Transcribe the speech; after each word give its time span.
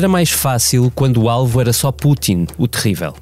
Era 0.00 0.08
mais 0.08 0.30
fácil 0.30 0.90
quando 0.94 1.20
o 1.20 1.28
alvo 1.28 1.60
era 1.60 1.74
só 1.74 1.92
Putin, 1.92 2.46
o 2.56 2.66
terrível. 2.66 3.14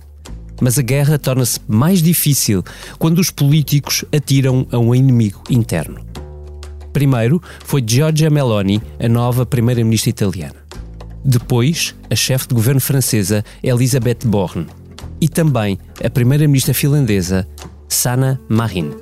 Mas 0.61 0.79
a 0.79 0.83
guerra 0.83 1.19
torna-se 1.19 1.59
mais 1.67 2.01
difícil 2.01 2.63
quando 3.01 3.19
os 3.19 3.33
políticos 3.33 4.05
atiram 4.15 4.65
a 4.71 4.79
um 4.79 4.95
inimigo 4.95 5.43
interno. 5.51 6.07
Primeiro 6.93 7.43
foi 7.65 7.83
Giorgia 7.85 8.31
Meloni, 8.31 8.81
a 9.01 9.09
nova 9.09 9.45
primeira-ministra 9.45 10.11
italiana. 10.11 10.55
Depois, 11.25 11.97
a 12.09 12.15
chefe 12.15 12.47
de 12.47 12.55
governo 12.55 12.81
francesa 12.81 13.45
Elisabeth 13.61 14.25
Borne. 14.25 14.69
E 15.21 15.29
também 15.29 15.81
a 16.05 16.09
primeira-ministra 16.09 16.73
finlandesa 16.73 17.45
Sanna 17.89 18.41
Marin. 18.49 18.93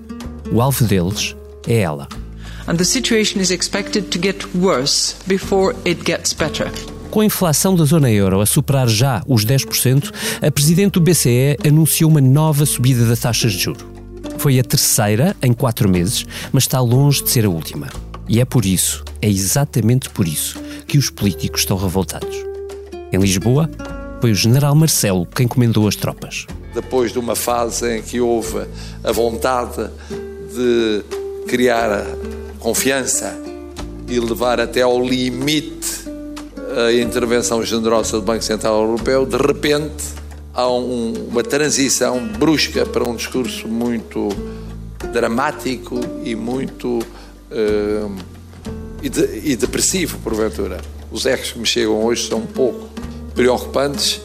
O 0.50 0.62
alvo 0.62 0.82
deles 0.86 1.36
é 1.68 1.80
ela. 1.80 2.08
And 2.68 2.76
the 2.76 2.86
situation 2.86 3.38
is 3.38 3.50
expected 3.50 4.04
to 4.04 4.18
get 4.18 4.46
worse 4.54 5.14
before 5.26 5.76
it 5.84 6.02
gets 6.06 6.32
better. 6.32 6.72
Com 7.10 7.20
a 7.20 7.24
inflação 7.24 7.74
da 7.74 7.84
zona 7.84 8.10
euro 8.10 8.40
a 8.40 8.46
superar 8.46 8.88
já 8.88 9.22
os 9.26 9.44
10%, 9.44 10.12
a 10.42 10.50
presidente 10.50 10.94
do 10.94 11.00
BCE 11.00 11.56
anunciou 11.66 12.10
uma 12.10 12.20
nova 12.20 12.66
subida 12.66 13.06
das 13.06 13.20
taxas 13.20 13.52
de 13.52 13.58
juro. 13.58 13.86
Foi 14.38 14.58
a 14.58 14.64
terceira 14.64 15.34
em 15.42 15.52
quatro 15.52 15.88
meses, 15.88 16.26
mas 16.52 16.64
está 16.64 16.80
longe 16.80 17.22
de 17.22 17.30
ser 17.30 17.46
a 17.46 17.48
última. 17.48 17.88
E 18.28 18.40
é 18.40 18.44
por 18.44 18.64
isso, 18.64 19.04
é 19.22 19.28
exatamente 19.28 20.10
por 20.10 20.26
isso, 20.26 20.60
que 20.86 20.98
os 20.98 21.10
políticos 21.10 21.60
estão 21.60 21.76
revoltados. 21.76 22.36
Em 23.12 23.18
Lisboa, 23.18 23.70
foi 24.20 24.32
o 24.32 24.34
general 24.34 24.74
Marcelo 24.74 25.26
quem 25.26 25.46
comendou 25.46 25.86
as 25.86 25.96
tropas. 25.96 26.46
Depois 26.74 27.12
de 27.12 27.18
uma 27.18 27.34
fase 27.34 27.96
em 27.98 28.02
que 28.02 28.20
houve 28.20 28.66
a 29.02 29.12
vontade 29.12 29.88
de 30.54 31.04
criar 31.46 32.04
confiança 32.58 33.34
e 34.08 34.18
levar 34.18 34.60
até 34.60 34.82
ao 34.82 35.00
limite 35.02 36.05
a 36.76 36.92
intervenção 36.92 37.62
generosa 37.62 38.18
do 38.18 38.22
Banco 38.22 38.44
Central 38.44 38.82
Europeu, 38.82 39.24
de 39.24 39.38
repente 39.38 40.04
há 40.52 40.70
um, 40.70 41.14
uma 41.30 41.42
transição 41.42 42.26
brusca 42.38 42.84
para 42.84 43.02
um 43.02 43.16
discurso 43.16 43.66
muito 43.66 44.28
dramático 45.10 45.98
e 46.22 46.34
muito 46.34 46.98
uh, 46.98 48.16
e, 49.02 49.08
de, 49.08 49.40
e 49.42 49.56
depressivo, 49.56 50.18
porventura. 50.18 50.78
Os 51.10 51.24
ecos 51.24 51.52
que 51.52 51.58
me 51.58 51.66
chegam 51.66 52.04
hoje 52.04 52.28
são 52.28 52.40
um 52.40 52.46
pouco 52.46 52.90
preocupantes, 53.34 54.20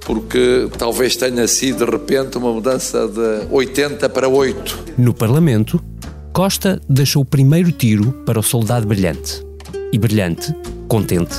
porque 0.00 0.68
talvez 0.76 1.16
tenha 1.16 1.46
sido 1.48 1.86
de 1.86 1.90
repente 1.90 2.36
uma 2.36 2.52
mudança 2.52 3.08
de 3.08 3.46
80 3.50 4.08
para 4.10 4.28
8. 4.28 4.78
No 4.98 5.14
Parlamento, 5.14 5.82
Costa 6.34 6.80
deixou 6.88 7.22
o 7.22 7.24
primeiro 7.24 7.72
tiro 7.72 8.12
para 8.26 8.38
o 8.38 8.42
soldado 8.42 8.86
brilhante. 8.86 9.42
E 9.90 9.98
brilhante, 9.98 10.54
contente, 10.86 11.36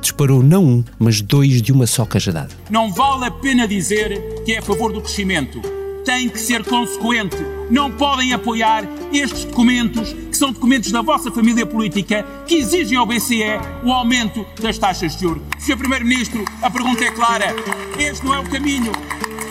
disparou 0.00 0.42
não 0.42 0.64
um, 0.64 0.84
mas 0.98 1.20
dois 1.20 1.60
de 1.60 1.72
uma 1.72 1.86
só 1.86 2.04
cajadada. 2.04 2.50
Não 2.70 2.92
vale 2.92 3.26
a 3.26 3.30
pena 3.30 3.66
dizer 3.66 4.42
que 4.44 4.52
é 4.52 4.58
a 4.58 4.62
favor 4.62 4.92
do 4.92 5.00
crescimento. 5.00 5.60
Tem 6.04 6.28
que 6.28 6.40
ser 6.40 6.64
consequente. 6.64 7.36
Não 7.70 7.90
podem 7.90 8.32
apoiar 8.32 8.84
estes 9.12 9.44
documentos, 9.44 10.12
que 10.12 10.36
são 10.36 10.52
documentos 10.52 10.90
da 10.90 11.02
vossa 11.02 11.30
família 11.30 11.66
política, 11.66 12.24
que 12.46 12.54
exigem 12.56 12.96
ao 12.96 13.04
BCE 13.04 13.42
o 13.84 13.92
aumento 13.92 14.46
das 14.60 14.78
taxas 14.78 15.14
de 15.16 15.22
juros. 15.22 15.42
Sr. 15.58 15.76
Primeiro-Ministro, 15.76 16.44
a 16.62 16.70
pergunta 16.70 17.04
é 17.04 17.10
clara. 17.10 17.54
Este 17.98 18.24
não 18.24 18.34
é 18.34 18.40
o 18.40 18.44
caminho. 18.48 18.92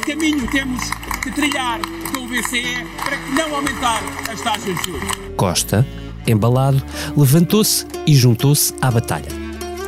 Que 0.04 0.14
caminho 0.14 0.50
temos 0.50 0.82
que 1.22 1.32
trilhar 1.32 1.80
com 2.12 2.24
o 2.24 2.28
BCE 2.28 2.88
para 3.04 3.18
que 3.18 3.32
não 3.34 3.56
aumentar 3.56 4.02
as 4.32 4.42
taxas 4.42 4.76
de 4.80 4.86
juros? 4.86 5.10
Costa, 5.36 5.86
embalado, 6.26 6.82
levantou-se 7.16 7.86
e 8.08 8.16
juntou-se 8.16 8.74
à 8.82 8.90
batalha. 8.90 9.28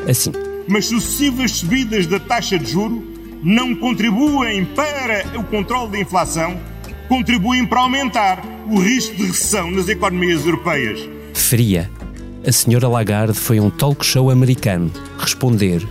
Assim, 0.07 0.31
mas 0.69 0.85
sucessivas 0.85 1.51
subidas 1.51 2.05
da 2.05 2.19
taxa 2.19 2.57
de 2.59 2.71
juro 2.71 3.03
não 3.43 3.75
contribuem 3.75 4.63
para 4.65 5.25
o 5.37 5.43
controle 5.43 5.91
da 5.91 5.99
inflação, 5.99 6.59
contribuem 7.07 7.65
para 7.65 7.79
aumentar 7.79 8.43
o 8.69 8.79
risco 8.79 9.15
de 9.15 9.23
recessão 9.23 9.71
nas 9.71 9.89
economias 9.89 10.45
europeias. 10.45 10.99
Fria, 11.33 11.89
a 12.45 12.51
senhora 12.51 12.87
Lagarde 12.87 13.33
foi 13.33 13.57
a 13.57 13.63
um 13.63 13.69
talk 13.71 14.05
show 14.05 14.29
americano 14.29 14.91
responder 15.17 15.81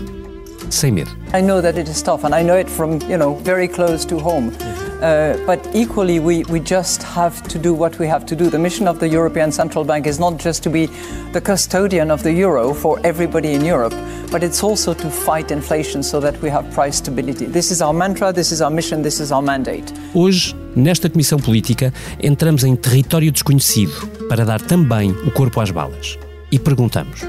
sem 0.70 0.92
medo. 0.92 1.10
I 1.34 1.42
know 1.42 1.60
that 1.60 1.78
it 1.78 1.90
is 1.90 2.00
tough 2.00 2.24
and 2.24 2.34
I 2.34 2.44
know 2.44 2.56
it 2.56 2.70
from, 2.70 2.98
you 3.08 3.18
know, 3.18 3.34
very 3.42 3.66
close 3.66 4.06
to 4.06 4.16
home. 4.16 4.52
Uh, 5.00 5.36
but 5.46 5.64
equally, 5.72 6.18
we, 6.18 6.42
we 6.44 6.58
just 6.58 7.04
have 7.04 7.40
to 7.48 7.58
do 7.58 7.72
what 7.72 7.98
we 8.00 8.06
have 8.08 8.26
to 8.26 8.34
do. 8.34 8.50
The 8.50 8.58
mission 8.58 8.88
of 8.88 8.98
the 8.98 9.08
European 9.08 9.52
Central 9.52 9.84
Bank 9.84 10.06
is 10.06 10.18
not 10.18 10.38
just 10.38 10.64
to 10.64 10.70
be 10.70 10.86
the 11.32 11.40
custodian 11.40 12.10
of 12.10 12.24
the 12.24 12.32
euro 12.32 12.74
for 12.74 12.98
everybody 13.04 13.54
in 13.54 13.64
Europe, 13.64 13.94
but 14.32 14.42
it's 14.42 14.64
also 14.64 14.94
to 14.94 15.08
fight 15.08 15.52
inflation 15.52 16.02
so 16.02 16.18
that 16.20 16.40
we 16.42 16.50
have 16.50 16.68
price 16.72 16.96
stability. 16.96 17.46
This 17.46 17.70
is 17.70 17.80
our 17.80 17.92
mantra, 17.92 18.32
this 18.32 18.50
is 18.50 18.60
our 18.60 18.70
mission, 18.70 19.02
this 19.02 19.20
is 19.20 19.30
our 19.30 19.42
mandate. 19.42 19.92
Hoje, 20.14 20.56
nesta 20.74 21.08
Comissão 21.08 21.38
Política, 21.38 21.92
entramos 22.20 22.64
em 22.64 22.74
território 22.74 23.30
desconhecido 23.30 24.08
para 24.28 24.44
dar 24.44 24.60
também 24.60 25.12
o 25.12 25.30
corpo 25.30 25.60
às 25.60 25.70
balas. 25.70 26.18
E 26.50 26.58
perguntamos: 26.58 27.20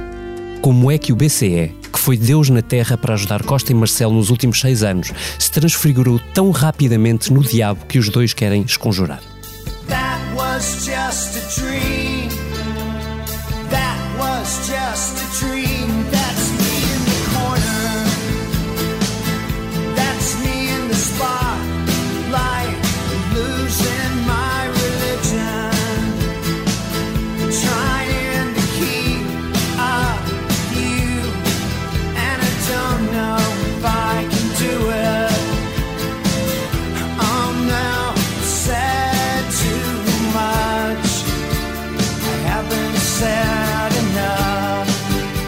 como 0.62 0.92
é 0.92 0.98
que 0.98 1.12
o 1.12 1.16
BCE 1.16 1.80
que 1.92 2.00
foi 2.00 2.16
Deus 2.16 2.50
na 2.50 2.62
Terra 2.62 2.98
para 2.98 3.14
ajudar 3.14 3.44
Costa 3.44 3.72
e 3.72 3.76
Marcelo 3.76 4.14
nos 4.14 4.30
últimos 4.30 4.60
seis 4.60 4.84
anos, 4.84 5.12
se 5.38 5.52
transfigurou 5.52 6.20
tão 6.34 6.52
rapidamente 6.52 7.34
no 7.34 7.44
diabo 7.44 7.86
que 7.86 8.00
os 8.00 8.10
dois 8.10 8.34
querem 8.34 8.62
esconjurar. 8.62 9.22
That 9.88 10.22
was 10.36 10.86
just 10.86 11.36
a 11.38 11.60
dream. 11.60 11.99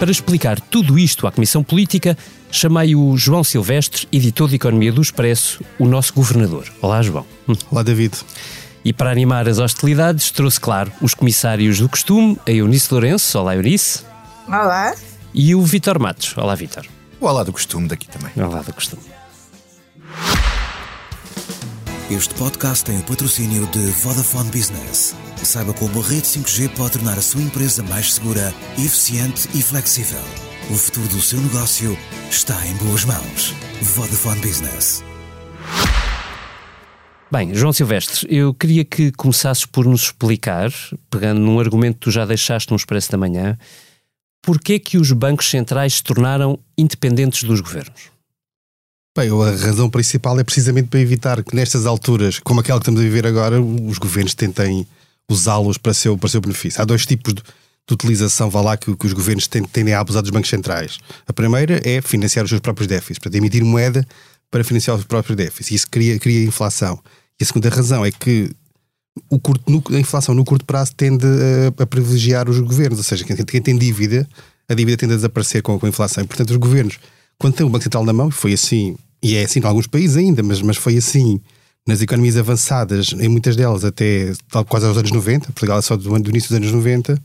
Para 0.01 0.09
explicar 0.09 0.59
tudo 0.59 0.97
isto 0.97 1.27
à 1.27 1.31
Comissão 1.31 1.63
Política, 1.63 2.17
chamei 2.49 2.95
o 2.95 3.15
João 3.15 3.43
Silvestre, 3.43 4.07
editor 4.11 4.49
de 4.49 4.55
Economia 4.55 4.91
do 4.91 4.99
Expresso, 4.99 5.63
o 5.77 5.85
nosso 5.85 6.11
governador. 6.11 6.65
Olá, 6.81 7.03
João. 7.03 7.23
Olá, 7.69 7.83
David. 7.83 8.17
E 8.83 8.91
para 8.91 9.11
animar 9.11 9.47
as 9.47 9.59
hostilidades, 9.59 10.31
trouxe, 10.31 10.59
claro, 10.59 10.91
os 11.03 11.13
comissários 11.13 11.77
do 11.77 11.87
costume, 11.87 12.35
a 12.47 12.51
Eunice 12.51 12.91
Lourenço. 12.91 13.37
Olá, 13.37 13.55
Eunice. 13.55 14.03
Olá. 14.47 14.95
E 15.35 15.53
o 15.53 15.61
Vitor 15.61 15.99
Matos. 15.99 16.35
Olá, 16.35 16.55
Vitor. 16.55 16.83
Olá 17.19 17.43
do 17.43 17.53
costume 17.53 17.87
daqui 17.87 18.07
também. 18.07 18.31
Olá 18.43 18.63
do 18.63 18.73
costume. 18.73 19.03
Este 22.11 22.35
podcast 22.35 22.83
tem 22.83 22.99
o 22.99 23.03
patrocínio 23.03 23.65
de 23.67 23.85
Vodafone 24.03 24.51
Business. 24.51 25.15
Saiba 25.45 25.73
como 25.73 26.01
a 26.01 26.03
rede 26.03 26.23
5G 26.23 26.67
pode 26.75 26.91
tornar 26.91 27.17
a 27.17 27.21
sua 27.21 27.41
empresa 27.41 27.81
mais 27.83 28.15
segura, 28.15 28.53
eficiente 28.77 29.47
e 29.55 29.63
flexível. 29.63 30.19
O 30.69 30.73
futuro 30.73 31.07
do 31.07 31.21
seu 31.21 31.39
negócio 31.39 31.97
está 32.29 32.67
em 32.67 32.75
boas 32.75 33.05
mãos. 33.05 33.55
Vodafone 33.81 34.41
Business. 34.41 35.01
Bem, 37.31 37.55
João 37.55 37.71
Silvestre, 37.71 38.27
eu 38.29 38.53
queria 38.53 38.83
que 38.83 39.13
começasses 39.13 39.65
por 39.65 39.85
nos 39.85 40.01
explicar, 40.01 40.69
pegando 41.09 41.39
num 41.39 41.61
argumento 41.61 41.93
que 41.93 42.01
tu 42.01 42.11
já 42.11 42.25
deixaste 42.25 42.71
no 42.71 42.75
Expresso 42.75 43.09
da 43.09 43.17
Manhã, 43.17 43.57
porquê 44.41 44.79
que 44.79 44.97
os 44.97 45.13
bancos 45.13 45.49
centrais 45.49 45.93
se 45.93 46.03
tornaram 46.03 46.59
independentes 46.77 47.45
dos 47.45 47.61
governos? 47.61 48.11
Bem, 49.13 49.29
a 49.29 49.51
razão 49.57 49.89
principal 49.89 50.39
é 50.39 50.43
precisamente 50.43 50.87
para 50.87 51.01
evitar 51.01 51.43
que 51.43 51.53
nestas 51.53 51.85
alturas, 51.85 52.39
como 52.39 52.61
aquela 52.61 52.79
que 52.79 52.83
estamos 52.83 53.01
a 53.01 53.03
viver 53.03 53.27
agora, 53.27 53.61
os 53.61 53.97
governos 53.97 54.33
tentem 54.33 54.87
usá-los 55.29 55.77
para 55.77 55.93
seu, 55.93 56.17
para 56.17 56.29
seu 56.29 56.39
benefício. 56.39 56.81
Há 56.81 56.85
dois 56.85 57.05
tipos 57.05 57.33
de, 57.33 57.41
de 57.41 57.93
utilização, 57.93 58.49
vá 58.49 58.61
lá, 58.61 58.77
que, 58.77 58.95
que 58.95 59.05
os 59.05 59.11
governos 59.11 59.47
tendem 59.47 59.93
a 59.93 59.99
abusar 59.99 60.21
dos 60.21 60.31
bancos 60.31 60.49
centrais. 60.49 60.97
A 61.27 61.33
primeira 61.33 61.81
é 61.83 62.01
financiar 62.01 62.45
os 62.45 62.49
seus 62.49 62.61
próprios 62.61 62.87
déficits, 62.87 63.19
portanto, 63.19 63.35
emitir 63.35 63.65
moeda 63.65 64.07
para 64.49 64.63
financiar 64.63 64.95
os 64.95 65.03
próprios 65.03 65.35
déficits. 65.35 65.71
Isso 65.71 65.87
cria, 65.91 66.17
cria 66.17 66.45
inflação. 66.45 66.97
E 67.37 67.43
a 67.43 67.45
segunda 67.45 67.67
razão 67.67 68.05
é 68.05 68.11
que 68.11 68.49
o 69.29 69.37
curto, 69.37 69.69
no, 69.69 69.83
a 69.93 69.99
inflação 69.99 70.33
no 70.33 70.45
curto 70.45 70.63
prazo 70.63 70.95
tende 70.95 71.25
a, 71.25 71.83
a, 71.83 71.85
privilegiar 71.85 72.49
os 72.49 72.61
governos, 72.61 72.99
ou 72.99 73.03
seja, 73.03 73.25
quem, 73.25 73.35
quem 73.35 73.61
tem 73.61 73.77
dívida, 73.77 74.25
a 74.69 74.73
dívida 74.73 74.95
tende 74.95 75.11
a 75.11 75.15
desaparecer 75.17 75.61
com, 75.61 75.77
com 75.77 75.85
a 75.85 75.89
inflação. 75.89 76.23
E, 76.23 76.27
portanto, 76.27 76.51
os 76.51 76.55
governos 76.55 76.97
quando 77.41 77.55
tem 77.55 77.65
o 77.65 77.69
Banco 77.69 77.83
Central 77.83 78.05
na 78.05 78.13
mão, 78.13 78.29
foi 78.29 78.53
assim, 78.53 78.95
e 79.21 79.35
é 79.35 79.43
assim 79.43 79.59
em 79.59 79.65
alguns 79.65 79.87
países 79.87 80.15
ainda, 80.15 80.43
mas, 80.43 80.61
mas 80.61 80.77
foi 80.77 80.95
assim 80.95 81.41
nas 81.87 81.99
economias 81.99 82.37
avançadas, 82.37 83.13
em 83.13 83.27
muitas 83.27 83.55
delas 83.55 83.83
até 83.83 84.31
quase 84.69 84.85
aos 84.85 84.95
anos 84.95 85.11
90, 85.11 85.47
Portugal 85.47 85.79
é 85.79 85.81
só 85.81 85.97
do, 85.97 86.19
do 86.19 86.29
início 86.29 86.49
dos 86.49 86.57
anos 86.57 86.71
90, 86.71 87.19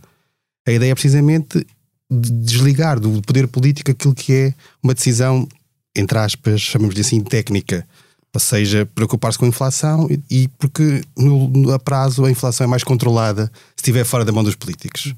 a 0.66 0.72
ideia 0.72 0.92
é 0.92 0.94
precisamente 0.94 1.66
de 2.10 2.32
desligar 2.32 2.98
do 2.98 3.20
poder 3.20 3.46
político 3.46 3.90
aquilo 3.90 4.14
que 4.14 4.32
é 4.32 4.54
uma 4.82 4.94
decisão, 4.94 5.46
entre 5.94 6.16
aspas, 6.16 6.62
chamamos-lhe 6.62 7.02
assim, 7.02 7.20
técnica. 7.20 7.86
Ou 8.36 8.40
seja, 8.40 8.84
preocupar-se 8.94 9.38
com 9.38 9.46
a 9.46 9.48
inflação 9.48 10.06
e, 10.10 10.42
e 10.42 10.48
porque 10.58 11.02
no, 11.16 11.48
no, 11.48 11.72
a 11.72 11.78
prazo 11.78 12.22
a 12.22 12.30
inflação 12.30 12.66
é 12.66 12.68
mais 12.68 12.84
controlada 12.84 13.50
se 13.74 13.78
estiver 13.78 14.04
fora 14.04 14.26
da 14.26 14.30
mão 14.30 14.44
dos 14.44 14.54
políticos. 14.54 15.14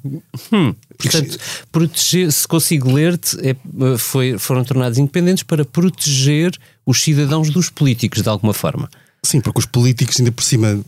Hum, 0.53 0.73
portanto, 0.97 1.37
proteger, 1.73 2.31
se 2.31 2.47
consigo 2.47 2.93
ler-te, 2.93 3.37
é, 3.41 3.57
foi, 3.99 4.39
foram 4.39 4.63
tornados 4.63 4.99
independentes 4.99 5.43
para 5.43 5.65
proteger 5.65 6.57
os 6.87 7.03
cidadãos 7.03 7.51
dos 7.51 7.69
políticos, 7.69 8.23
de 8.23 8.29
alguma 8.29 8.55
forma. 8.55 8.89
Sim, 9.21 9.41
porque 9.41 9.59
os 9.59 9.67
políticos, 9.67 10.21
ainda 10.21 10.31
por 10.31 10.45
cima, 10.45 10.79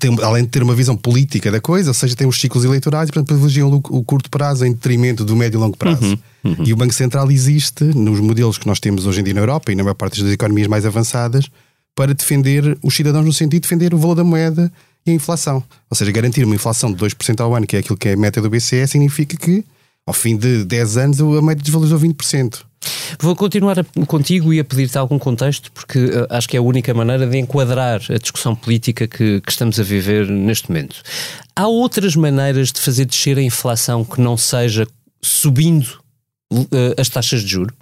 tem, 0.00 0.16
além 0.20 0.42
de 0.42 0.50
ter 0.50 0.64
uma 0.64 0.74
visão 0.74 0.96
política 0.96 1.48
da 1.48 1.60
coisa, 1.60 1.90
ou 1.90 1.94
seja, 1.94 2.16
tem 2.16 2.26
os 2.26 2.40
ciclos 2.40 2.64
eleitorais 2.64 3.08
e, 3.08 3.12
portanto, 3.12 3.28
privilegiam 3.28 3.70
o, 3.70 3.76
o 3.98 4.02
curto 4.02 4.28
prazo 4.28 4.66
em 4.66 4.72
detrimento 4.72 5.24
do 5.24 5.36
médio 5.36 5.58
e 5.58 5.60
longo 5.60 5.76
prazo. 5.76 6.04
Uhum, 6.04 6.18
uhum. 6.44 6.64
E 6.64 6.72
o 6.72 6.76
Banco 6.76 6.92
Central 6.92 7.30
existe 7.30 7.84
nos 7.84 8.20
modelos 8.20 8.58
que 8.58 8.66
nós 8.66 8.78
temos 8.78 9.06
hoje 9.06 9.20
em 9.20 9.24
dia 9.24 9.34
na 9.34 9.40
Europa 9.40 9.72
e 9.72 9.74
na 9.74 9.82
maior 9.82 9.94
parte 9.94 10.22
das 10.22 10.32
economias 10.32 10.68
mais 10.68 10.84
avançadas 10.84 11.48
para 11.94 12.12
defender 12.12 12.76
os 12.82 12.94
cidadãos 12.94 13.24
no 13.24 13.32
sentido 13.32 13.62
de 13.62 13.68
defender 13.68 13.94
o 13.94 13.98
valor 13.98 14.16
da 14.16 14.24
moeda 14.24 14.70
e 15.06 15.10
a 15.10 15.14
inflação. 15.14 15.62
Ou 15.90 15.96
seja, 15.96 16.10
garantir 16.10 16.44
uma 16.44 16.54
inflação 16.54 16.92
de 16.92 16.98
2% 16.98 17.40
ao 17.40 17.54
ano, 17.54 17.66
que 17.66 17.76
é 17.76 17.78
aquilo 17.80 17.96
que 17.96 18.08
é 18.08 18.12
a 18.14 18.16
meta 18.16 18.40
do 18.40 18.50
BCE, 18.50 18.86
significa 18.86 19.36
que 19.36 19.64
ao 20.06 20.12
fim 20.12 20.36
de 20.36 20.64
10 20.64 20.96
anos 20.96 21.20
a 21.20 21.42
média 21.42 21.62
desvalorizou 21.62 21.98
20%. 21.98 22.62
Vou 23.18 23.34
continuar 23.34 23.82
contigo 24.06 24.52
e 24.52 24.60
a 24.60 24.64
pedir-te 24.64 24.98
algum 24.98 25.18
contexto, 25.18 25.72
porque 25.72 25.98
uh, 25.98 26.26
acho 26.30 26.48
que 26.48 26.56
é 26.56 26.60
a 26.60 26.62
única 26.62 26.92
maneira 26.92 27.26
de 27.26 27.38
enquadrar 27.38 28.02
a 28.10 28.18
discussão 28.18 28.54
política 28.54 29.06
que, 29.06 29.40
que, 29.40 29.50
estamos 29.50 29.80
a 29.80 29.82
viver 29.82 30.28
neste 30.28 30.68
momento. 30.68 30.96
Há 31.56 31.66
outras 31.66 32.14
maneiras 32.16 32.72
de 32.72 32.80
fazer 32.80 33.06
descer 33.06 33.38
a 33.38 33.42
inflação 33.42 34.04
que 34.04 34.20
não 34.20 34.36
seja 34.36 34.86
subindo 35.22 36.03
as 36.98 37.08
taxas 37.08 37.42
de 37.42 37.48
juros? 37.48 37.74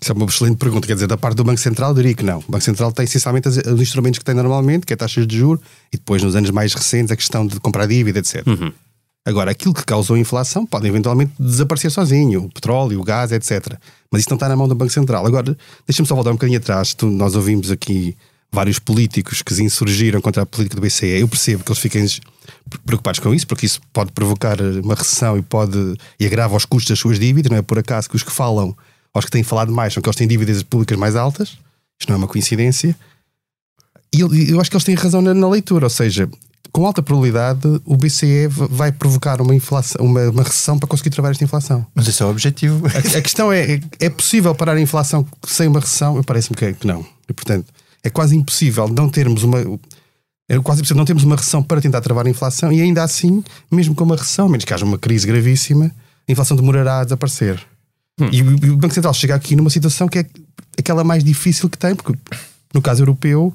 Isso 0.00 0.10
é 0.10 0.14
uma 0.14 0.24
excelente 0.26 0.56
pergunta. 0.56 0.86
Quer 0.86 0.94
dizer, 0.94 1.06
da 1.06 1.16
parte 1.16 1.36
do 1.36 1.44
Banco 1.44 1.60
Central, 1.60 1.94
diria 1.94 2.12
que 2.12 2.24
não. 2.24 2.40
O 2.40 2.50
Banco 2.50 2.64
Central 2.64 2.90
tem 2.90 3.04
essencialmente 3.04 3.48
os 3.48 3.80
instrumentos 3.80 4.18
que 4.18 4.24
tem 4.24 4.34
normalmente, 4.34 4.84
que 4.84 4.92
é 4.92 4.96
taxas 4.96 5.26
de 5.28 5.38
juros, 5.38 5.64
e 5.92 5.96
depois, 5.96 6.20
nos 6.22 6.34
anos 6.34 6.50
mais 6.50 6.74
recentes, 6.74 7.12
a 7.12 7.16
questão 7.16 7.46
de 7.46 7.60
comprar 7.60 7.86
dívida, 7.86 8.18
etc. 8.18 8.44
Uhum. 8.46 8.72
Agora, 9.24 9.52
aquilo 9.52 9.72
que 9.72 9.84
causou 9.84 10.16
a 10.16 10.18
inflação 10.18 10.66
pode 10.66 10.88
eventualmente 10.88 11.32
desaparecer 11.38 11.92
sozinho, 11.92 12.46
o 12.46 12.52
petróleo, 12.52 13.00
o 13.00 13.04
gás, 13.04 13.30
etc. 13.30 13.78
Mas 14.10 14.22
isso 14.22 14.30
não 14.30 14.34
está 14.34 14.48
na 14.48 14.56
mão 14.56 14.66
do 14.66 14.74
Banco 14.74 14.92
Central. 14.92 15.24
Agora, 15.24 15.56
deixa-me 15.86 16.08
só 16.08 16.16
voltar 16.16 16.30
um 16.30 16.34
bocadinho 16.34 16.58
atrás. 16.58 16.92
Tu, 16.94 17.06
nós 17.06 17.36
ouvimos 17.36 17.70
aqui 17.70 18.16
vários 18.52 18.78
políticos 18.78 19.40
que 19.40 19.54
se 19.54 19.62
insurgiram 19.62 20.20
contra 20.20 20.42
a 20.42 20.46
política 20.46 20.76
do 20.76 20.82
BCE. 20.82 21.20
Eu 21.20 21.26
percebo 21.26 21.64
que 21.64 21.72
eles 21.72 21.80
fiquem 21.80 22.06
preocupados 22.84 23.18
com 23.18 23.34
isso, 23.34 23.46
porque 23.46 23.64
isso 23.64 23.80
pode 23.92 24.12
provocar 24.12 24.60
uma 24.60 24.94
recessão 24.94 25.38
e 25.38 25.42
pode 25.42 25.96
e 26.20 26.26
agrava 26.26 26.54
os 26.54 26.66
custos 26.66 26.90
das 26.90 26.98
suas 26.98 27.18
dívidas. 27.18 27.50
Não 27.50 27.56
é 27.56 27.62
por 27.62 27.78
acaso 27.78 28.10
que 28.10 28.16
os 28.16 28.22
que 28.22 28.30
falam, 28.30 28.76
os 29.14 29.24
que 29.24 29.30
têm 29.30 29.42
falado 29.42 29.72
mais, 29.72 29.94
são 29.94 30.02
que 30.02 30.08
eles 30.08 30.16
têm 30.16 30.28
dívidas 30.28 30.62
públicas 30.62 30.98
mais 30.98 31.16
altas. 31.16 31.56
Isto 31.98 32.10
não 32.10 32.16
é 32.16 32.18
uma 32.18 32.28
coincidência. 32.28 32.94
E 34.14 34.20
eu 34.20 34.60
acho 34.60 34.70
que 34.70 34.76
eles 34.76 34.84
têm 34.84 34.94
razão 34.94 35.22
na, 35.22 35.32
na 35.32 35.48
leitura, 35.48 35.86
ou 35.86 35.90
seja, 35.90 36.28
com 36.70 36.86
alta 36.86 37.02
probabilidade 37.02 37.80
o 37.86 37.96
BCE 37.96 38.48
vai 38.48 38.92
provocar 38.92 39.40
uma, 39.40 39.54
inflação, 39.54 40.04
uma, 40.04 40.28
uma 40.28 40.42
recessão 40.42 40.78
para 40.78 40.86
conseguir 40.86 41.08
travar 41.08 41.30
esta 41.30 41.44
inflação. 41.44 41.86
Mas 41.94 42.06
esse 42.06 42.22
é 42.22 42.26
o 42.26 42.28
objetivo. 42.28 42.86
A, 42.86 43.18
a 43.18 43.22
questão 43.22 43.50
é: 43.50 43.80
é 43.98 44.10
possível 44.10 44.54
parar 44.54 44.74
a 44.74 44.80
inflação 44.80 45.26
sem 45.46 45.68
uma 45.68 45.80
recessão? 45.80 46.22
Parece-me 46.22 46.56
que, 46.56 46.64
é, 46.66 46.72
que 46.74 46.86
não. 46.86 47.06
E, 47.26 47.32
portanto, 47.32 47.72
é 48.02 48.10
quase 48.10 48.36
impossível 48.36 48.88
não 48.88 49.08
termos 49.08 49.42
uma. 49.42 49.58
É 50.48 50.58
quase 50.58 50.80
impossível 50.80 50.98
não 50.98 51.04
termos 51.04 51.24
uma 51.24 51.36
recessão 51.36 51.62
para 51.62 51.80
tentar 51.80 52.00
travar 52.00 52.26
a 52.26 52.30
inflação 52.30 52.72
e 52.72 52.80
ainda 52.80 53.02
assim, 53.02 53.42
mesmo 53.70 53.94
com 53.94 54.04
uma 54.04 54.16
recessão, 54.16 54.48
menos 54.48 54.64
que 54.64 54.74
haja 54.74 54.84
uma 54.84 54.98
crise 54.98 55.26
gravíssima, 55.26 55.90
a 56.28 56.32
inflação 56.32 56.56
demorará 56.56 57.00
a 57.00 57.04
desaparecer. 57.04 57.60
Hum. 58.20 58.28
E, 58.30 58.38
e 58.38 58.70
o 58.70 58.76
Banco 58.76 58.92
Central 58.92 59.14
chega 59.14 59.34
aqui 59.34 59.56
numa 59.56 59.70
situação 59.70 60.08
que 60.08 60.18
é 60.18 60.26
aquela 60.78 61.04
mais 61.04 61.24
difícil 61.24 61.70
que 61.70 61.78
tem, 61.78 61.94
porque 61.94 62.18
no 62.74 62.82
caso 62.82 63.02
europeu 63.02 63.54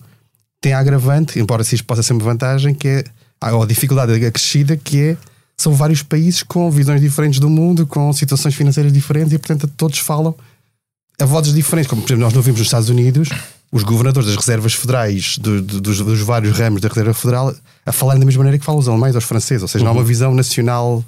tem 0.59 0.73
a 0.73 0.79
agravante, 0.79 1.39
embora 1.39 1.63
se 1.63 1.75
isto 1.75 1.85
possa 1.85 2.01
ser 2.01 2.13
uma 2.13 2.23
vantagem, 2.23 2.73
que 2.73 2.87
é 2.87 3.03
a 3.39 3.65
dificuldade 3.65 4.13
acrescida 4.25 4.75
que 4.75 5.01
é 5.01 5.17
são 5.59 5.73
vários 5.73 6.03
países 6.03 6.43
com 6.43 6.69
visões 6.69 7.01
diferentes 7.01 7.39
do 7.39 7.49
mundo, 7.49 7.87
com 7.87 8.13
situações 8.13 8.53
financeiras 8.53 8.93
diferentes 8.93 9.33
e, 9.33 9.39
portanto, 9.39 9.67
todos 9.75 9.97
falam 9.97 10.35
a 11.19 11.25
vozes 11.25 11.53
diferentes. 11.53 11.89
Como, 11.89 12.03
por 12.03 12.07
exemplo, 12.09 12.25
nós 12.25 12.33
não 12.33 12.43
vimos 12.43 12.59
nos 12.59 12.67
Estados 12.67 12.89
Unidos 12.89 13.29
os 13.71 13.83
governadores 13.83 14.27
das 14.27 14.37
reservas 14.37 14.73
federais 14.73 15.37
do, 15.37 15.61
do, 15.61 15.81
dos, 15.81 15.99
dos, 15.99 16.21
vários 16.21 16.57
ramos 16.57 16.81
da 16.81 16.87
Reserva 16.87 17.13
Federal 17.13 17.53
a 17.85 17.91
falarem 17.91 18.19
da 18.19 18.25
mesma 18.25 18.39
maneira 18.39 18.57
que 18.57 18.65
falam 18.65 18.79
os 18.79 18.87
alemães 18.87 19.13
ou 19.13 19.19
os 19.19 19.25
franceses. 19.25 19.61
Ou 19.61 19.67
seja, 19.67 19.83
uhum. 19.83 19.85
não 19.85 19.91
há 19.91 19.95
uma 19.95 20.01
uhum. 20.01 20.07
visão 20.07 20.33
nacional 20.33 21.03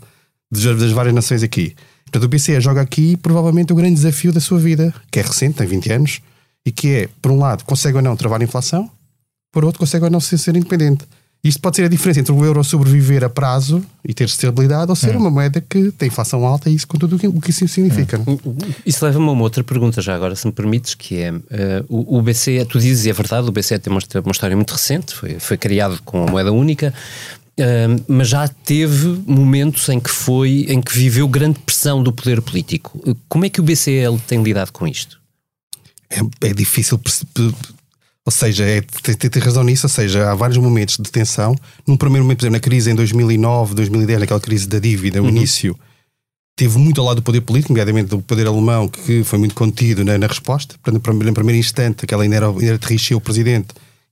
das, 0.52 0.64
das 0.64 0.92
várias 0.92 1.14
nações 1.14 1.42
aqui. 1.42 1.76
Portanto, 2.04 2.24
o 2.24 2.28
BCE 2.28 2.60
joga 2.60 2.82
aqui 2.82 3.16
provavelmente 3.18 3.72
o 3.72 3.76
grande 3.76 3.96
desafio 3.96 4.34
da 4.34 4.40
sua 4.40 4.60
vida, 4.60 4.94
que 5.12 5.20
é 5.20 5.22
recente, 5.22 5.58
tem 5.58 5.68
20 5.68 5.92
anos, 5.94 6.22
e 6.66 6.72
que 6.72 6.88
é, 6.90 7.10
por 7.22 7.32
um 7.32 7.40
lado, 7.40 7.64
consegue 7.64 7.98
ou 7.98 8.02
não 8.02 8.16
travar 8.16 8.42
a 8.42 8.44
inflação, 8.44 8.90
por 9.52 9.64
outro, 9.64 9.80
consegue 9.80 10.06
ou 10.06 10.12
não 10.12 10.20
ser, 10.20 10.38
ser 10.38 10.56
independente. 10.56 11.06
Isto 11.42 11.62
pode 11.62 11.78
ser 11.78 11.86
a 11.86 11.88
diferença 11.88 12.20
entre 12.20 12.34
o 12.34 12.44
euro 12.44 12.62
sobreviver 12.66 13.24
a 13.24 13.30
prazo 13.30 13.82
e 14.04 14.14
ter 14.14 14.26
estabilidade 14.26 14.92
ou 14.92 14.96
ser 14.96 15.16
hum. 15.16 15.20
uma 15.20 15.30
moeda 15.32 15.62
que 15.62 15.90
tem 15.92 16.10
inflação 16.10 16.46
alta 16.46 16.70
e 16.70 16.76
isso 16.76 16.86
com 16.86 16.98
tudo 16.98 17.16
o 17.16 17.42
que 17.42 17.50
isso 17.50 17.66
significa. 17.66 18.20
Hum. 18.28 18.38
Isso 18.86 19.06
leva-me 19.06 19.26
a 19.26 19.32
uma 19.32 19.44
outra 19.44 19.64
pergunta 19.64 20.02
já 20.02 20.14
agora, 20.14 20.36
se 20.36 20.46
me 20.46 20.52
permites, 20.52 20.96
que 20.96 21.18
é 21.18 21.32
uh, 21.32 21.42
o, 21.88 22.18
o 22.18 22.22
BCE, 22.22 22.66
tu 22.66 22.78
dizes 22.78 23.06
e 23.06 23.10
é 23.10 23.14
verdade, 23.14 23.48
o 23.48 23.52
BCE 23.54 23.80
tem 23.80 23.92
uma, 23.92 24.02
uma 24.26 24.32
história 24.32 24.56
muito 24.56 24.72
recente, 24.72 25.16
foi, 25.16 25.40
foi 25.40 25.58
criado 25.58 26.02
com 26.04 26.28
a 26.28 26.30
moeda 26.30 26.52
única, 26.52 26.94
uh, 27.58 28.04
mas 28.06 28.28
já 28.28 28.46
teve 28.46 29.24
momentos 29.26 29.88
em 29.88 30.00
que 30.00 30.10
foi, 30.10 30.66
em 30.68 30.82
que 30.82 30.92
viveu 30.92 31.26
grande 31.26 31.60
pressão 31.60 32.04
do 32.04 32.12
poder 32.12 32.42
político. 32.42 33.00
Como 33.30 33.46
é 33.46 33.50
que 33.50 33.62
o 33.62 33.64
BCE 33.64 34.04
tem 34.28 34.44
lidado 34.44 34.74
com 34.74 34.86
isto? 34.86 35.18
É, 36.10 36.50
é 36.50 36.54
difícil 36.54 37.00
ou 38.26 38.32
seja, 38.32 38.64
é, 38.66 38.82
tem, 38.82 39.16
tem, 39.16 39.42
razão 39.42 39.64
nisso, 39.64 39.86
ou 39.86 39.90
seja, 39.90 40.30
há 40.32 40.36
vários 40.36 40.58
momentos 40.58 40.98
de 40.98 41.12
tensão. 41.12 41.56
Num 41.88 41.98
primeiro 41.98 42.24
momento, 42.24 42.40
por 42.40 42.44
exemplo, 42.44 42.58
na 42.58 42.60
crise 42.60 42.92
em 42.92 42.96
2009, 42.96 43.74
2010, 43.74 44.20
naquela 44.20 44.40
crise 44.40 44.68
da 44.68 44.80
dívida, 44.80 45.22
uhum. 45.22 45.28
o 45.28 45.30
início, 45.30 45.78
teve 46.56 46.78
muito 46.78 47.00
ao 47.02 47.08
lado 47.08 47.18
do 47.18 47.24
poder 47.24 47.42
político, 47.42 47.74
nomeadamente 47.74 48.10
do 48.10 48.22
poder 48.22 48.46
alemão, 48.46 48.88
que 48.88 49.24
foi 49.24 49.40
muito 49.40 49.56
contido 49.56 50.04
na, 50.04 50.18
na 50.18 50.28
resposta. 50.28 50.76
Portanto, 50.84 51.14
no 51.14 51.34
primeiro 51.34 51.58
instante, 51.58 52.04
aquela 52.04 52.24
ainda 52.24 52.36
era, 52.36 52.48
ainda 52.48 52.66
era 52.66 53.16
o 53.16 53.22
presidente. 53.22 53.70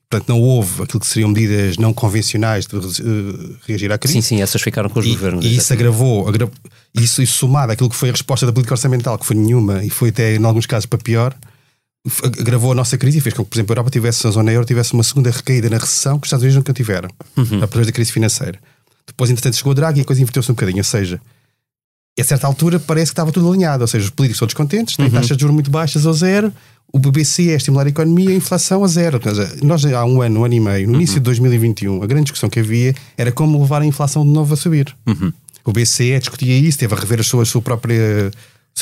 Portanto, 0.09 0.29
não 0.29 0.41
houve 0.41 0.83
aquilo 0.83 1.01
que 1.01 1.05
seriam 1.07 1.29
medidas 1.29 1.77
não 1.77 1.93
convencionais 1.93 2.65
de 2.65 2.77
uh, 2.77 3.57
reagir 3.67 3.91
à 3.91 3.97
crise. 3.97 4.13
Sim, 4.13 4.21
sim, 4.21 4.41
essas 4.41 4.61
ficaram 4.61 4.89
com 4.89 4.99
os 4.99 5.05
e, 5.05 5.09
governos. 5.09 5.45
E 5.45 5.57
isso 5.57 5.73
agravou, 5.73 6.27
agravou 6.29 6.53
isso, 6.95 7.21
isso 7.21 7.33
somado 7.33 7.73
àquilo 7.73 7.89
que 7.89 7.95
foi 7.95 8.07
a 8.07 8.13
resposta 8.13 8.45
da 8.45 8.53
política 8.53 8.73
orçamental, 8.73 9.19
que 9.19 9.25
foi 9.25 9.35
nenhuma 9.35 9.83
e 9.83 9.89
foi 9.89 10.09
até, 10.09 10.35
em 10.35 10.45
alguns 10.45 10.65
casos, 10.65 10.85
para 10.85 10.97
pior 10.97 11.35
agravou 12.39 12.71
a 12.71 12.75
nossa 12.75 12.97
crise 12.97 13.17
e 13.17 13.21
fez 13.21 13.35
com 13.35 13.43
que, 13.43 13.49
por 13.49 13.57
exemplo, 13.57 13.73
a 13.73 13.75
Europa 13.75 13.89
tivesse, 13.89 14.25
a 14.27 14.31
zona 14.31 14.51
euro 14.51 14.65
tivesse 14.65 14.93
uma 14.93 15.03
segunda 15.03 15.29
recaída 15.29 15.69
na 15.69 15.77
recessão 15.77 16.19
que 16.19 16.25
os 16.25 16.27
Estados 16.27 16.43
Unidos 16.43 16.57
nunca 16.57 16.73
tiveram, 16.73 17.09
uhum. 17.35 17.59
da 17.59 17.91
crise 17.91 18.11
financeira. 18.11 18.59
Depois, 19.05 19.29
entretanto, 19.29 19.57
chegou 19.57 19.71
o 19.71 19.75
Draghi 19.75 19.99
e 19.99 20.01
a 20.01 20.05
coisa 20.05 20.21
inverteu-se 20.21 20.51
um 20.51 20.55
bocadinho, 20.55 20.79
ou 20.79 20.83
seja, 20.83 21.19
a 22.19 22.23
certa 22.23 22.47
altura 22.47 22.79
parece 22.79 23.11
que 23.11 23.13
estava 23.13 23.31
tudo 23.31 23.49
alinhado, 23.49 23.83
ou 23.83 23.87
seja, 23.87 24.05
os 24.05 24.11
políticos 24.11 24.39
todos 24.39 24.53
contentes, 24.53 24.95
têm 24.95 25.05
uhum. 25.05 25.11
taxas 25.11 25.37
de 25.37 25.41
juros 25.41 25.53
muito 25.53 25.69
baixas 25.69 26.05
ao 26.05 26.13
zero, 26.13 26.51
o 26.91 26.99
BCE 26.99 27.51
é 27.51 27.55
estimular 27.55 27.85
a 27.85 27.89
economia, 27.89 28.29
a 28.29 28.33
inflação 28.33 28.83
a 28.83 28.87
zero. 28.87 29.19
Nós, 29.61 29.85
há 29.85 30.05
um 30.05 30.21
ano, 30.21 30.39
um 30.39 30.45
ano 30.45 30.53
e 30.53 30.59
meio, 30.59 30.87
no 30.87 30.93
uhum. 30.93 30.99
início 30.99 31.15
de 31.15 31.21
2021, 31.21 32.01
a 32.01 32.07
grande 32.07 32.25
discussão 32.25 32.49
que 32.49 32.59
havia 32.59 32.95
era 33.17 33.31
como 33.31 33.61
levar 33.61 33.81
a 33.81 33.85
inflação 33.85 34.25
de 34.25 34.31
novo 34.31 34.53
a 34.53 34.57
subir. 34.57 34.95
Uhum. 35.05 35.31
O 35.65 35.73
BCE 35.73 36.17
discutia 36.17 36.57
isso, 36.57 36.77
teve 36.77 36.93
a 36.93 36.97
rever 36.97 37.19
a 37.19 37.23
sua, 37.23 37.43
a 37.43 37.45
sua 37.45 37.61
própria 37.61 38.31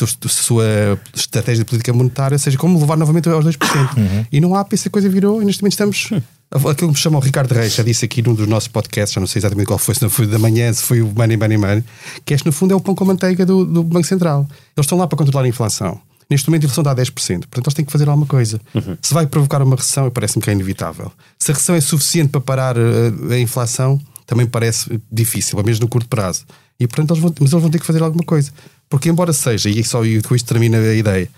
a 0.04 0.28
sua 0.30 1.00
estratégia 1.14 1.64
de 1.64 1.70
política 1.70 1.94
monetária, 1.94 2.38
seja, 2.38 2.58
como 2.58 2.80
levar 2.80 2.98
novamente 2.98 3.30
aos 3.30 3.46
2%. 3.46 3.98
Uhum. 3.98 4.26
E 4.32 4.42
não 4.42 4.56
há, 4.56 4.66
essa 4.72 4.90
coisa 4.90 5.08
virou, 5.08 5.42
e 5.42 5.46
neste 5.46 5.62
momento 5.62 5.74
estamos. 5.74 6.10
Aquilo 6.52 6.76
que 6.76 6.86
me 6.86 6.96
chamou 6.96 7.22
o 7.22 7.24
Ricardo 7.24 7.54
Reis, 7.54 7.74
já 7.74 7.84
disse 7.84 8.06
aqui 8.06 8.22
num 8.22 8.34
dos 8.34 8.48
nossos 8.48 8.68
podcasts, 8.68 9.14
já 9.14 9.20
não 9.20 9.28
sei 9.28 9.40
exatamente 9.40 9.68
qual 9.68 9.80
foi, 9.80 9.96
se 9.96 10.02
não 10.02 10.10
foi 10.10 10.28
da 10.28 10.38
manhã, 10.38 10.72
se 10.72 10.84
foi 10.84 11.02
o 11.02 11.08
Money, 11.08 11.38
Money, 11.38 11.58
Money, 11.58 11.84
que 12.24 12.34
este 12.34 12.46
no 12.46 12.52
fundo 12.52 12.74
é 12.74 12.76
o 12.76 12.82
pão 12.82 12.94
com 12.94 13.04
manteiga 13.04 13.46
do, 13.46 13.66
do 13.66 13.84
Banco 13.84 14.06
Central. 14.06 14.48
Eles 14.78 14.86
estão 14.86 14.98
lá 14.98 15.08
para 15.08 15.18
controlar 15.18 15.46
a 15.46 15.48
inflação. 15.48 16.00
Neste 16.30 16.50
momento 16.50 16.64
a 16.64 16.66
inflação 16.66 16.82
está 16.82 16.92
a 16.92 17.06
10%, 17.06 17.40
portanto 17.40 17.66
eles 17.68 17.74
têm 17.74 17.86
que 17.86 17.92
fazer 17.92 18.08
alguma 18.08 18.26
coisa. 18.26 18.60
Uhum. 18.74 18.98
Se 19.02 19.14
vai 19.14 19.28
provocar 19.28 19.62
uma 19.62 19.76
recessão, 19.76 20.10
parece-me 20.10 20.42
que 20.44 20.50
é 20.50 20.54
inevitável. 20.54 21.12
Se 21.38 21.52
a 21.52 21.54
recessão 21.54 21.76
é 21.76 21.82
suficiente 21.82 22.30
para 22.30 22.42
parar 22.42 22.78
a, 22.78 22.82
eh, 22.82 23.36
a 23.36 23.40
inflação, 23.40 24.00
também 24.26 24.46
parece 24.46 25.00
difícil, 25.12 25.62
mesmo 25.64 25.84
no 25.84 25.90
curto 25.90 26.08
prazo. 26.08 26.46
E 26.80 26.88
portanto 26.88 27.12
eles 27.12 27.22
vão, 27.22 27.34
mas 27.40 27.52
eles 27.52 27.62
vão 27.62 27.72
ter 27.72 27.80
que 27.80 27.86
fazer 27.86 28.04
alguma 28.04 28.24
coisa. 28.24 28.52
Porque, 28.90 29.10
embora 29.10 29.34
seja, 29.34 29.70
e 29.70 29.84
só 29.84 30.06
e 30.06 30.22
com 30.22 30.36
isto 30.36 30.48
termina 30.48 30.78
a 30.78 30.94
ideia, 30.94 31.30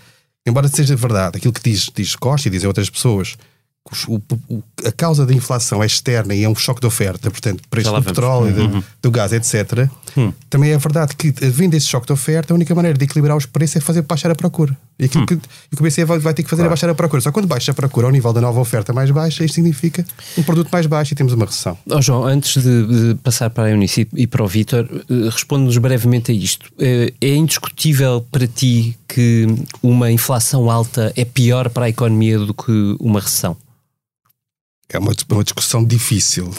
embora 0.46 0.68
seja 0.68 0.94
verdade 0.96 1.38
aquilo 1.38 1.52
que 1.52 1.62
diz, 1.62 1.90
diz 1.94 2.14
Costa 2.14 2.48
e 2.48 2.50
dizem 2.50 2.66
outras 2.66 2.90
pessoas, 2.90 3.36
o, 4.06 4.20
o, 4.48 4.62
a 4.84 4.92
causa 4.92 5.24
da 5.24 5.32
inflação 5.32 5.82
é 5.82 5.86
externa 5.86 6.34
e 6.34 6.44
é 6.44 6.48
um 6.48 6.54
choque 6.54 6.80
de 6.80 6.86
oferta, 6.86 7.30
portanto, 7.30 7.62
preço 7.70 7.90
do 7.90 8.02
petróleo, 8.02 8.54
uhum. 8.54 8.80
do, 8.80 8.84
do, 9.02 9.10
gás, 9.10 9.32
etc. 9.32 9.88
Uhum. 10.16 10.32
Também 10.50 10.72
é 10.72 10.78
verdade 10.78 11.16
que, 11.16 11.32
havendo 11.44 11.74
esse 11.74 11.86
choque 11.86 12.06
de 12.06 12.12
oferta, 12.12 12.52
a 12.52 12.56
única 12.56 12.74
maneira 12.74 12.98
de 12.98 13.04
equilibrar 13.04 13.36
os 13.36 13.46
preços 13.46 13.76
é 13.76 13.80
fazer 13.80 14.02
baixar 14.02 14.30
a 14.30 14.34
procura. 14.34 14.76
E 14.98 15.04
aquilo 15.04 15.24
que, 15.26 15.36
que 15.36 15.80
o 15.80 15.82
BCE 15.82 16.04
vai, 16.04 16.18
vai 16.18 16.34
ter 16.34 16.42
que 16.42 16.50
fazer 16.50 16.64
é 16.64 16.68
baixar 16.68 16.90
a 16.90 16.94
procura. 16.94 17.22
Só 17.22 17.30
quando 17.30 17.46
baixa 17.46 17.70
a 17.70 17.74
procura 17.74 18.08
ao 18.08 18.12
nível 18.12 18.32
da 18.32 18.40
nova 18.40 18.58
oferta 18.58 18.92
mais 18.92 19.10
baixa, 19.12 19.44
isto 19.44 19.54
significa 19.54 20.04
um 20.36 20.42
produto 20.42 20.68
mais 20.70 20.86
baixo 20.86 21.12
e 21.12 21.16
temos 21.16 21.32
uma 21.32 21.46
recessão. 21.46 21.78
Oh, 21.88 22.02
João, 22.02 22.24
antes 22.24 22.60
de, 22.60 22.86
de 22.86 23.14
passar 23.16 23.48
para 23.50 23.64
a 23.64 23.70
Eunice 23.70 24.08
e 24.12 24.26
para 24.26 24.42
o 24.42 24.48
Vítor, 24.48 24.88
eh, 24.92 25.28
responde-nos 25.30 25.78
brevemente 25.78 26.32
a 26.32 26.34
isto. 26.34 26.68
Eh, 26.80 27.12
é 27.20 27.34
indiscutível 27.36 28.26
para 28.32 28.46
ti 28.48 28.98
que 29.06 29.46
uma 29.80 30.10
inflação 30.10 30.68
alta 30.68 31.12
é 31.14 31.24
pior 31.24 31.70
para 31.70 31.86
a 31.86 31.88
economia 31.88 32.38
do 32.38 32.52
que 32.52 32.96
uma 32.98 33.20
recessão? 33.20 33.56
É 34.88 34.98
uma, 34.98 35.12
uma 35.30 35.44
discussão 35.44 35.84
difícil 35.84 36.52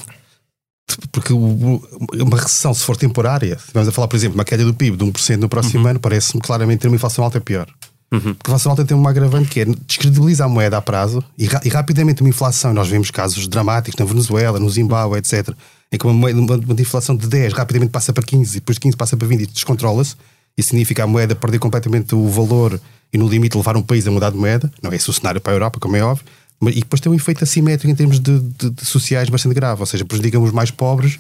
porque 1.11 1.31
uma 1.33 2.37
recessão, 2.37 2.73
se 2.73 2.83
for 2.83 2.97
temporária, 2.97 3.57
vamos 3.73 3.87
a 3.87 3.91
falar, 3.91 4.07
por 4.07 4.15
exemplo, 4.15 4.35
uma 4.35 4.45
queda 4.45 4.65
do 4.65 4.73
PIB 4.73 4.97
de 4.97 5.05
1% 5.05 5.37
no 5.37 5.49
próximo 5.49 5.83
uhum. 5.83 5.89
ano, 5.91 5.99
parece-me 5.99 6.41
claramente 6.41 6.79
ter 6.79 6.87
uma 6.87 6.95
inflação 6.95 7.23
alta 7.23 7.39
pior. 7.39 7.67
Uhum. 8.11 8.33
Porque 8.33 8.49
a 8.49 8.51
inflação 8.51 8.71
alta 8.71 8.83
tem 8.83 8.97
uma 8.97 9.09
agravante 9.09 9.49
que 9.49 9.59
é 9.59 9.65
descredibiliza 9.65 10.45
a 10.45 10.47
moeda 10.47 10.77
a 10.77 10.81
prazo 10.81 11.23
e, 11.37 11.45
e, 11.45 11.69
rapidamente 11.69 12.21
uma 12.21 12.29
inflação. 12.29 12.73
Nós 12.73 12.87
vemos 12.87 13.11
casos 13.11 13.47
dramáticos 13.47 13.99
na 13.99 14.05
Venezuela, 14.05 14.59
no 14.59 14.69
Zimbábue, 14.69 15.19
etc., 15.19 15.49
em 15.91 15.97
que 15.97 16.05
uma, 16.05 16.29
uma, 16.29 16.55
uma 16.55 16.81
inflação 16.81 17.15
de 17.15 17.27
10 17.27 17.53
rapidamente 17.53 17.91
passa 17.91 18.11
para 18.11 18.23
15 18.23 18.57
e 18.57 18.59
depois 18.59 18.75
de 18.75 18.81
15 18.81 18.97
passa 18.97 19.17
para 19.17 19.27
20 19.27 19.41
e 19.41 19.45
descontrola-se. 19.47 20.15
Isso 20.57 20.69
significa 20.69 21.03
a 21.03 21.07
moeda 21.07 21.35
perder 21.35 21.59
completamente 21.59 22.13
o 22.15 22.27
valor 22.27 22.79
e, 23.13 23.17
no 23.17 23.27
limite, 23.27 23.55
levar 23.55 23.77
um 23.77 23.81
país 23.81 24.07
a 24.07 24.11
mudar 24.11 24.31
de 24.31 24.37
moeda. 24.37 24.71
Não 24.81 24.91
é 24.91 24.95
esse 24.95 25.09
o 25.09 25.13
cenário 25.13 25.39
para 25.39 25.53
a 25.53 25.55
Europa, 25.55 25.79
como 25.79 25.95
é 25.95 26.03
óbvio. 26.03 26.25
E 26.61 26.79
depois 26.79 26.99
tem 26.99 27.11
um 27.11 27.15
efeito 27.15 27.43
assimétrico 27.43 27.89
em 27.89 27.95
termos 27.95 28.19
de, 28.19 28.39
de, 28.39 28.69
de 28.69 28.85
sociais 28.85 29.29
bastante 29.29 29.55
grave, 29.55 29.79
ou 29.79 29.85
seja, 29.85 30.03
prejudicamos 30.03 30.49
os 30.49 30.53
mais 30.53 30.69
pobres, 30.69 31.17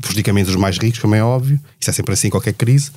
prejudica 0.00 0.32
menos 0.32 0.50
os 0.50 0.56
mais 0.56 0.78
ricos, 0.78 0.98
como 0.98 1.14
é 1.14 1.22
óbvio, 1.22 1.60
isso 1.80 1.88
é 1.88 1.92
sempre 1.92 2.12
assim 2.12 2.26
em 2.26 2.30
qualquer 2.30 2.54
crise. 2.54 2.90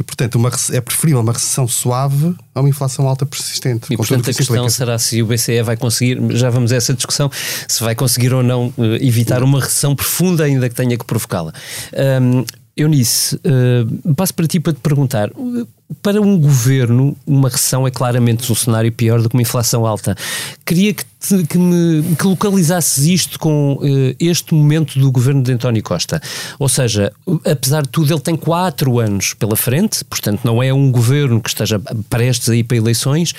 E, 0.00 0.04
portanto, 0.04 0.36
uma, 0.36 0.50
é 0.72 0.80
preferível 0.80 1.20
uma 1.20 1.32
recessão 1.32 1.66
suave 1.66 2.32
a 2.54 2.60
uma 2.60 2.68
inflação 2.68 3.08
alta 3.08 3.26
persistente. 3.26 3.92
E, 3.92 3.96
portanto, 3.96 4.30
a 4.30 4.32
questão 4.32 4.56
implica. 4.56 4.70
será 4.70 4.96
se 4.96 5.20
o 5.20 5.26
BCE 5.26 5.60
vai 5.62 5.76
conseguir, 5.76 6.20
já 6.36 6.50
vamos 6.50 6.72
a 6.72 6.76
essa 6.76 6.94
discussão, 6.94 7.28
se 7.66 7.82
vai 7.82 7.96
conseguir 7.96 8.32
ou 8.32 8.42
não 8.42 8.72
eh, 8.78 9.04
evitar 9.04 9.42
uma 9.42 9.60
recessão 9.60 9.96
profunda, 9.96 10.44
ainda 10.44 10.68
que 10.68 10.74
tenha 10.74 10.96
que 10.96 11.04
provocá-la. 11.04 11.52
Um, 12.22 12.44
Eunice, 12.78 13.34
uh, 13.36 14.14
passo 14.14 14.32
para 14.32 14.46
ti 14.46 14.60
para 14.60 14.72
te 14.72 14.78
perguntar: 14.78 15.30
para 16.00 16.20
um 16.20 16.38
governo, 16.38 17.16
uma 17.26 17.48
recessão 17.48 17.86
é 17.86 17.90
claramente 17.90 18.50
um 18.50 18.54
cenário 18.54 18.92
pior 18.92 19.20
do 19.20 19.28
que 19.28 19.34
uma 19.34 19.42
inflação 19.42 19.84
alta. 19.84 20.14
Queria 20.64 20.94
que, 20.94 21.04
te, 21.04 21.44
que, 21.44 21.58
me, 21.58 22.14
que 22.14 22.24
localizasses 22.24 23.04
isto 23.04 23.38
com 23.38 23.74
uh, 23.74 24.14
este 24.20 24.54
momento 24.54 24.96
do 24.96 25.10
governo 25.10 25.42
de 25.42 25.52
António 25.52 25.82
Costa. 25.82 26.22
Ou 26.56 26.68
seja, 26.68 27.12
apesar 27.44 27.82
de 27.82 27.88
tudo, 27.88 28.12
ele 28.12 28.20
tem 28.20 28.36
quatro 28.36 29.00
anos 29.00 29.34
pela 29.34 29.56
frente, 29.56 30.04
portanto, 30.04 30.42
não 30.44 30.62
é 30.62 30.72
um 30.72 30.92
governo 30.92 31.40
que 31.40 31.48
esteja 31.48 31.80
prestes 32.08 32.48
a 32.48 32.54
ir 32.54 32.62
para 32.62 32.76
eleições. 32.76 33.34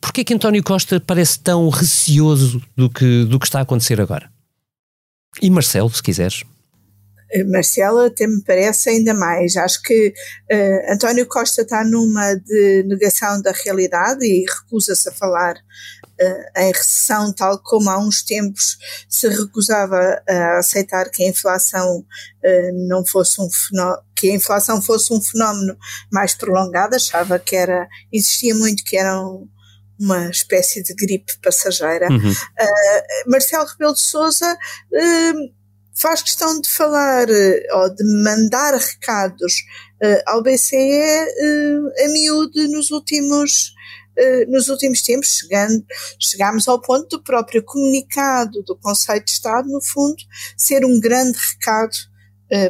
Porquê 0.00 0.20
é 0.20 0.24
que 0.24 0.34
António 0.34 0.62
Costa 0.62 1.02
parece 1.04 1.40
tão 1.40 1.68
receoso 1.68 2.62
do 2.76 2.88
que, 2.88 3.24
do 3.24 3.40
que 3.40 3.46
está 3.46 3.58
a 3.58 3.62
acontecer 3.62 4.00
agora? 4.00 4.30
E 5.42 5.50
Marcelo, 5.50 5.90
se 5.90 6.02
quiseres. 6.02 6.44
Marcela 7.46 8.06
até 8.06 8.26
me 8.26 8.42
parece 8.42 8.90
ainda 8.90 9.14
mais. 9.14 9.56
Acho 9.56 9.82
que 9.82 10.14
uh, 10.52 10.92
António 10.92 11.26
Costa 11.26 11.62
está 11.62 11.84
numa 11.84 12.34
de 12.34 12.84
negação 12.84 13.40
da 13.42 13.52
realidade 13.52 14.24
e 14.24 14.44
recusa-se 14.44 15.08
a 15.08 15.12
falar 15.12 15.54
uh, 15.54 16.60
em 16.60 16.72
recessão, 16.72 17.32
tal 17.32 17.58
como 17.62 17.90
há 17.90 17.98
uns 17.98 18.22
tempos 18.22 18.76
se 19.08 19.28
recusava 19.28 20.22
a 20.28 20.58
aceitar 20.58 21.10
que 21.10 21.24
a 21.24 21.28
inflação 21.28 21.98
uh, 21.98 22.88
não 22.88 23.04
fosse 23.04 23.40
um 23.40 23.48
fenómeno, 23.50 24.02
que 24.16 24.30
a 24.30 24.34
inflação 24.34 24.80
fosse 24.80 25.12
um 25.12 25.20
fenómeno 25.20 25.76
mais 26.12 26.34
prolongado, 26.34 26.94
achava 26.94 27.38
que 27.38 27.56
era, 27.56 27.88
existia 28.12 28.54
muito 28.54 28.84
que 28.84 28.96
era 28.96 29.20
um, 29.20 29.48
uma 29.98 30.30
espécie 30.30 30.82
de 30.82 30.94
gripe 30.94 31.32
passageira. 31.42 32.08
Uhum. 32.10 32.34
Marcelo 33.26 33.66
Rebelo 33.66 33.94
de 33.94 34.00
Sousa 34.00 34.56
faz 35.94 36.22
questão 36.22 36.60
de 36.60 36.68
falar 36.68 37.28
eh, 37.30 37.66
ou 37.72 37.94
de 37.94 38.04
mandar 38.22 38.74
recados 38.74 39.54
uh, 40.02 40.22
ao 40.26 40.42
BCE 40.42 40.76
uh, 40.76 41.88
eh, 41.96 42.04
a 42.04 42.08
miúde 42.08 42.68
nos 42.68 42.90
últimos 42.90 43.72
uh, 44.18 44.50
nos 44.50 44.68
últimos 44.68 45.02
tempos, 45.02 45.38
chegando, 45.38 45.84
chegámos 46.18 46.66
ao 46.66 46.80
ponto 46.80 47.16
do 47.16 47.22
próprio 47.22 47.62
comunicado 47.62 48.62
do 48.64 48.76
Conselho 48.76 49.24
de 49.24 49.30
Estado, 49.30 49.68
no 49.68 49.80
fundo, 49.80 50.16
ser 50.56 50.84
um 50.84 50.98
grande 50.98 51.38
recado 51.38 51.96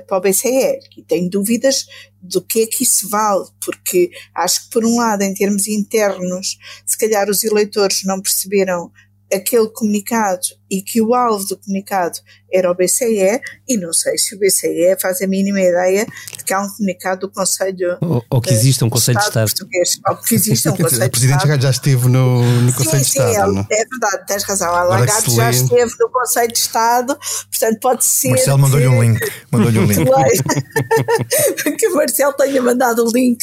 para 0.07 0.17
o 0.17 0.21
BCE. 0.21 0.79
E 0.97 1.03
tenho 1.03 1.29
dúvidas 1.29 1.85
do 2.23 2.41
que 2.41 2.63
é 2.63 2.67
que 2.67 2.85
isso 2.85 3.09
vale, 3.11 3.45
porque 3.63 4.11
acho 4.35 4.63
que, 4.63 4.71
por 4.71 4.85
um 4.85 4.97
lado, 4.97 5.23
em 5.23 5.35
termos 5.35 5.67
internos, 5.67 6.57
se 6.87 6.97
calhar 6.97 7.29
os 7.29 7.45
eleitores 7.45 8.03
não 8.05 8.23
perceberam 8.23 8.91
aquele 9.35 9.69
comunicado 9.69 10.47
e 10.71 10.83
que 10.83 11.01
o 11.01 11.15
alvo 11.15 11.45
do 11.45 11.57
comunicado 11.57 12.19
era 12.53 12.71
o 12.71 12.75
BCE, 12.75 13.41
e 13.69 13.77
não 13.77 13.93
sei 13.93 14.17
se 14.17 14.35
o 14.35 14.39
BCE 14.39 14.97
faz 15.01 15.21
a 15.21 15.27
mínima 15.27 15.61
ideia 15.61 16.07
de 16.37 16.45
que 16.45 16.53
há 16.53 16.61
um 16.61 16.69
comunicado 16.69 17.27
do 17.27 17.33
Conselho 17.33 17.99
ou, 18.01 18.25
ou 18.31 18.41
que 18.41 18.53
existe 18.53 18.83
um 18.85 18.91
Conselho 18.91 19.19
de 19.19 19.25
Estado, 19.25 19.47
Português, 19.51 20.01
ou 20.09 20.17
que 20.17 20.35
existe 20.35 20.69
um 20.69 20.77
Conselho 20.77 21.07
O 21.07 21.11
Presidente 21.11 21.63
já, 21.63 21.71
esteve 21.71 22.09
no, 22.09 22.43
no 22.63 22.73
Conselho 22.73 23.05
sim, 23.05 23.21
de 23.21 23.31
Estado. 23.31 23.53
Sim, 23.53 23.67
é, 23.71 23.83
é 23.83 23.85
verdade, 23.87 24.27
tens 24.27 24.45
razão. 24.45 24.75
A 24.75 24.85
Lagarde 24.85 25.35
já 25.35 25.51
esteve 25.51 25.93
no 26.01 26.09
Conselho 26.11 26.53
de 26.53 26.59
Estado, 26.59 27.19
portanto 27.51 27.81
pode 27.81 28.05
ser. 28.05 28.31
Marcelo 28.31 28.59
mandou-lhe 28.59 28.89
um 28.89 29.03
link. 29.03 29.33
Mandou-lhe 29.51 29.79
um 29.79 29.85
link. 29.85 30.05
que 31.79 31.89
o 31.89 31.95
Marcelo 31.95 32.33
tenha 32.35 32.63
mandado 32.63 33.05
o 33.05 33.13
link, 33.13 33.39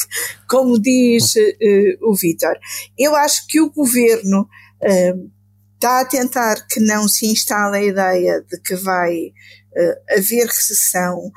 como 0.50 0.80
diz 0.80 1.36
uh, 1.36 2.10
o 2.10 2.16
Vítor. 2.16 2.58
Eu 2.98 3.16
acho 3.16 3.46
que 3.48 3.62
o 3.62 3.70
governo. 3.70 4.48
Uh, 4.82 5.41
está 5.82 6.02
a 6.02 6.06
tentar 6.06 6.68
que 6.68 6.80
não 6.80 7.08
se 7.08 7.26
instale 7.26 7.78
a 7.78 7.84
ideia 7.84 8.46
de 8.48 8.62
que 8.62 8.76
vai 8.76 9.18
uh, 9.18 10.16
haver 10.16 10.46
recessão 10.46 11.32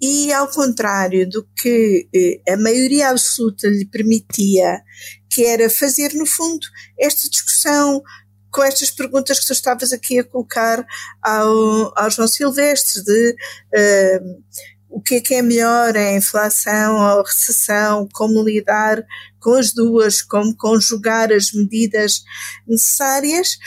e 0.00 0.32
ao 0.32 0.46
contrário 0.46 1.28
do 1.28 1.44
que 1.56 2.08
uh, 2.14 2.52
a 2.52 2.56
maioria 2.56 3.10
absoluta 3.10 3.66
lhe 3.66 3.84
permitia, 3.84 4.80
que 5.28 5.44
era 5.44 5.68
fazer 5.68 6.14
no 6.14 6.24
fundo 6.24 6.64
esta 6.96 7.28
discussão 7.28 8.00
com 8.52 8.62
estas 8.62 8.92
perguntas 8.92 9.40
que 9.40 9.46
tu 9.46 9.52
estavas 9.52 9.92
aqui 9.92 10.20
a 10.20 10.24
colocar 10.24 10.86
ao, 11.20 11.92
ao 11.98 12.08
João 12.08 12.28
Silvestre 12.28 13.02
de 13.02 13.30
uh, 13.32 14.44
o 14.88 15.00
que 15.00 15.16
é 15.16 15.20
que 15.20 15.34
é 15.34 15.42
melhor, 15.42 15.96
a 15.96 16.12
inflação 16.12 16.94
ou 16.94 17.20
a 17.20 17.22
recessão, 17.22 18.08
como 18.12 18.42
lidar 18.42 19.04
com 19.40 19.54
as 19.54 19.72
duas, 19.72 20.22
como 20.22 20.56
conjugar 20.56 21.32
as 21.32 21.52
medidas 21.52 22.22
necessárias. 22.66 23.58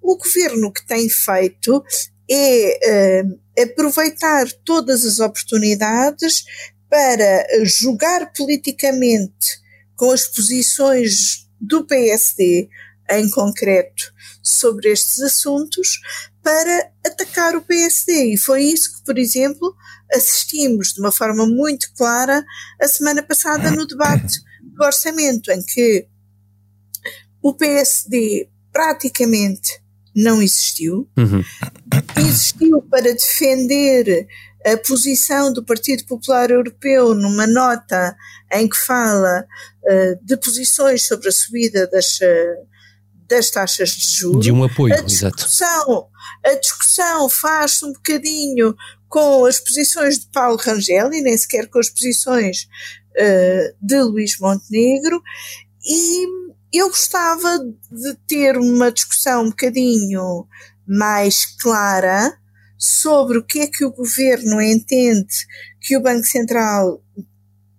O 0.00 0.16
governo 0.16 0.72
que 0.72 0.86
tem 0.86 1.08
feito 1.08 1.82
é 2.30 3.24
uh, 3.24 3.62
aproveitar 3.62 4.46
todas 4.64 5.04
as 5.04 5.18
oportunidades 5.18 6.44
para 6.88 7.46
jogar 7.64 8.32
politicamente 8.32 9.58
com 9.96 10.10
as 10.12 10.26
posições 10.26 11.46
do 11.60 11.84
PSD 11.84 12.68
em 13.10 13.28
concreto 13.30 14.12
sobre 14.42 14.90
estes 14.92 15.20
assuntos 15.20 15.98
para 16.42 16.90
atacar 17.04 17.56
o 17.56 17.62
PSD. 17.62 18.34
E 18.34 18.38
foi 18.38 18.62
isso 18.62 18.96
que, 18.96 19.04
por 19.04 19.18
exemplo, 19.18 19.74
assistimos 20.12 20.92
de 20.92 21.00
uma 21.00 21.12
forma 21.12 21.46
muito 21.46 21.92
clara 21.94 22.44
a 22.80 22.88
semana 22.88 23.22
passada 23.22 23.70
no 23.70 23.86
debate 23.86 24.38
do 24.62 24.84
orçamento, 24.84 25.50
em 25.50 25.62
que 25.62 26.06
o 27.42 27.54
PSD 27.54 28.48
praticamente 28.72 29.80
não 30.14 30.42
existiu. 30.42 31.08
Uhum. 31.16 31.44
Existiu 32.16 32.82
para 32.82 33.12
defender 33.12 34.26
a 34.64 34.76
posição 34.76 35.52
do 35.52 35.64
Partido 35.64 36.04
Popular 36.04 36.50
Europeu 36.50 37.14
numa 37.14 37.46
nota 37.46 38.16
em 38.52 38.68
que 38.68 38.76
fala 38.76 39.44
uh, 39.84 40.24
de 40.24 40.36
posições 40.36 41.06
sobre 41.06 41.28
a 41.28 41.32
subida 41.32 41.86
das, 41.86 42.18
uh, 42.18 42.66
das 43.28 43.50
taxas 43.50 43.90
de 43.90 44.18
juros. 44.18 44.44
De 44.44 44.50
um 44.50 44.64
apoio, 44.64 44.94
exato. 45.06 45.48
A 46.48 46.54
discussão 46.54 47.28
faz-se 47.28 47.84
um 47.84 47.92
bocadinho 47.92 48.74
com 49.08 49.44
as 49.44 49.60
posições 49.60 50.18
de 50.18 50.26
Paulo 50.28 50.56
Rangel 50.56 51.12
e 51.12 51.20
nem 51.20 51.36
sequer 51.36 51.68
com 51.68 51.78
as 51.78 51.90
posições 51.90 52.68
uh, 53.12 53.76
de 53.80 54.00
Luís 54.00 54.38
Montenegro 54.38 55.22
e 55.84 56.26
eu 56.72 56.88
gostava 56.88 57.58
de 57.58 58.14
ter 58.26 58.56
uma 58.56 58.90
discussão 58.90 59.44
um 59.44 59.50
bocadinho 59.50 60.46
mais 60.86 61.44
clara 61.44 62.34
sobre 62.78 63.38
o 63.38 63.44
que 63.44 63.60
é 63.60 63.66
que 63.66 63.84
o 63.84 63.92
governo 63.92 64.60
entende 64.60 65.46
que 65.80 65.96
o 65.96 66.02
Banco 66.02 66.26
Central 66.26 67.02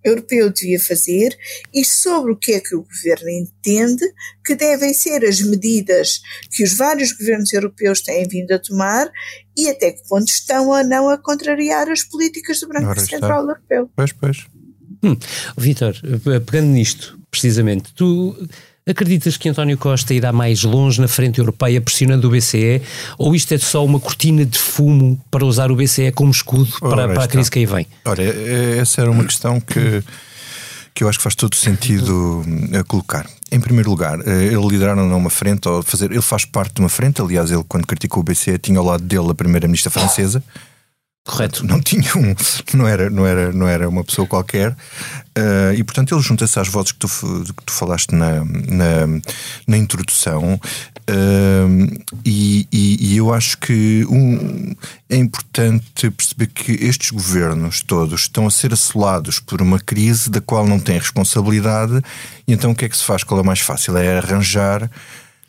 Europeu 0.04 0.50
devia 0.50 0.80
fazer 0.80 1.38
e 1.74 1.84
sobre 1.84 2.32
o 2.32 2.36
que 2.36 2.54
é 2.54 2.60
que 2.60 2.76
o 2.76 2.84
governo 2.84 3.30
entende 3.30 4.06
que 4.46 4.56
devem 4.56 4.94
ser 4.94 5.26
as 5.26 5.42
medidas 5.42 6.22
que 6.52 6.64
os 6.64 6.76
vários 6.76 7.12
governos 7.12 7.52
europeus 7.54 8.02
têm 8.02 8.28
vindo 8.28 8.52
a 8.52 8.60
tomar 8.60 9.12
e 9.58 9.70
até 9.70 9.92
que 9.92 10.08
ponto 10.08 10.28
estão 10.28 10.70
ou 10.70 10.84
não 10.84 11.10
a 11.10 11.18
contrariar 11.18 11.90
as 11.90 12.04
políticas 12.04 12.60
do 12.60 12.70
Banco 12.70 13.00
Central 13.00 13.42
Europeu. 13.42 13.90
Pois, 13.96 14.14
pois. 14.14 14.48
Hum. 15.04 15.18
Vitor, 15.58 15.96
pegando 16.46 16.70
nisto, 16.70 17.20
precisamente, 17.30 17.94
tu 17.94 18.36
Acreditas 18.88 19.38
que 19.38 19.48
António 19.48 19.78
Costa 19.78 20.14
irá 20.14 20.32
mais 20.32 20.64
longe 20.64 21.00
na 21.00 21.08
frente 21.08 21.40
europeia 21.40 21.80
pressionando 21.80 22.28
o 22.28 22.32
BCE 22.32 22.82
ou 23.18 23.36
isto 23.36 23.54
é 23.54 23.58
só 23.58 23.86
uma 23.86 24.00
cortina 24.00 24.46
de 24.46 24.58
fumo 24.58 25.20
para 25.30 25.46
usar 25.46 25.72
o 25.72 25.76
BCE 25.76 26.12
como 26.12 26.32
escudo 26.32 26.72
para, 26.80 27.08
para 27.08 27.24
a 27.24 27.28
crise 27.28 27.52
que 27.52 27.60
aí 27.60 27.66
vem? 27.66 27.86
Ora, 28.04 28.24
essa 28.24 29.02
era 29.02 29.12
uma 29.12 29.24
questão 29.24 29.60
que, 29.60 30.04
que 30.94 31.04
eu 31.04 31.10
acho 31.10 31.20
que 31.20 31.24
faz 31.24 31.36
todo 31.36 31.56
sentido 31.56 32.44
a 32.80 32.84
colocar. 32.84 33.28
Em 33.52 33.60
primeiro 33.60 33.90
lugar, 33.90 34.20
eh, 34.28 34.46
ele 34.46 34.68
liderar 34.68 34.98
ou 34.98 35.08
não 35.08 35.18
uma 35.18 35.30
frente, 35.30 35.68
ou 35.68 35.84
fazer, 35.84 36.12
ele 36.12 36.22
faz 36.22 36.46
parte 36.46 36.76
de 36.76 36.82
uma 36.82 36.90
frente, 36.90 37.22
aliás, 37.22 37.52
ele 37.52 37.64
quando 37.68 37.86
criticou 37.86 38.22
o 38.22 38.24
BCE 38.24 38.58
tinha 38.58 38.80
ao 38.80 38.86
lado 38.86 39.04
dele 39.04 39.30
a 39.30 39.36
primeira-ministra 39.36 39.92
francesa. 39.92 40.44
Correto. 41.26 41.66
Não 41.66 41.80
tinha 41.82 42.12
um, 42.16 42.36
não 42.74 42.88
era, 42.88 43.10
não 43.10 43.26
era, 43.26 43.52
não 43.52 43.68
era 43.68 43.88
uma 43.88 44.04
pessoa 44.04 44.28
qualquer. 44.28 44.72
Uh, 45.38 45.74
e 45.76 45.84
portanto 45.84 46.14
ele 46.14 46.22
junta-se 46.22 46.60
às 46.60 46.68
vozes 46.68 46.92
que 46.92 47.00
tu, 47.00 47.08
que 47.08 47.64
tu 47.66 47.72
falaste 47.72 48.14
na, 48.14 48.44
na, 48.44 49.22
na 49.68 49.78
introdução. 49.78 50.60
Uh, 51.10 52.04
e, 52.26 52.68
e, 52.72 53.14
e, 53.14 53.18
eu 53.18 53.34
acho 53.34 53.58
que 53.58 54.06
um, 54.10 54.76
é 55.10 55.16
importante 55.16 56.12
perceber 56.12 56.48
que 56.48 56.72
estes 56.74 57.10
governos 57.10 57.82
todos 57.82 58.22
estão 58.22 58.46
a 58.46 58.52
ser 58.52 58.74
assolados 58.74 59.40
por 59.40 59.62
uma 59.62 59.80
crise 59.80 60.30
da 60.30 60.40
qual 60.40 60.68
não 60.68 60.80
têm 60.80 61.00
responsabilidade. 61.00 62.02
E 62.48 62.54
então 62.54 62.72
o 62.72 62.76
que 62.76 62.86
é 62.86 62.90
que 62.90 62.98
se 62.98 63.04
faz? 63.04 63.24
Qual 63.24 63.40
é 63.40 63.44
mais 63.44 63.60
fácil? 63.60 63.98
É 63.98 64.18
arranjar 64.18 64.90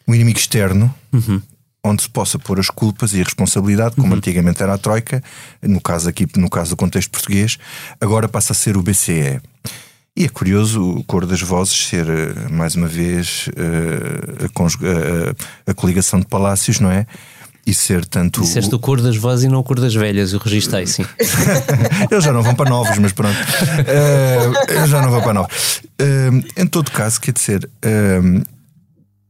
um 0.07 0.15
inimigo 0.15 0.39
externo. 0.39 0.95
Uhum 1.13 1.43
onde 1.83 2.03
se 2.03 2.11
possa 2.11 2.39
pôr 2.39 2.61
as 2.61 2.69
culpas 2.69 3.13
e 3.15 3.21
a 3.21 3.25
responsabilidade, 3.25 3.97
como 3.97 4.09
uhum. 4.09 4.17
antigamente 4.17 4.63
era 4.63 4.75
a 4.75 4.79
Troika, 4.79 5.23
no 5.63 5.81
caso 5.81 6.09
aqui, 6.09 6.27
no 6.37 6.51
caso 6.51 6.71
do 6.71 6.77
contexto 6.77 7.11
português, 7.11 7.59
agora 8.01 8.29
passa 8.29 8.53
a 8.53 8.57
ser 8.57 8.77
o 8.77 8.83
BCE. 8.83 9.41
E 10.17 10.25
é 10.25 10.29
curioso 10.29 10.83
o 10.83 11.05
cor 11.05 11.25
das 11.25 11.41
vozes 11.41 11.87
ser, 11.87 12.07
eh, 12.09 12.51
mais 12.51 12.75
uma 12.75 12.89
vez, 12.89 13.49
eh, 13.57 14.45
a, 14.45 15.69
a, 15.69 15.71
a 15.71 15.75
coligação 15.75 16.21
de 16.21 16.27
palácios, 16.27 16.81
não 16.81 16.91
é? 16.91 17.07
e 17.67 17.75
ser 17.75 18.05
tanto. 18.05 18.41
Disseste 18.41 18.75
o 18.75 18.79
cor 18.79 19.01
das 19.01 19.17
vozes 19.17 19.45
e 19.45 19.49
não 19.49 19.61
o 19.61 19.65
cor 19.65 19.79
das 19.79 19.95
velhas, 19.95 20.33
eu 20.33 20.39
registrei, 20.39 20.87
sim. 20.87 21.05
eles 22.11 22.25
já 22.25 22.33
não 22.33 22.43
vão 22.43 22.55
para 22.55 22.69
novos, 22.69 22.99
mas 22.99 23.13
pronto. 23.13 23.37
Uh, 23.37 24.73
eles 24.73 24.91
já 24.91 25.01
não 25.01 25.11
vão 25.11 25.23
para 25.23 25.35
novos. 25.35 25.83
Uh, 26.01 26.43
em 26.57 26.67
todo 26.67 26.91
caso, 26.91 27.21
quer 27.21 27.33
dizer, 27.33 27.65
uh, 27.85 28.43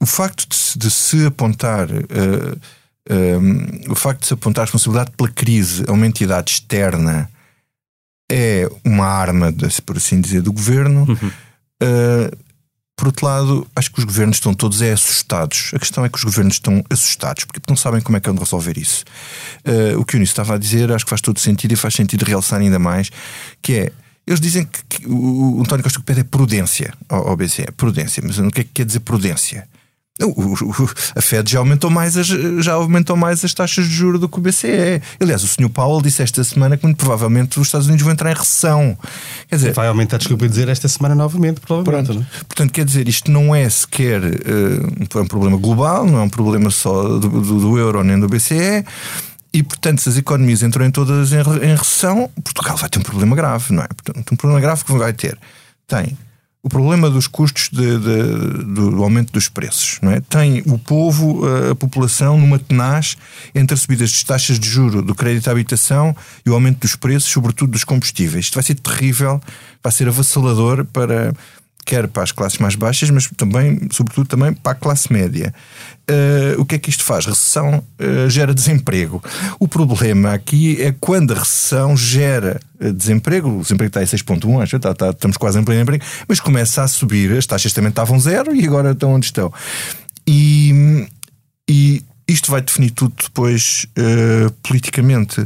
o 0.00 0.06
facto 0.06 0.48
de, 0.48 0.78
de 0.78 0.90
se 0.90 1.26
apontar. 1.26 1.90
Uh, 1.90 2.58
eh, 3.08 3.36
um, 3.36 3.60
eh, 3.60 3.90
o 3.90 3.94
facto 3.94 4.20
de 4.20 4.26
se 4.26 4.34
apontar 4.34 4.62
a 4.62 4.64
responsabilidade 4.64 5.10
pela 5.16 5.28
crise 5.28 5.84
a 5.86 5.92
uma 5.92 6.06
entidade 6.06 6.52
externa 6.52 7.30
é 8.30 8.68
uma 8.84 9.06
arma, 9.06 9.52
por 9.84 9.96
assim 9.96 10.20
dizer, 10.20 10.42
do 10.42 10.52
governo. 10.52 11.04
Uhum. 11.08 11.30
Uh, 11.82 12.38
por 12.96 13.08
outro 13.08 13.26
lado, 13.26 13.66
acho 13.74 13.90
que 13.90 13.98
os 13.98 14.04
governos 14.04 14.36
estão 14.36 14.52
todos 14.54 14.82
é 14.82 14.92
assustados. 14.92 15.72
A 15.74 15.78
questão 15.78 16.04
é 16.04 16.08
que 16.08 16.18
os 16.18 16.22
governos 16.22 16.54
estão 16.54 16.84
assustados, 16.90 17.44
porque 17.44 17.60
não 17.66 17.76
sabem 17.76 18.00
como 18.00 18.16
é 18.16 18.20
que 18.20 18.28
vão 18.28 18.38
resolver 18.38 18.78
isso. 18.78 19.04
Uh, 19.66 19.98
o 19.98 20.04
que 20.04 20.14
o 20.14 20.16
Unísio 20.18 20.32
estava 20.32 20.54
a 20.54 20.58
dizer, 20.58 20.92
acho 20.92 21.04
que 21.04 21.10
faz 21.10 21.20
todo 21.20 21.40
sentido 21.40 21.72
e 21.72 21.76
faz 21.76 21.94
sentido 21.94 22.24
realçar 22.24 22.60
ainda 22.60 22.78
mais, 22.78 23.10
que 23.60 23.74
é 23.74 23.92
eles 24.26 24.40
dizem 24.40 24.64
que, 24.64 24.84
que 24.84 25.08
o, 25.08 25.56
o 25.56 25.60
António 25.62 25.82
Costa 25.82 25.98
pede 26.00 26.20
é 26.20 26.24
prudência 26.24 26.94
ao, 27.08 27.30
ao 27.30 27.36
BCE. 27.36 27.66
Prudência. 27.76 28.22
Mas 28.24 28.38
o 28.38 28.48
que 28.50 28.60
é 28.60 28.64
que 28.64 28.70
quer 28.70 28.84
dizer 28.84 29.00
prudência? 29.00 29.66
A 31.14 31.20
Fed 31.20 31.50
já 31.50 31.58
aumentou 31.58 31.90
mais 31.90 32.16
as, 32.16 32.26
já 32.26 32.74
aumentou 32.74 33.16
mais 33.16 33.44
as 33.44 33.54
taxas 33.54 33.86
de 33.86 33.92
juros 33.92 34.20
do 34.20 34.28
que 34.28 34.38
o 34.38 34.40
BCE. 34.40 35.00
Aliás, 35.18 35.42
o 35.42 35.46
Sr. 35.46 35.68
Powell 35.68 36.02
disse 36.02 36.22
esta 36.22 36.42
semana 36.44 36.76
que 36.76 36.84
muito 36.84 36.98
provavelmente 36.98 37.58
os 37.58 37.68
Estados 37.68 37.86
Unidos 37.86 38.02
vão 38.02 38.12
entrar 38.12 38.30
em 38.30 38.34
recessão. 38.34 38.96
Quer 39.48 39.56
dizer, 39.56 39.72
vai 39.72 39.88
aumentar, 39.88 40.18
desculpa 40.18 40.48
dizer, 40.48 40.68
esta 40.68 40.88
semana 40.88 41.14
novamente, 41.14 41.60
provavelmente. 41.60 42.06
Pronto. 42.06 42.26
É? 42.34 42.44
Portanto, 42.44 42.72
quer 42.72 42.84
dizer, 42.84 43.08
isto 43.08 43.30
não 43.30 43.54
é 43.54 43.68
sequer 43.68 44.22
uh, 44.22 45.20
um 45.20 45.26
problema 45.26 45.56
global, 45.56 46.06
não 46.06 46.18
é 46.18 46.22
um 46.22 46.30
problema 46.30 46.70
só 46.70 47.02
do, 47.02 47.28
do, 47.28 47.60
do 47.60 47.78
euro 47.78 48.02
nem 48.04 48.18
do 48.18 48.28
BCE. 48.28 48.84
E, 49.52 49.62
portanto, 49.62 50.00
se 50.00 50.08
as 50.08 50.16
economias 50.16 50.62
entram 50.62 50.86
em 50.86 50.90
todas 50.90 51.32
em, 51.32 51.38
em 51.38 51.74
recessão, 51.74 52.30
Portugal 52.44 52.76
vai 52.76 52.88
ter 52.88 53.00
um 53.00 53.02
problema 53.02 53.34
grave, 53.34 53.72
não 53.72 53.82
é? 53.82 53.88
Portanto, 53.88 54.32
um 54.32 54.36
problema 54.36 54.60
grave 54.60 54.84
que 54.84 54.92
vai 54.92 55.12
ter. 55.12 55.36
Tem 55.88 56.16
o 56.62 56.68
problema 56.68 57.08
dos 57.08 57.26
custos 57.26 57.70
de, 57.72 57.98
de, 57.98 58.64
do 58.64 59.02
aumento 59.02 59.32
dos 59.32 59.48
preços. 59.48 59.98
É? 60.02 60.20
Tem 60.20 60.62
o 60.66 60.78
povo, 60.78 61.42
a 61.70 61.74
população, 61.74 62.38
numa 62.38 62.58
tenaz 62.58 63.16
entre 63.54 63.74
as 63.74 63.80
subidas 63.80 64.10
de 64.10 64.24
taxas 64.24 64.58
de 64.58 64.68
juro 64.68 65.00
do 65.00 65.14
crédito 65.14 65.48
à 65.48 65.52
habitação 65.52 66.14
e 66.44 66.50
o 66.50 66.54
aumento 66.54 66.80
dos 66.80 66.94
preços, 66.96 67.30
sobretudo 67.30 67.72
dos 67.72 67.84
combustíveis. 67.84 68.46
Isto 68.46 68.54
vai 68.54 68.62
ser 68.62 68.74
terrível, 68.74 69.40
vai 69.82 69.90
ser 69.90 70.08
avassalador 70.08 70.84
para, 70.84 71.32
quer 71.90 72.06
para 72.06 72.22
as 72.22 72.30
classes 72.30 72.56
mais 72.58 72.76
baixas, 72.76 73.10
mas 73.10 73.28
também, 73.36 73.88
sobretudo, 73.90 74.28
também 74.28 74.52
para 74.52 74.70
a 74.70 74.74
classe 74.76 75.12
média. 75.12 75.52
Uh, 76.08 76.60
o 76.60 76.64
que 76.64 76.76
é 76.76 76.78
que 76.78 76.88
isto 76.88 77.02
faz? 77.02 77.26
Recessão 77.26 77.82
uh, 77.98 78.30
gera 78.30 78.54
desemprego. 78.54 79.20
O 79.58 79.66
problema 79.66 80.32
aqui 80.32 80.80
é 80.80 80.94
quando 81.00 81.32
a 81.32 81.38
recessão 81.40 81.96
gera 81.96 82.60
eh, 82.78 82.92
desemprego, 82.92 83.58
o 83.58 83.62
desemprego 83.62 83.88
está 83.88 84.02
em 84.02 84.06
6.1, 84.06 84.62
acho, 84.62 84.76
está, 84.76 84.92
está, 84.92 85.10
estamos 85.10 85.36
quase 85.36 85.58
em 85.58 85.64
pleno 85.64 85.82
emprego, 85.82 86.04
mas 86.28 86.38
começa 86.38 86.84
a 86.84 86.86
subir, 86.86 87.36
as 87.36 87.44
taxas 87.44 87.72
também 87.72 87.90
estavam 87.90 88.20
zero 88.20 88.54
e 88.54 88.64
agora 88.64 88.92
estão 88.92 89.12
onde 89.12 89.26
estão. 89.26 89.52
E, 90.28 91.08
e 91.68 92.04
isto 92.28 92.52
vai 92.52 92.60
definir 92.62 92.90
tudo 92.90 93.14
depois 93.20 93.86
politicamente 94.62 95.44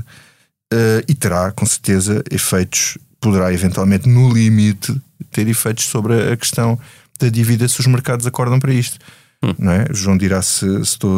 e 1.09 1.15
terá, 1.15 1.51
com 1.53 1.65
certeza, 1.65 2.23
efeitos, 2.31 2.99
poderá 3.21 3.53
eventualmente, 3.53 4.09
no 4.09 4.31
limite, 4.31 4.95
ter 5.35 5.49
efeitos 5.49 5.85
sobre 5.85 6.33
a 6.33 6.37
questão 6.37 6.79
da 7.21 7.29
dívida 7.29 7.69
se 7.69 7.81
os 7.81 7.87
mercados 7.87 8.27
acordam 8.27 8.59
para 8.59 8.73
isto. 8.73 8.99
Hum. 9.43 9.55
Não 9.59 9.73
é? 9.73 9.87
João 9.91 10.17
dirá 10.17 10.41
se, 10.41 10.67
se, 10.67 10.81
estou 10.81 11.13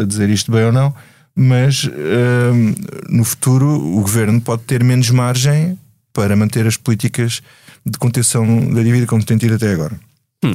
a 0.00 0.04
dizer 0.04 0.28
isto 0.28 0.52
bem 0.52 0.64
ou 0.64 0.72
não, 0.72 0.94
mas 1.34 1.84
hum, 1.84 2.74
no 3.08 3.24
futuro 3.24 3.66
o 3.66 4.00
governo 4.00 4.40
pode 4.40 4.62
ter 4.62 4.84
menos 4.84 5.10
margem 5.10 5.78
para 6.12 6.36
manter 6.36 6.66
as 6.66 6.76
políticas 6.76 7.42
de 7.84 7.98
contenção 7.98 8.72
da 8.72 8.82
dívida 8.82 9.06
como 9.06 9.24
tem 9.24 9.36
tido 9.36 9.54
até 9.54 9.72
agora. 9.72 9.98
Hum. 10.44 10.54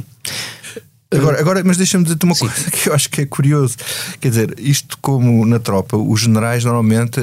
Agora, 1.12 1.40
agora, 1.40 1.62
mas 1.64 1.76
deixa-me 1.76 2.04
dizer-te 2.04 2.24
uma 2.24 2.36
Sim. 2.36 2.46
coisa 2.46 2.70
que 2.70 2.88
eu 2.88 2.94
acho 2.94 3.10
que 3.10 3.22
é 3.22 3.26
curioso. 3.26 3.76
Quer 4.20 4.28
dizer, 4.28 4.54
isto 4.58 4.96
como 4.98 5.44
na 5.44 5.58
tropa, 5.58 5.96
os 5.96 6.20
generais 6.20 6.64
normalmente 6.64 7.20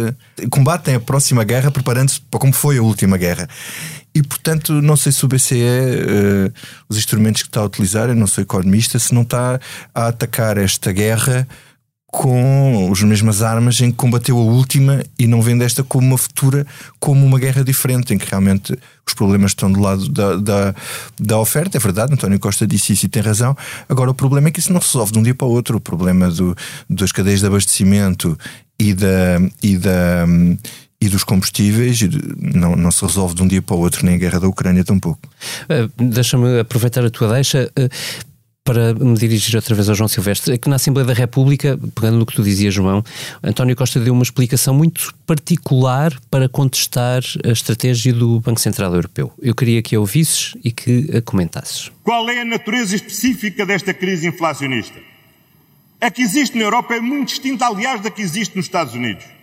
combatem 0.50 0.96
a 0.96 1.00
próxima 1.00 1.46
guerra 1.46 1.72
preparando-se 1.72 2.20
para 2.20 2.40
como 2.40 2.52
foi 2.52 2.78
a 2.78 2.82
última 2.82 3.16
guerra. 3.18 3.48
E, 4.18 4.24
portanto, 4.24 4.74
não 4.82 4.98
sei 4.98 5.12
se 5.12 5.24
o 5.24 5.28
BCE, 5.28 5.54
uh, 5.58 6.48
eh, 6.48 6.52
os 6.90 6.98
instrumentos 6.98 7.44
que 7.44 7.50
está 7.50 7.62
a 7.62 7.66
utilizar, 7.66 8.10
eu 8.10 8.16
não 8.16 8.26
sou 8.26 8.42
economista, 8.42 8.98
se 8.98 9.14
não 9.14 9.22
está 9.22 9.60
a 9.94 10.08
atacar 10.08 10.58
esta 10.58 10.92
guerra 10.92 11.48
com 12.08 12.90
as 12.92 13.04
mesmas 13.04 13.44
armas 13.44 13.80
em 13.80 13.92
que 13.92 13.98
combateu 13.98 14.40
a 14.40 14.42
última 14.42 15.04
e 15.20 15.28
não 15.28 15.40
vendo 15.40 15.62
esta 15.64 15.84
como 15.84 16.08
uma 16.08 16.18
futura, 16.18 16.66
como 17.00 17.24
uma 17.24 17.38
guerra 17.38 17.64
diferente, 17.64 18.12
em 18.12 18.18
que 18.18 18.28
realmente 18.28 18.76
os 19.06 19.14
problemas 19.14 19.52
estão 19.52 19.72
do 19.72 19.80
lado 19.80 20.10
da, 20.10 20.36
da, 20.38 20.76
da 21.20 21.38
oferta. 21.38 21.78
É 21.78 21.80
verdade, 21.80 22.12
António 22.12 22.40
Costa 22.40 22.66
disse 22.66 22.94
isso 22.94 23.06
e 23.06 23.10
tem 23.10 23.22
razão. 23.22 23.56
Agora, 23.88 24.10
o 24.10 24.16
problema 24.16 24.48
é 24.48 24.52
que 24.52 24.60
isso 24.60 24.74
não 24.74 24.80
resolve 24.80 25.12
de 25.12 25.20
um 25.20 25.22
dia 25.22 25.36
para 25.36 25.46
o 25.46 25.52
outro. 25.52 25.78
O 25.78 25.80
problema 25.80 26.32
do, 26.32 26.58
das 26.90 27.12
cadeias 27.12 27.42
de 27.42 27.46
abastecimento 27.46 28.36
e 28.80 28.96
da. 28.96 29.40
E 29.62 29.78
da 29.78 30.26
e 31.00 31.08
dos 31.10 31.24
combustíveis 31.24 32.00
não, 32.38 32.76
não 32.76 32.92
se 32.92 33.06
resolve 33.06 33.36
de 33.36 33.44
um 33.44 33.48
dia 33.48 33.62
para 33.62 33.76
o 33.76 33.80
outro, 33.80 34.06
nem 34.06 34.16
a 34.16 34.18
guerra 34.18 34.40
da 34.40 34.48
Ucrânia 34.48 34.84
tampouco. 34.84 35.30
Uh, 35.64 36.04
Deixa-me 36.04 36.60
aproveitar 36.60 37.06
a 37.06 37.10
tua 37.10 37.34
deixa. 37.34 37.72
Uh, 37.78 38.28
para 38.64 38.94
me 38.94 39.18
dirigir 39.18 39.56
outra 39.56 39.74
vez 39.74 39.88
ao 39.88 39.96
João 39.96 40.10
Silvestre, 40.10 40.54
é 40.54 40.58
que 40.58 40.68
na 40.68 40.76
Assembleia 40.76 41.08
da 41.08 41.14
República, 41.14 41.80
pegando 41.96 42.18
no 42.18 42.26
que 42.26 42.36
tu 42.36 42.44
dizias, 42.44 42.74
João, 42.74 43.02
António 43.42 43.78
Costa 43.78 43.98
deu 43.98 44.12
uma 44.12 44.24
explicação 44.24 44.74
muito 44.74 45.16
particular 45.26 46.14
para 46.30 46.50
contestar 46.50 47.24
a 47.46 47.50
estratégia 47.50 48.12
do 48.12 48.42
Banco 48.42 48.60
Central 48.60 48.94
Europeu. 48.94 49.32
Eu 49.42 49.56
queria 49.56 49.82
que 49.82 49.96
a 49.96 50.00
ouvisses 50.02 50.54
e 50.66 50.74
que 50.74 51.10
a 51.16 51.22
comentasses. 51.22 51.90
Qual 52.04 52.30
é 52.30 52.42
a 52.42 52.46
natureza 52.46 52.94
específica 52.94 53.66
desta 53.66 53.94
crise 53.94 54.28
inflacionista? 54.28 55.00
A 56.02 56.12
que 56.12 56.22
existe 56.22 56.58
na 56.58 56.66
Europa 56.66 56.94
é 56.94 57.00
muito 57.00 57.30
distinta, 57.30 57.68
aliás, 57.68 58.02
da 58.02 58.12
que 58.12 58.22
existe 58.22 58.54
nos 58.58 58.66
Estados 58.66 58.94
Unidos 58.94 59.37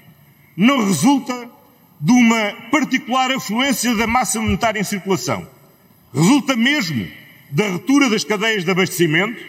não 0.56 0.86
resulta 0.86 1.50
de 2.00 2.12
uma 2.12 2.52
particular 2.70 3.30
afluência 3.32 3.94
da 3.94 4.06
massa 4.06 4.40
monetária 4.40 4.80
em 4.80 4.84
circulação. 4.84 5.46
Resulta 6.12 6.56
mesmo 6.56 7.08
da 7.50 7.68
ruptura 7.68 8.08
das 8.10 8.24
cadeias 8.24 8.64
de 8.64 8.70
abastecimento, 8.70 9.40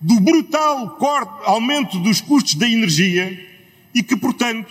do 0.00 0.18
brutal 0.20 0.96
corte, 0.96 1.32
aumento 1.44 1.98
dos 1.98 2.20
custos 2.20 2.54
da 2.54 2.68
energia 2.68 3.38
e 3.94 4.02
que, 4.02 4.16
portanto, 4.16 4.70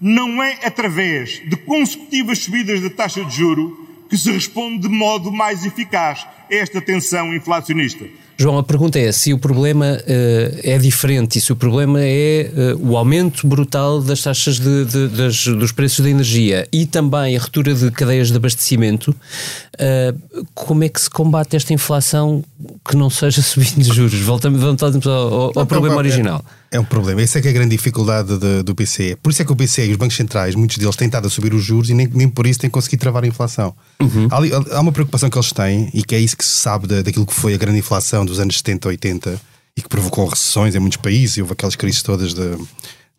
não 0.00 0.42
é 0.42 0.58
através 0.64 1.42
de 1.48 1.56
consecutivas 1.56 2.38
subidas 2.40 2.80
da 2.80 2.90
taxa 2.90 3.24
de 3.24 3.34
juro 3.34 3.88
que 4.08 4.16
se 4.16 4.30
responde 4.30 4.88
de 4.88 4.88
modo 4.88 5.32
mais 5.32 5.64
eficaz. 5.64 6.26
Esta 6.50 6.80
tensão 6.80 7.34
inflacionista. 7.34 8.04
João, 8.40 8.56
a 8.56 8.62
pergunta 8.62 9.00
é 9.00 9.10
se 9.10 9.32
o 9.34 9.38
problema 9.38 9.98
uh, 10.00 10.60
é 10.62 10.78
diferente 10.78 11.38
e 11.38 11.40
se 11.40 11.52
o 11.52 11.56
problema 11.56 11.98
é 12.00 12.48
uh, 12.78 12.88
o 12.88 12.96
aumento 12.96 13.44
brutal 13.48 14.00
das 14.00 14.22
taxas 14.22 14.60
de, 14.60 14.84
de, 14.84 15.08
das, 15.08 15.44
dos 15.44 15.72
preços 15.72 16.04
da 16.04 16.08
energia 16.08 16.68
e 16.72 16.86
também 16.86 17.36
a 17.36 17.40
ruptura 17.40 17.74
de 17.74 17.90
cadeias 17.90 18.30
de 18.30 18.36
abastecimento, 18.36 19.10
uh, 19.10 20.46
como 20.54 20.84
é 20.84 20.88
que 20.88 21.00
se 21.00 21.10
combate 21.10 21.56
esta 21.56 21.72
inflação 21.72 22.44
que 22.88 22.96
não 22.96 23.10
seja 23.10 23.42
subindo 23.42 23.82
de 23.82 23.92
juros? 23.92 24.20
Voltamos, 24.20 24.60
voltamos 24.60 25.04
ao, 25.04 25.58
ao, 25.58 25.66
problema 25.66 25.96
original. 25.96 26.44
É 26.70 26.78
um 26.78 26.84
problema. 26.84 27.22
Essa 27.22 27.38
é 27.38 27.42
que 27.42 27.48
é 27.48 27.50
a 27.50 27.54
grande 27.54 27.76
dificuldade 27.76 28.38
de, 28.38 28.62
do 28.62 28.74
BCE. 28.74 29.16
Por 29.22 29.30
isso 29.30 29.40
é 29.40 29.44
que 29.44 29.50
o 29.50 29.54
BCE 29.54 29.86
e 29.86 29.90
os 29.90 29.96
bancos 29.96 30.16
centrais, 30.16 30.54
muitos 30.54 30.76
deles 30.76 30.94
têm 30.96 31.06
estado 31.06 31.26
a 31.26 31.30
subir 31.30 31.54
os 31.54 31.64
juros 31.64 31.88
e 31.88 31.94
nem, 31.94 32.06
nem 32.06 32.28
por 32.28 32.46
isso 32.46 32.60
têm 32.60 32.68
conseguido 32.68 33.00
travar 33.00 33.24
a 33.24 33.26
inflação. 33.26 33.74
Uhum. 34.00 34.28
Há, 34.30 34.76
há, 34.76 34.80
uma 34.80 34.92
preocupação 34.92 35.30
que 35.30 35.38
eles 35.38 35.50
têm 35.50 35.90
e 35.94 36.02
que 36.02 36.14
é 36.14 36.20
isso 36.20 36.36
que 36.38 36.44
se 36.44 36.52
sabe 36.52 36.86
da, 36.86 37.02
daquilo 37.02 37.26
que 37.26 37.34
foi 37.34 37.54
a 37.54 37.56
grande 37.58 37.78
inflação 37.78 38.24
dos 38.24 38.38
anos 38.38 38.56
70, 38.58 38.88
80 38.88 39.40
e 39.76 39.82
que 39.82 39.88
provocou 39.88 40.26
recessões 40.26 40.74
em 40.74 40.78
muitos 40.78 40.98
países 40.98 41.36
e 41.36 41.42
houve 41.42 41.52
aquelas 41.52 41.76
crises 41.76 42.02
todas 42.02 42.32
de, 42.32 42.50
dos 42.50 42.66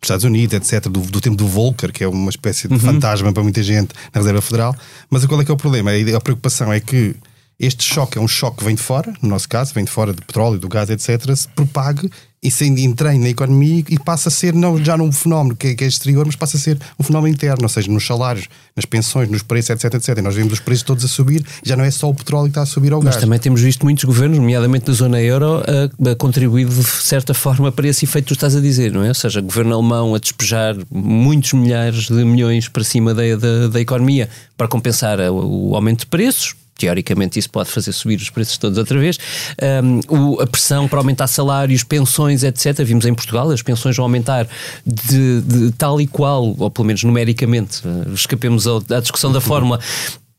Estados 0.02 0.24
Unidos, 0.24 0.54
etc., 0.54 0.90
do, 0.90 1.00
do, 1.00 1.20
tempo 1.20 1.36
do 1.36 1.46
Volcker, 1.46 1.92
que 1.92 2.02
é 2.02 2.08
uma 2.08 2.30
espécie 2.30 2.66
de 2.66 2.74
uhum. 2.74 2.80
fantasma 2.80 3.32
para 3.32 3.42
muita 3.42 3.62
gente 3.62 3.94
na 4.12 4.20
Reserva 4.20 4.40
Federal. 4.40 4.74
Mas 5.08 5.24
qual 5.26 5.40
é 5.40 5.44
que 5.44 5.50
é 5.50 5.54
o 5.54 5.56
problema? 5.56 5.90
A, 5.90 6.16
a 6.16 6.20
preocupação 6.20 6.72
é 6.72 6.80
que 6.80 7.14
este 7.58 7.84
choque 7.84 8.16
é 8.16 8.20
um 8.20 8.28
choque 8.28 8.58
que 8.58 8.64
vem 8.64 8.74
de 8.74 8.82
fora, 8.82 9.12
no 9.20 9.28
nosso 9.28 9.48
caso, 9.48 9.74
vem 9.74 9.84
de 9.84 9.90
fora 9.90 10.14
do 10.14 10.22
petróleo, 10.22 10.58
do 10.58 10.68
gás, 10.68 10.88
etc., 10.88 11.36
se 11.36 11.46
propague 11.48 12.10
e 12.42 12.50
se 12.50 12.66
entrem 12.66 13.18
na 13.18 13.28
economia 13.28 13.84
e 13.88 13.98
passa 13.98 14.30
a 14.30 14.32
ser 14.32 14.54
não 14.54 14.82
já 14.82 14.96
num 14.96 15.12
fenómeno 15.12 15.54
que 15.54 15.68
é, 15.68 15.74
que 15.74 15.84
é, 15.84 15.86
exterior, 15.86 16.24
mas 16.24 16.36
passa 16.36 16.56
a 16.56 16.60
ser 16.60 16.78
um 16.98 17.02
fenómeno 17.02 17.34
interno, 17.34 17.62
ou 17.62 17.68
seja, 17.68 17.90
nos 17.90 18.06
salários, 18.06 18.48
nas 18.74 18.86
pensões, 18.86 19.28
nos 19.28 19.42
preços, 19.42 19.70
etc, 19.70 19.94
etc. 19.94 20.18
E 20.18 20.22
nós 20.22 20.34
vemos 20.34 20.54
os 20.54 20.60
preços 20.60 20.82
todos 20.82 21.04
a 21.04 21.08
subir, 21.08 21.44
já 21.62 21.76
não 21.76 21.84
é 21.84 21.90
só 21.90 22.08
o 22.08 22.14
petróleo 22.14 22.44
que 22.44 22.52
está 22.52 22.62
a 22.62 22.66
subir 22.66 22.92
ao 22.92 23.00
mas 23.00 23.04
gás. 23.04 23.16
Mas 23.16 23.24
também 23.24 23.38
temos 23.38 23.60
visto 23.60 23.84
muitos 23.84 24.04
governos, 24.04 24.38
nomeadamente 24.38 24.86
da 24.86 24.92
zona 24.92 25.20
euro, 25.20 25.62
a, 25.66 26.10
a 26.10 26.16
contribuir 26.16 26.66
de 26.66 26.82
certa 26.82 27.34
forma 27.34 27.70
para 27.70 27.86
esse 27.86 28.06
efeito 28.06 28.24
que 28.24 28.28
tu 28.28 28.34
estás 28.34 28.56
a 28.56 28.60
dizer, 28.60 28.90
não 28.90 29.04
é? 29.04 29.08
Ou 29.08 29.14
seja, 29.14 29.40
o 29.40 29.42
governo 29.42 29.74
alemão 29.74 30.14
a 30.14 30.18
despejar 30.18 30.74
muitos 30.90 31.52
milhares 31.52 32.08
de 32.08 32.24
milhões 32.24 32.68
para 32.68 32.82
cima 32.82 33.12
da, 33.12 33.22
da, 33.36 33.68
da 33.68 33.80
economia 33.80 34.30
para 34.56 34.66
compensar 34.66 35.20
o, 35.20 35.70
o 35.70 35.76
aumento 35.76 36.00
de 36.00 36.06
preços, 36.06 36.54
teoricamente 36.80 37.38
isso 37.38 37.50
pode 37.50 37.68
fazer 37.68 37.92
subir 37.92 38.16
os 38.16 38.30
preços 38.30 38.56
todos 38.56 38.78
outra 38.78 38.98
vez. 38.98 39.18
Um, 39.82 40.00
o, 40.08 40.40
a 40.40 40.46
pressão 40.46 40.88
para 40.88 40.98
aumentar 40.98 41.26
salários, 41.26 41.84
pensões, 41.84 42.42
etc. 42.42 42.82
Vimos 42.82 43.04
em 43.04 43.14
Portugal, 43.14 43.50
as 43.50 43.60
pensões 43.60 43.96
vão 43.96 44.04
aumentar 44.04 44.48
de, 44.86 45.42
de 45.42 45.72
tal 45.72 46.00
e 46.00 46.06
qual, 46.06 46.54
ou 46.58 46.70
pelo 46.70 46.86
menos 46.86 47.04
numericamente, 47.04 47.86
uh, 47.86 48.14
escapemos 48.14 48.66
à 48.66 49.00
discussão 49.00 49.30
da 49.30 49.40
fórmula, 49.40 49.78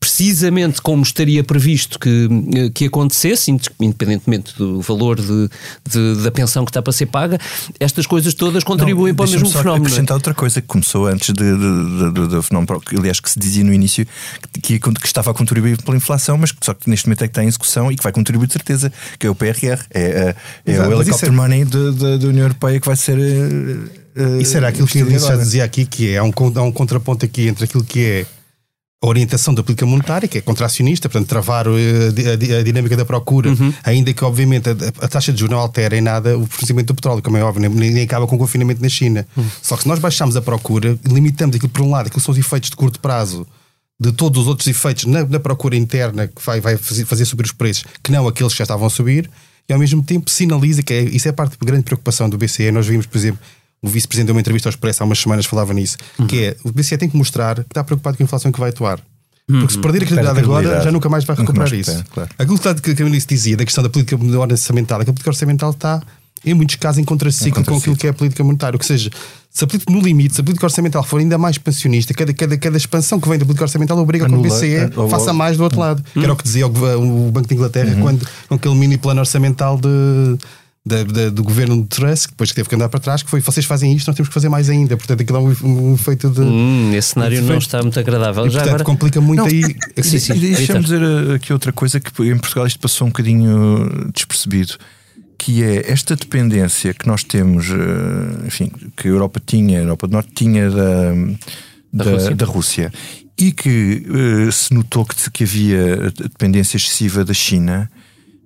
precisamente 0.02 0.82
como 0.82 1.00
estaria 1.04 1.44
previsto 1.44 1.96
que, 1.96 2.28
que 2.74 2.86
acontecesse, 2.86 3.56
independentemente 3.78 4.52
do 4.58 4.80
valor 4.80 5.14
de, 5.14 5.48
de, 5.88 6.24
da 6.24 6.30
pensão 6.32 6.64
que 6.64 6.70
está 6.72 6.82
para 6.82 6.92
ser 6.92 7.06
paga, 7.06 7.38
estas 7.78 8.04
coisas 8.04 8.34
todas 8.34 8.64
contribuem 8.64 9.12
Não, 9.12 9.16
para 9.16 9.28
o 9.28 9.30
mesmo 9.30 9.46
só 9.46 9.58
fenómeno. 9.60 9.84
É? 9.84 9.86
acrescentar 9.86 10.16
outra 10.16 10.34
coisa 10.34 10.60
que 10.60 10.66
começou 10.66 11.06
antes 11.06 11.32
do 11.32 12.42
fenómeno, 12.42 12.80
que, 12.80 12.96
aliás, 12.96 13.20
que 13.20 13.30
se 13.30 13.38
dizia 13.38 13.62
no 13.62 13.72
início 13.72 14.04
que, 14.60 14.80
que, 14.80 15.06
estava 15.06 15.30
a 15.30 15.34
contribuir 15.34 15.80
pela 15.80 15.96
inflação, 15.96 16.36
mas 16.36 16.50
que 16.50 16.66
só 16.66 16.74
que 16.74 16.90
neste 16.90 17.06
momento 17.06 17.22
é 17.22 17.28
que 17.28 17.30
está 17.30 17.44
em 17.44 17.46
execução 17.46 17.92
e 17.92 17.94
que 17.94 18.02
vai 18.02 18.10
contribuir 18.10 18.48
de 18.48 18.54
certeza, 18.54 18.92
que 19.20 19.24
é 19.28 19.30
o 19.30 19.36
PRR, 19.36 19.78
é, 19.94 20.34
é, 20.66 20.74
é 20.74 20.80
o 20.80 21.00
helicopter 21.00 21.28
é... 21.28 21.32
money 21.32 21.64
da 21.64 22.26
União 22.26 22.42
Europeia 22.46 22.80
que 22.80 22.86
vai 22.88 22.96
ser. 22.96 23.16
Uh, 23.16 24.40
Isso 24.40 24.56
era 24.56 24.66
aquilo 24.66 24.88
que 24.88 24.98
ele 24.98 25.16
já 25.16 25.36
dizia 25.36 25.62
aqui, 25.62 25.86
que 25.86 26.10
é 26.10 26.18
há 26.18 26.24
um, 26.24 26.32
há 26.56 26.62
um 26.62 26.72
contraponto 26.72 27.24
aqui 27.24 27.46
entre 27.46 27.66
aquilo 27.66 27.84
que 27.84 28.04
é 28.04 28.26
a 29.02 29.06
orientação 29.06 29.52
da 29.52 29.64
política 29.64 29.84
monetária, 29.84 30.28
que 30.28 30.38
é 30.38 30.40
contracionista, 30.40 31.08
portanto, 31.08 31.28
travar 31.28 31.66
eh, 31.66 32.58
a, 32.60 32.62
dinâmica 32.62 32.96
da 32.96 33.04
procura, 33.04 33.50
uhum. 33.50 33.74
ainda 33.82 34.12
que, 34.12 34.24
obviamente, 34.24 34.68
a, 34.70 35.08
taxa 35.08 35.32
de 35.32 35.40
juros 35.40 35.52
não 35.52 35.60
altera 35.60 35.96
em 35.96 36.00
nada 36.00 36.38
o 36.38 36.46
fornecimento 36.46 36.86
do 36.86 36.94
petróleo, 36.94 37.20
como 37.20 37.36
é 37.36 37.42
óbvio, 37.42 37.68
nem, 37.68 37.90
nem 37.90 38.04
acaba 38.04 38.28
com 38.28 38.36
o 38.36 38.38
confinamento 38.38 38.80
na 38.80 38.88
China. 38.88 39.26
Uhum. 39.36 39.44
Só 39.60 39.76
que 39.76 39.82
se 39.82 39.88
nós 39.88 39.98
baixamos 39.98 40.36
a 40.36 40.40
procura, 40.40 40.96
limitamos 41.04 41.56
aquilo 41.56 41.68
por 41.68 41.82
um 41.82 41.90
lado, 41.90 42.06
aquilo 42.06 42.22
são 42.22 42.32
os 42.32 42.38
efeitos 42.38 42.70
de 42.70 42.76
curto 42.76 43.00
prazo 43.00 43.44
de 43.98 44.12
todos 44.12 44.42
os 44.42 44.48
outros 44.48 44.66
efeitos 44.68 45.04
na, 45.04 45.24
na 45.24 45.38
procura 45.38 45.76
interna 45.76 46.26
que 46.26 46.44
vai, 46.44 46.60
vai 46.60 46.76
fazer, 46.76 47.04
fazer, 47.04 47.24
subir 47.24 47.44
os 47.44 47.52
preços, 47.52 47.84
que 48.02 48.10
não 48.10 48.26
aqueles 48.26 48.52
que 48.52 48.58
já 48.58 48.64
estavam 48.64 48.86
a 48.86 48.90
subir, 48.90 49.28
e 49.68 49.72
ao 49.72 49.78
mesmo 49.78 50.02
tempo 50.02 50.30
sinaliza 50.30 50.82
que 50.82 50.92
é, 50.92 51.02
isso 51.02 51.28
é 51.28 51.32
parte 51.32 51.56
da 51.58 51.66
grande 51.66 51.84
preocupação 51.84 52.28
do 52.28 52.36
BCE. 52.36 52.72
Nós 52.72 52.86
vimos, 52.86 53.06
por 53.06 53.16
exemplo, 53.16 53.40
o 53.82 53.88
vice-presidente 53.88 54.26
deu 54.26 54.34
uma 54.34 54.40
entrevista 54.40 54.68
ao 54.68 54.70
Expresso 54.70 55.02
há 55.02 55.06
umas 55.06 55.18
semanas 55.18 55.44
falava 55.44 55.74
nisso, 55.74 55.96
uhum. 56.18 56.26
que 56.26 56.44
é 56.44 56.56
o 56.62 56.70
BCE 56.70 56.96
tem 56.96 57.08
que 57.08 57.16
mostrar 57.16 57.56
que 57.56 57.62
está 57.62 57.82
preocupado 57.82 58.16
com 58.16 58.22
a 58.22 58.24
inflação 58.24 58.52
que 58.52 58.60
vai 58.60 58.70
atuar. 58.70 59.00
Porque 59.46 59.70
se 59.70 59.76
uhum. 59.76 59.82
perder 59.82 59.98
a 59.98 60.06
credibilidade 60.06 60.38
agora, 60.38 60.80
já 60.82 60.92
nunca 60.92 61.08
mais 61.08 61.24
vai 61.24 61.36
recuperar 61.36 61.68
mais 61.68 61.88
isso. 61.88 62.04
claro. 62.12 62.30
Aquilo 62.38 62.58
que 62.58 62.90
a 62.90 62.94
Camila 62.94 63.18
dizia 63.18 63.56
da 63.56 63.64
questão 63.64 63.82
da 63.82 63.90
política 63.90 64.16
orçamental, 64.16 65.00
é 65.00 65.04
que 65.04 65.10
a 65.10 65.12
política 65.12 65.30
orçamental 65.30 65.70
está, 65.72 66.00
em 66.44 66.54
muitos 66.54 66.76
casos, 66.76 66.98
em 66.98 67.04
contraciclo 67.04 67.64
com 67.64 67.76
aquilo 67.76 67.96
que 67.96 68.06
é 68.06 68.10
a 68.10 68.14
política 68.14 68.44
monetária. 68.44 68.78
Ou 68.78 68.84
seja, 68.84 69.10
se 69.50 69.64
a 69.64 69.66
política, 69.66 69.92
no 69.92 70.00
limite, 70.00 70.36
se 70.36 70.40
a 70.40 70.44
política 70.44 70.64
orçamental 70.64 71.02
for 71.02 71.20
ainda 71.20 71.36
mais 71.36 71.58
pensionista, 71.58 72.14
cada, 72.14 72.32
cada, 72.32 72.56
cada 72.56 72.76
expansão 72.76 73.18
que 73.18 73.28
vem 73.28 73.36
da 73.36 73.44
política 73.44 73.64
orçamental 73.64 73.98
obriga 73.98 74.26
com 74.26 74.40
que 74.40 74.48
o 74.48 74.50
BCE 74.50 74.74
é, 74.74 74.90
faça 75.10 75.32
mais 75.32 75.56
do 75.56 75.64
outro 75.64 75.80
lado. 75.80 76.02
Que 76.14 76.20
era 76.20 76.32
o 76.32 76.36
que 76.36 76.44
dizia 76.44 76.66
o, 76.66 77.28
o 77.28 77.30
Banco 77.32 77.48
de 77.48 77.54
Inglaterra 77.54 77.94
uhum. 77.96 78.00
quando, 78.00 78.28
com 78.48 78.54
aquele 78.54 78.74
mini 78.76 78.96
plano 78.96 79.20
orçamental 79.20 79.76
de 79.76 80.38
da, 80.84 81.04
da, 81.04 81.30
do 81.30 81.44
governo 81.44 81.80
de 81.80 81.88
Truss, 81.88 82.26
que 82.26 82.32
depois 82.32 82.50
teve 82.50 82.68
que 82.68 82.74
andar 82.74 82.88
para 82.88 82.98
trás, 82.98 83.22
que 83.22 83.30
foi 83.30 83.40
vocês 83.40 83.64
fazem 83.64 83.94
isto, 83.94 84.08
nós 84.08 84.16
temos 84.16 84.28
que 84.28 84.34
fazer 84.34 84.48
mais 84.48 84.68
ainda. 84.68 84.96
Portanto, 84.96 85.20
aquilo 85.20 85.38
é 85.38 85.40
um, 85.40 85.90
um 85.90 85.94
efeito 85.94 86.28
de. 86.28 86.40
Hum, 86.40 86.92
esse 86.92 87.10
cenário 87.10 87.40
não 87.42 87.58
está 87.58 87.80
muito 87.80 87.98
agradável. 87.98 88.46
E, 88.46 88.50
Já 88.50 88.60
portanto, 88.60 88.68
agora... 88.68 88.84
complica 88.84 89.20
muito 89.20 89.38
não, 89.38 89.46
aí. 89.46 89.62
Sim, 90.02 90.18
sim. 90.18 90.34
Deixa-me 90.34 90.82
dizer 90.82 91.02
uh, 91.02 91.34
aqui 91.34 91.52
outra 91.52 91.72
coisa 91.72 92.00
que 92.00 92.10
em 92.24 92.36
Portugal 92.36 92.66
isto 92.66 92.80
passou 92.80 93.06
um 93.06 93.10
bocadinho 93.10 94.10
despercebido. 94.12 94.74
Que 95.38 95.62
é 95.64 95.90
esta 95.90 96.14
dependência 96.14 96.94
que 96.94 97.06
nós 97.06 97.24
temos, 97.24 97.68
uh, 97.68 98.46
enfim, 98.46 98.70
que 98.96 99.08
a 99.08 99.10
Europa 99.10 99.40
tinha, 99.44 99.78
a 99.78 99.82
Europa 99.82 100.06
do 100.06 100.12
Norte 100.12 100.30
tinha 100.34 100.70
da, 100.70 101.12
da, 101.92 102.04
da, 102.04 102.10
Rússia. 102.10 102.34
da 102.36 102.46
Rússia. 102.46 102.92
e 103.38 103.52
que 103.52 104.06
uh, 104.08 104.52
se 104.52 104.74
notou 104.74 105.04
que, 105.04 105.30
que 105.30 105.44
havia 105.44 106.12
dependência 106.12 106.76
excessiva 106.76 107.24
da 107.24 107.34
China, 107.34 107.90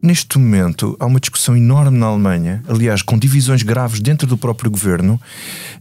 Neste 0.02 0.38
momento, 0.38 0.96
há 1.00 1.06
uma 1.06 1.18
discussão 1.18 1.56
enorme 1.56 1.98
na 1.98 2.06
Alemanha, 2.06 2.62
aliás, 2.68 3.02
com 3.02 3.18
divisões 3.18 3.62
graves 3.62 4.00
dentro 4.00 4.26
do 4.26 4.36
próprio 4.36 4.70
governo, 4.70 5.20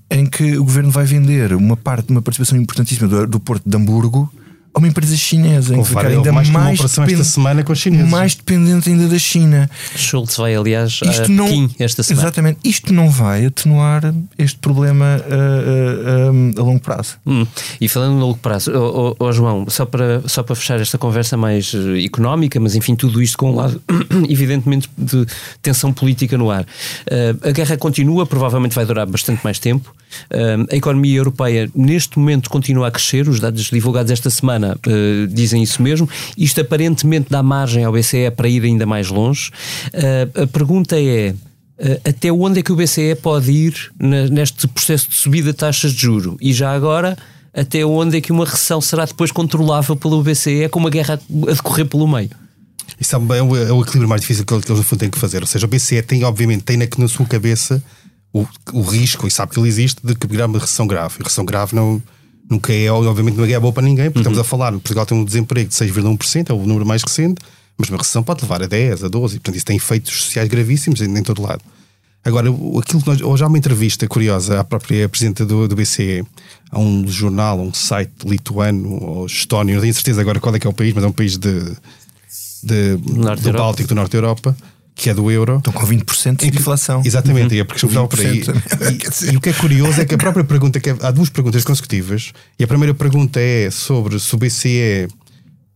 em 0.10 0.26
que 0.26 0.58
o 0.58 0.64
governo 0.64 0.90
vai 0.90 1.06
vender 1.06 1.54
uma 1.54 1.76
parte, 1.76 2.10
uma 2.10 2.22
participação 2.22 2.58
importantíssima 2.58 3.08
do, 3.08 3.28
do 3.28 3.40
Porto 3.40 3.70
de 3.70 3.76
Hamburgo 3.76 4.32
a 4.76 4.80
uma 4.80 4.90
empresa 4.90 5.16
chinesa 5.16 5.74
em 5.74 5.82
que 5.82 5.88
ficar 5.88 6.08
ainda 6.08 6.32
mais, 6.34 6.50
mais 6.50 6.80
esta 6.82 7.24
semana 7.24 7.64
com 7.64 7.72
os 7.72 7.80
chineses. 7.80 8.10
mais 8.10 8.36
dependente 8.36 8.90
ainda 8.90 9.08
da 9.08 9.18
China. 9.18 9.70
Schultz 9.96 10.36
vai, 10.36 10.54
aliás, 10.54 11.00
isto 11.02 11.24
a 11.24 11.28
não, 11.30 11.46
Pequim 11.46 11.76
esta 11.80 12.04
semana. 12.04 12.28
Exatamente. 12.28 12.60
Isto 12.62 12.94
não 12.94 13.10
vai 13.10 13.46
atenuar 13.46 14.14
este 14.38 14.58
problema 14.58 15.06
a, 15.06 15.16
a, 15.16 16.58
a, 16.58 16.62
a 16.62 16.64
longo 16.64 16.82
prazo. 16.82 17.16
Hum. 17.26 17.48
E 17.80 17.88
falando 17.88 18.16
no 18.16 18.20
longo 18.20 18.38
prazo, 18.38 18.72
oh, 18.76 19.16
oh, 19.18 19.26
oh, 19.26 19.32
João, 19.32 19.66
só 19.70 19.86
para, 19.86 20.22
só 20.28 20.44
para 20.44 20.56
fechar 20.56 20.82
esta 20.82 20.98
conversa 20.98 21.38
mais 21.38 21.74
eh, 21.74 22.04
económica, 22.04 22.60
mas 22.60 22.76
enfim, 22.76 22.96
tudo 22.96 23.22
isto 23.22 23.38
com 23.38 23.52
um 23.52 23.56
lado, 23.56 23.82
evidentemente, 24.28 24.90
de 24.98 25.26
tensão 25.62 25.94
política 25.94 26.38
no 26.38 26.52
ar. 26.52 26.64
Uh, 26.64 27.48
a 27.48 27.52
guerra 27.52 27.78
continua, 27.78 28.26
provavelmente 28.26 28.76
vai 28.76 28.86
durar 28.86 29.06
bastante 29.06 29.42
mais 29.42 29.58
tempo. 29.58 29.96
Uh, 30.26 30.68
a 30.70 30.76
economia 30.76 31.18
europeia, 31.18 31.70
neste 31.74 32.20
momento, 32.20 32.50
continua 32.50 32.90
a 32.90 32.92
crescer. 32.92 33.30
Os 33.30 33.40
dados 33.40 33.70
divulgados 33.70 34.12
esta 34.12 34.30
semana 34.30 34.65
semana 34.66 34.78
uh, 34.88 35.28
dizem 35.28 35.62
isso 35.62 35.82
mesmo. 35.82 36.10
Isto 36.38 36.62
aparentemente 36.62 37.28
dá 37.30 37.44
margem 37.44 37.84
ao 37.84 37.94
BCE 37.94 38.32
para 38.36 38.48
ir 38.48 38.64
ainda 38.64 38.86
mais 38.86 39.10
longe. 39.10 39.52
Uh, 39.94 40.44
a 40.44 40.48
pergunta 40.48 41.00
é. 41.00 41.36
Uh, 41.78 42.10
até 42.10 42.32
onde 42.32 42.60
é 42.60 42.64
que 42.64 42.72
o 42.72 42.76
BCE 42.76 43.16
pode 43.22 43.52
ir 43.52 43.92
neste 44.32 44.66
processo 44.66 45.10
de 45.10 45.16
subida 45.16 45.52
de 45.52 45.58
taxas 45.58 45.92
de 45.92 46.02
juro? 46.04 46.38
E 46.40 46.54
já 46.54 46.74
agora, 46.74 47.18
até 47.54 47.86
onde 47.86 48.18
é 48.18 48.22
que 48.22 48.32
uma 48.32 48.46
recessão 48.46 48.80
será 48.80 49.04
depois 49.04 49.30
controlável 49.30 49.94
pelo 49.94 50.24
BCE 50.24 50.70
com 50.70 50.80
uma 50.80 50.90
guerra 50.90 51.20
a 51.50 51.54
decorrer 51.54 51.86
pelo 51.86 52.08
meio? 52.08 52.30
Isso 52.98 53.14
é 53.14 53.20
o, 53.20 53.58
é 53.58 53.74
o 53.74 53.82
equilíbrio 53.82 54.08
mais 54.08 54.22
difícil 54.22 54.46
que 54.46 54.54
eles, 54.54 54.66
no 54.70 54.84
fundo, 54.84 55.00
têm 55.00 55.10
que 55.10 55.20
fazer. 55.20 55.42
Ou 55.42 55.48
seja, 55.48 55.66
o 55.66 55.70
BCE 55.70 56.02
tem, 56.02 56.24
obviamente, 56.24 56.64
tem 56.64 56.78
na, 56.78 56.86
na 56.98 57.10
sua 57.10 57.26
cabeça 57.26 57.84
o, 58.32 58.48
o 58.72 58.82
risco, 58.82 59.28
e 59.28 59.32
sabe 59.32 59.52
que 59.52 59.60
ele 59.60 59.68
existe, 59.68 60.00
de 60.02 60.16
que 60.16 60.28
uma 60.28 60.60
recessão 60.60 60.88
grave. 60.88 61.16
E 61.20 61.24
recessão 61.24 61.44
grave 61.44 61.76
não, 61.76 62.02
nunca 62.50 62.74
é, 62.74 62.92
obviamente, 62.92 63.36
não 63.36 63.46
é 63.46 63.60
boa 63.60 63.74
para 63.74 63.84
ninguém, 63.84 64.06
porque 64.06 64.20
uhum. 64.20 64.34
estamos 64.34 64.40
a 64.40 64.44
falar, 64.44 64.72
Portugal 64.74 65.06
tem 65.06 65.18
um 65.18 65.26
desemprego 65.26 65.70
de 65.70 65.76
6,1%, 65.76 66.50
é 66.50 66.54
o 66.54 66.66
número 66.66 66.86
mais 66.86 67.02
recente, 67.02 67.42
mas 67.78 67.90
uma 67.90 67.98
recessão 67.98 68.24
pode 68.24 68.42
levar 68.42 68.64
a 68.64 68.68
10, 68.68 69.04
a 69.04 69.08
12, 69.08 69.36
e 69.36 69.40
portanto 69.40 69.56
isso 69.56 69.66
tem 69.66 69.76
efeitos 69.76 70.24
sociais 70.24 70.48
gravíssimos 70.48 71.02
em, 71.02 71.18
em 71.18 71.24
todo 71.24 71.42
lado. 71.42 71.62
Agora, 72.24 72.50
aquilo 72.50 73.02
que 73.02 73.08
nós, 73.08 73.22
hoje 73.22 73.44
há 73.44 73.48
uma 73.48 73.58
entrevista 73.58 74.08
curiosa 74.08 74.60
à 74.60 74.64
própria 74.64 75.08
presidenta 75.08 75.46
do, 75.46 75.68
do 75.68 75.76
BCE, 75.76 76.24
a 76.72 76.80
um 76.80 77.08
jornal, 77.08 77.60
a 77.60 77.62
um 77.62 77.72
site 77.72 78.12
lituano 78.26 79.00
ou 79.00 79.26
estónio, 79.28 79.76
não 79.76 79.82
tenho 79.82 79.94
certeza 79.94 80.22
agora 80.22 80.40
qual 80.40 80.56
é 80.56 80.60
que 80.60 80.66
é 80.66 80.70
o 80.70 80.74
país, 80.74 80.92
mas 80.94 81.04
é 81.04 81.08
um 81.08 81.12
país 81.12 81.38
de, 81.38 81.60
de 82.64 82.98
do 82.98 83.54
Báltico, 83.54 83.90
do 83.90 83.96
Norte 83.96 84.14
da 84.14 84.18
Europa, 84.18 84.58
que 84.96 85.10
é 85.10 85.14
do 85.14 85.30
euro. 85.30 85.58
Estão 85.58 85.74
com 85.74 85.86
20% 85.86 86.38
de 86.38 86.58
inflação. 86.58 87.02
Exatamente, 87.06 87.54
uhum. 87.54 87.62
é 87.62 87.64
porque 87.66 87.86
estava 87.86 88.08
por 88.08 88.20
aí. 88.20 88.42
E, 88.42 89.32
e, 89.34 89.38
o 89.38 89.42
que 89.42 89.50
é 89.50 89.54
curioso 89.54 90.02
é 90.02 90.06
que 90.06 90.16
a 90.16 90.18
própria 90.18 90.46
pergunta, 90.46 90.80
que 90.80 90.90
é, 90.90 90.96
há 91.02 91.12
duas 91.12 91.30
perguntas 91.30 91.64
consecutivas, 91.66 92.32
e 92.58 92.64
a 92.64 92.68
primeira 92.68 92.94
pergunta 92.94 93.40
é 93.40 93.70
sobre 93.70 94.18
se 94.20 94.34
o 94.34 94.38
BCE 94.38 95.08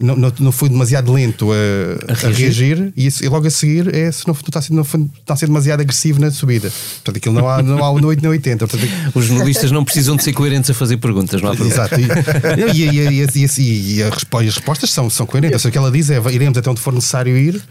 não, 0.02 0.16
não, 0.16 0.32
não 0.40 0.52
foi 0.54 0.70
demasiado 0.70 1.12
lento 1.12 1.52
a, 1.52 2.12
a 2.12 2.16
reagir. 2.16 2.46
reagir, 2.46 2.94
e, 2.96 3.08
isso, 3.08 3.24
e, 3.24 3.28
logo 3.28 3.46
a 3.46 3.50
seguir 3.50 3.94
é 3.94 4.10
se 4.10 4.26
não, 4.26 4.34
não 4.34 4.40
está, 4.40 4.60
a 4.60 4.62
ser, 4.62 4.74
não 4.74 4.82
está 4.84 5.34
a 5.34 5.36
ser 5.36 5.48
demasiado 5.48 5.82
agressivo 5.82 6.22
na 6.22 6.32
subida. 6.32 6.72
Portanto, 6.72 7.18
aquilo 7.18 7.36
não 7.36 7.50
há, 7.50 7.62
não 7.62 7.84
há 7.84 8.02
no 8.02 8.08
8 8.08 8.22
nem 8.22 8.32
80. 8.32 8.66
Portanto, 8.66 8.90
Os 9.14 9.26
jornalistas 9.26 9.72
não 9.72 9.84
precisam 9.84 10.16
de 10.16 10.24
ser 10.24 10.32
coerentes 10.32 10.70
a 10.70 10.74
fazer 10.74 10.96
perguntas, 10.98 11.42
não 11.42 11.52
há 11.52 11.56
problema. 11.56 11.84
Exato. 11.84 12.00
E, 12.00 12.06
e, 12.72 12.86
e, 12.86 13.26
e, 13.58 13.96
e 13.98 14.04
as 14.04 14.56
respostas 14.56 14.90
são, 14.90 15.10
são 15.10 15.26
coerentes. 15.26 15.56
Ou 15.56 15.60
seja, 15.60 15.70
o 15.70 15.72
que 15.74 15.78
ela 15.78 15.92
diz 15.92 16.10
é 16.10 16.22
iremos 16.32 16.58
até 16.58 16.70
onde 16.70 16.80
for 16.80 16.94
necessário 16.94 17.36
ir, 17.38 17.62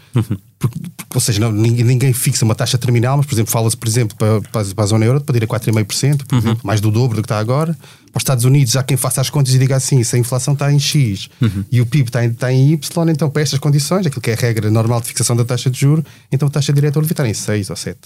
porque, 0.59 0.79
porque, 0.97 1.17
ou 1.17 1.21
seja, 1.21 1.41
não, 1.41 1.53
ninguém, 1.53 1.85
ninguém, 1.85 2.13
fixa 2.13 2.45
uma 2.45 2.55
taxa 2.55 2.77
terminal, 2.77 3.17
mas, 3.17 3.27
por 3.27 3.35
exemplo, 3.35 3.53
fala-se, 3.53 3.77
por 3.77 3.87
exemplo, 3.87 4.17
para, 4.17 4.41
para, 4.41 4.85
a 4.85 4.87
zona 4.87 5.05
euro, 5.05 5.21
para 5.21 5.37
ir 5.37 5.45
a 5.45 5.47
4,5%, 5.47 6.27
por 6.27 6.39
exemplo, 6.39 6.61
mais 6.65 6.81
do 6.81 6.91
dobro 6.91 7.17
do 7.17 7.23
que 7.23 7.27
está 7.27 7.39
agora 7.39 7.77
para 8.13 8.19
os 8.19 8.23
Estados 8.23 8.45
Unidos, 8.45 8.73
já 8.73 8.83
quem 8.83 8.97
faça 8.97 9.21
as 9.21 9.31
contas 9.31 9.55
e 9.55 9.59
diga 9.59 9.77
assim: 9.77 10.03
se 10.03 10.17
a 10.17 10.19
inflação 10.19 10.55
está 10.55 10.73
em 10.73 10.79
X 10.79 11.29
uhum. 11.41 11.65
e 11.71 11.81
o 11.81 11.87
PIB 11.87 12.09
está 12.09 12.25
em, 12.25 12.31
está 12.31 12.53
em 12.53 12.73
Y, 12.73 13.09
então 13.11 13.31
para 13.31 13.43
estas 13.43 13.59
condições, 13.59 14.07
aquilo 14.07 14.21
que 14.21 14.31
é 14.31 14.35
a 14.35 14.37
regra 14.37 14.71
normal 14.71 15.01
de 15.01 15.09
fixação 15.09 15.37
da 15.37 15.45
taxa 15.45 15.71
de 15.71 15.79
juros, 15.79 16.05
então 16.33 16.49
a 16.49 16.51
taxa 16.51 16.73
direta 16.73 17.01
deve 17.01 17.13
estar 17.13 17.27
em 17.27 17.35
6 17.35 17.71
ou 17.71 17.77
7. 17.77 17.99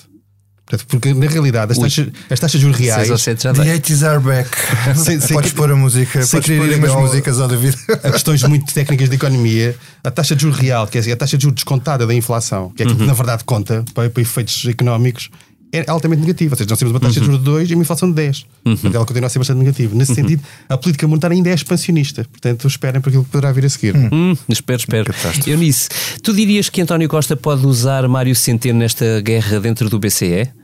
Porque 0.89 1.13
na 1.13 1.27
realidade 1.27 1.73
as 1.73 1.79
taxas, 1.79 2.09
as 2.31 2.41
taxas 2.41 2.61
de 2.61 2.67
juros 2.67 2.79
reais. 2.79 3.09
6 3.09 3.11
ou 3.11 3.19
7 3.19 3.43
já 3.43 3.53
The 3.53 3.79
80s 3.79 4.09
are 4.09 4.21
back. 4.21 4.51
Sem, 4.97 5.21
sem 5.21 5.37
Podes 5.37 5.51
que, 5.51 5.57
pôr 5.57 5.71
a 5.71 5.77
música, 5.77 6.19
podes 6.19 6.57
pôr 6.57 6.75
umas 6.75 6.95
músicas 6.95 7.41
ao 7.41 7.49
David. 7.49 7.77
A 8.03 8.11
questões 8.11 8.43
muito 8.45 8.73
técnicas 8.73 9.09
de 9.09 9.17
economia, 9.17 9.77
a 10.03 10.11
taxa 10.11 10.35
de 10.35 10.43
juros 10.43 10.59
real, 10.59 10.87
que 10.87 10.99
é 10.99 11.13
a 11.13 11.17
taxa 11.17 11.37
de 11.37 11.43
juros 11.43 11.57
descontada 11.57 12.07
da 12.07 12.15
inflação, 12.15 12.71
que 12.71 12.83
é 12.83 12.87
aquilo 12.87 12.99
uhum. 12.99 13.07
que 13.07 13.11
na 13.11 13.15
verdade 13.15 13.45
conta 13.45 13.85
para, 13.95 14.11
para 14.11 14.23
efeitos 14.23 14.65
económicos, 14.67 15.31
é 15.73 15.85
altamente 15.89 16.21
negativa. 16.21 16.53
Ou 16.53 16.59
seja, 16.59 16.69
nós 16.69 16.79
temos 16.79 16.93
uma 16.93 17.01
taxa 17.01 17.19
uhum. 17.19 17.27
de 17.27 17.33
juros 17.33 17.39
de 17.39 17.45
2 17.45 17.71
e 17.71 17.75
uma 17.75 17.83
inflação 17.83 18.09
de 18.11 18.15
10. 18.15 18.39
Uhum. 18.39 18.73
Portanto, 18.75 18.95
ela 18.95 19.07
continua 19.07 19.27
a 19.27 19.31
ser 19.31 19.39
bastante 19.39 19.59
negativa. 19.59 19.95
Nesse 19.95 20.11
uhum. 20.13 20.17
sentido, 20.17 20.43
a 20.69 20.77
política 20.77 21.09
monetária 21.09 21.35
ainda 21.35 21.51
é 21.51 21.55
expansionista. 21.55 22.25
Portanto, 22.31 22.69
esperem 22.69 23.01
para 23.01 23.09
aquilo 23.09 23.25
que 23.25 23.31
poderá 23.31 23.51
vir 23.53 23.65
a 23.65 23.69
seguir. 23.71 23.97
Hum. 23.97 24.09
Hum, 24.13 24.37
espero, 24.49 24.81
espero. 24.81 25.15
Eunice, 25.47 25.89
tu 26.23 26.35
dirias 26.35 26.69
que 26.69 26.83
António 26.83 27.09
Costa 27.09 27.37
pode 27.37 27.67
usar 27.67 28.07
Mário 28.07 28.37
Centeno 28.37 28.79
nesta 28.79 29.21
guerra 29.23 29.59
dentro 29.61 29.89
do 29.89 29.99
BCE? 29.99 30.62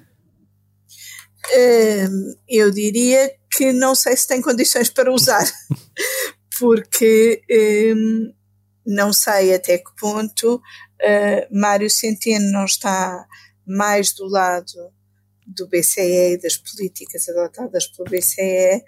Eu 2.49 2.71
diria 2.71 3.33
que 3.51 3.73
não 3.73 3.95
sei 3.95 4.17
se 4.17 4.27
tem 4.27 4.43
condições 4.43 4.91
para 4.91 5.13
usar, 5.13 5.45
porque 6.59 7.43
hum, 7.97 8.33
não 8.87 9.13
sei 9.13 9.55
até 9.55 9.79
que 9.79 9.95
ponto 10.01 10.57
uh, 10.57 11.59
Mário 11.59 11.91
Centeno 11.91 12.51
não 12.51 12.65
está 12.65 13.27
mais 13.67 14.13
do 14.13 14.27
lado 14.27 14.93
do 15.47 15.67
BCE 15.67 16.35
e 16.35 16.39
das 16.39 16.57
políticas 16.57 17.29
adotadas 17.29 17.87
pelo 17.87 18.09
BCE 18.09 18.83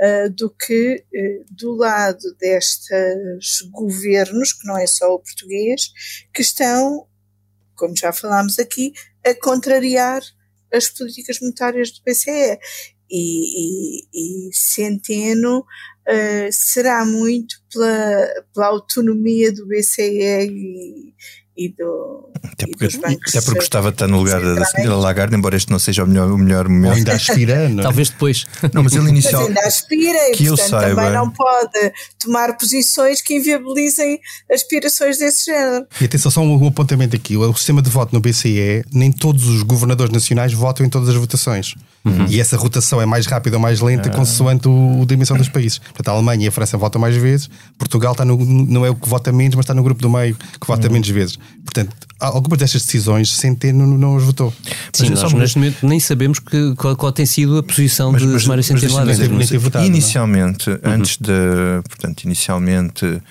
uh, 0.00 0.30
do 0.30 0.50
que 0.50 1.04
uh, 1.14 1.44
do 1.50 1.74
lado 1.74 2.34
destes 2.38 3.62
governos, 3.70 4.52
que 4.52 4.66
não 4.66 4.78
é 4.78 4.86
só 4.86 5.14
o 5.14 5.18
português, 5.18 5.92
que 6.32 6.42
estão, 6.42 7.06
como 7.74 7.96
já 7.96 8.12
falámos 8.12 8.58
aqui, 8.58 8.92
a 9.24 9.34
contrariar 9.34 10.22
as 10.72 10.88
políticas 10.88 11.40
monetárias 11.40 11.90
do 11.90 12.02
BCE. 12.04 12.58
E, 13.14 14.06
e, 14.14 14.48
e 14.48 14.54
Centeno 14.54 15.58
uh, 15.60 16.50
será 16.50 17.04
muito 17.04 17.56
pela, 17.70 18.44
pela 18.54 18.66
autonomia 18.68 19.52
do 19.52 19.66
BCE 19.66 20.48
e, 20.50 21.14
e 21.56 21.68
do. 21.68 22.30
Até 22.42 22.66
porque, 22.66 22.86
até 22.86 23.40
porque 23.40 23.60
gostava 23.60 23.90
de 23.90 23.94
estar 23.94 24.08
no 24.08 24.18
lugar 24.18 24.40
da, 24.40 24.64
senhora 24.64 24.96
Lagarde, 24.96 25.36
embora 25.36 25.56
este 25.56 25.70
não 25.70 25.78
seja 25.78 26.04
o 26.04 26.06
melhor, 26.06 26.30
o 26.30 26.38
melhor 26.38 26.68
momento. 26.68 26.90
Ou 26.90 26.96
ainda 26.96 27.12
aspira, 27.12 27.68
não 27.68 27.80
é? 27.80 27.82
Talvez 27.82 28.10
depois. 28.10 28.46
Não, 28.72 28.82
mas 28.82 28.94
ele 28.94 29.08
inicial. 29.08 29.42
Mas 29.42 29.48
ainda 29.48 29.60
aspira 29.60 30.30
e, 30.30 30.32
que 30.32 30.48
portanto, 30.48 30.68
saiba, 30.68 31.02
também 31.02 31.12
não 31.12 31.30
pode 31.30 31.92
tomar 32.18 32.56
posições 32.56 33.20
que 33.20 33.34
inviabilizem 33.34 34.20
aspirações 34.50 35.18
desse 35.18 35.46
género. 35.46 35.86
E 36.00 36.04
atenção, 36.04 36.30
só 36.30 36.40
um, 36.40 36.64
um 36.64 36.68
apontamento 36.68 37.14
aqui: 37.14 37.36
o 37.36 37.54
sistema 37.54 37.82
de 37.82 37.90
voto 37.90 38.14
no 38.14 38.20
BCE, 38.20 38.84
nem 38.92 39.12
todos 39.12 39.46
os 39.46 39.62
governadores 39.62 40.12
nacionais 40.12 40.52
votam 40.52 40.86
em 40.86 40.88
todas 40.88 41.08
as 41.08 41.16
votações. 41.16 41.74
Uhum. 42.04 42.26
E 42.28 42.40
essa 42.40 42.56
rotação 42.56 43.00
é 43.00 43.06
mais 43.06 43.26
rápida 43.26 43.56
ou 43.56 43.62
mais 43.62 43.80
lenta, 43.80 44.08
ah. 44.08 44.12
consoante 44.12 44.66
o, 44.66 45.02
a 45.02 45.04
dimensão 45.04 45.36
dos 45.36 45.48
países. 45.48 45.78
Portanto, 45.78 46.08
a 46.08 46.12
Alemanha 46.12 46.46
e 46.46 46.48
a 46.48 46.52
França 46.52 46.76
votam 46.76 47.00
mais 47.00 47.16
vezes, 47.16 47.48
Portugal 47.78 48.12
está 48.12 48.24
no, 48.24 48.36
não 48.44 48.84
é 48.84 48.90
o 48.90 48.94
que 48.94 49.08
vota 49.08 49.30
menos, 49.30 49.54
mas 49.54 49.64
está 49.64 49.74
no 49.74 49.82
grupo 49.82 50.02
do 50.02 50.10
meio 50.10 50.34
que 50.34 50.66
vota 50.66 50.86
uhum. 50.86 50.94
menos 50.94 51.08
vezes. 51.08 51.38
Portanto, 51.64 51.94
algumas 52.18 52.58
destas 52.58 52.82
decisões 52.82 53.32
Centeno 53.32 53.86
não, 53.86 53.98
não 53.98 54.16
as 54.16 54.24
votou. 54.24 54.52
Sim, 54.92 55.10
mas 55.10 55.22
nós 55.22 55.32
neste 55.32 55.58
momento 55.58 55.86
nem 55.86 56.00
sabemos 56.00 56.38
que, 56.38 56.74
qual, 56.74 56.96
qual, 56.96 57.12
tem 57.12 57.26
sido 57.26 57.58
a 57.58 57.62
posição 57.62 58.10
mas, 58.10 58.22
de 58.22 58.48
Mário 58.48 58.64
Centeno 58.64 58.94
lá 58.94 59.04
dentro. 59.04 59.84
Inicialmente, 59.84 60.70
uhum. 60.70 60.78
antes 60.84 61.16
de. 61.18 61.32
Portanto, 61.88 62.24
inicialmente 62.24 63.04
uh, 63.04 63.22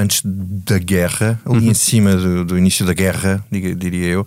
antes 0.00 0.22
da 0.24 0.78
guerra, 0.78 1.40
ali 1.44 1.66
uhum. 1.66 1.70
em 1.70 1.74
cima 1.74 2.14
do, 2.14 2.44
do, 2.44 2.58
início 2.58 2.84
da 2.84 2.92
guerra, 2.92 3.44
diria 3.50 4.06
eu, 4.06 4.26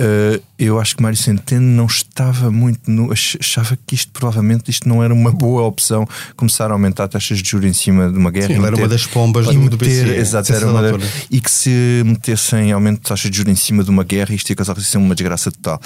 uh, 0.00 0.42
eu 0.58 0.78
acho 0.80 0.96
que 0.96 1.02
Mário 1.02 1.18
Centeno 1.18 1.66
não 1.66 1.86
estava 1.86 2.50
muito 2.50 2.90
no. 2.90 3.12
achava 3.12 3.78
que 3.86 3.94
isto 3.94 4.10
provavelmente 4.12 4.70
isto 4.70 4.88
não 4.88 5.02
era 5.02 5.12
uma 5.12 5.30
boa 5.30 5.62
opção 5.62 6.06
começar 6.34 6.70
a 6.70 6.72
aumentar 6.72 7.08
taxas 7.08 7.38
de 7.38 7.48
juros 7.48 7.68
em 7.68 7.72
cima 7.72 8.10
de 8.10 8.18
uma 8.18 8.30
guerra. 8.30 8.48
Sim, 8.48 8.54
meter, 8.54 8.66
era 8.66 8.76
uma 8.76 8.88
das 8.88 9.06
pombas 9.06 9.46
do, 9.46 9.68
do 9.68 9.76
BCE. 9.76 10.16
Exato, 10.16 10.52
era 10.52 10.66
uma 10.66 10.82
da, 10.82 10.98
e 11.30 11.40
que 11.40 11.50
se 11.50 12.02
metessem 12.04 12.72
aumento 12.72 12.96
de 13.02 13.08
taxas 13.08 13.30
de 13.30 13.36
juros 13.36 13.52
em 13.52 13.56
cima 13.56 13.84
de 13.84 13.90
uma 13.90 14.04
guerra, 14.04 14.34
isto 14.34 14.48
ia 14.50 14.56
causar 14.56 14.76
uma 14.96 15.14
desgraça 15.14 15.50
total. 15.50 15.80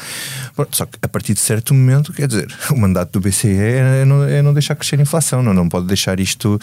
Só 0.73 0.87
que 0.87 0.99
a 1.03 1.09
partir 1.09 1.35
de 1.35 1.40
certo 1.40 1.75
momento, 1.75 2.12
quer 2.12 2.29
dizer, 2.29 2.49
o 2.70 2.77
mandato 2.77 3.18
do 3.18 3.20
BCE 3.20 3.49
é 3.49 4.05
não, 4.05 4.25
é 4.25 4.42
não 4.42 4.53
deixar 4.53 4.75
crescer 4.75 4.99
a 4.99 5.03
inflação, 5.03 5.42
não, 5.42 5.53
não 5.53 5.68
pode 5.68 5.87
deixar 5.87 6.20
isto 6.20 6.59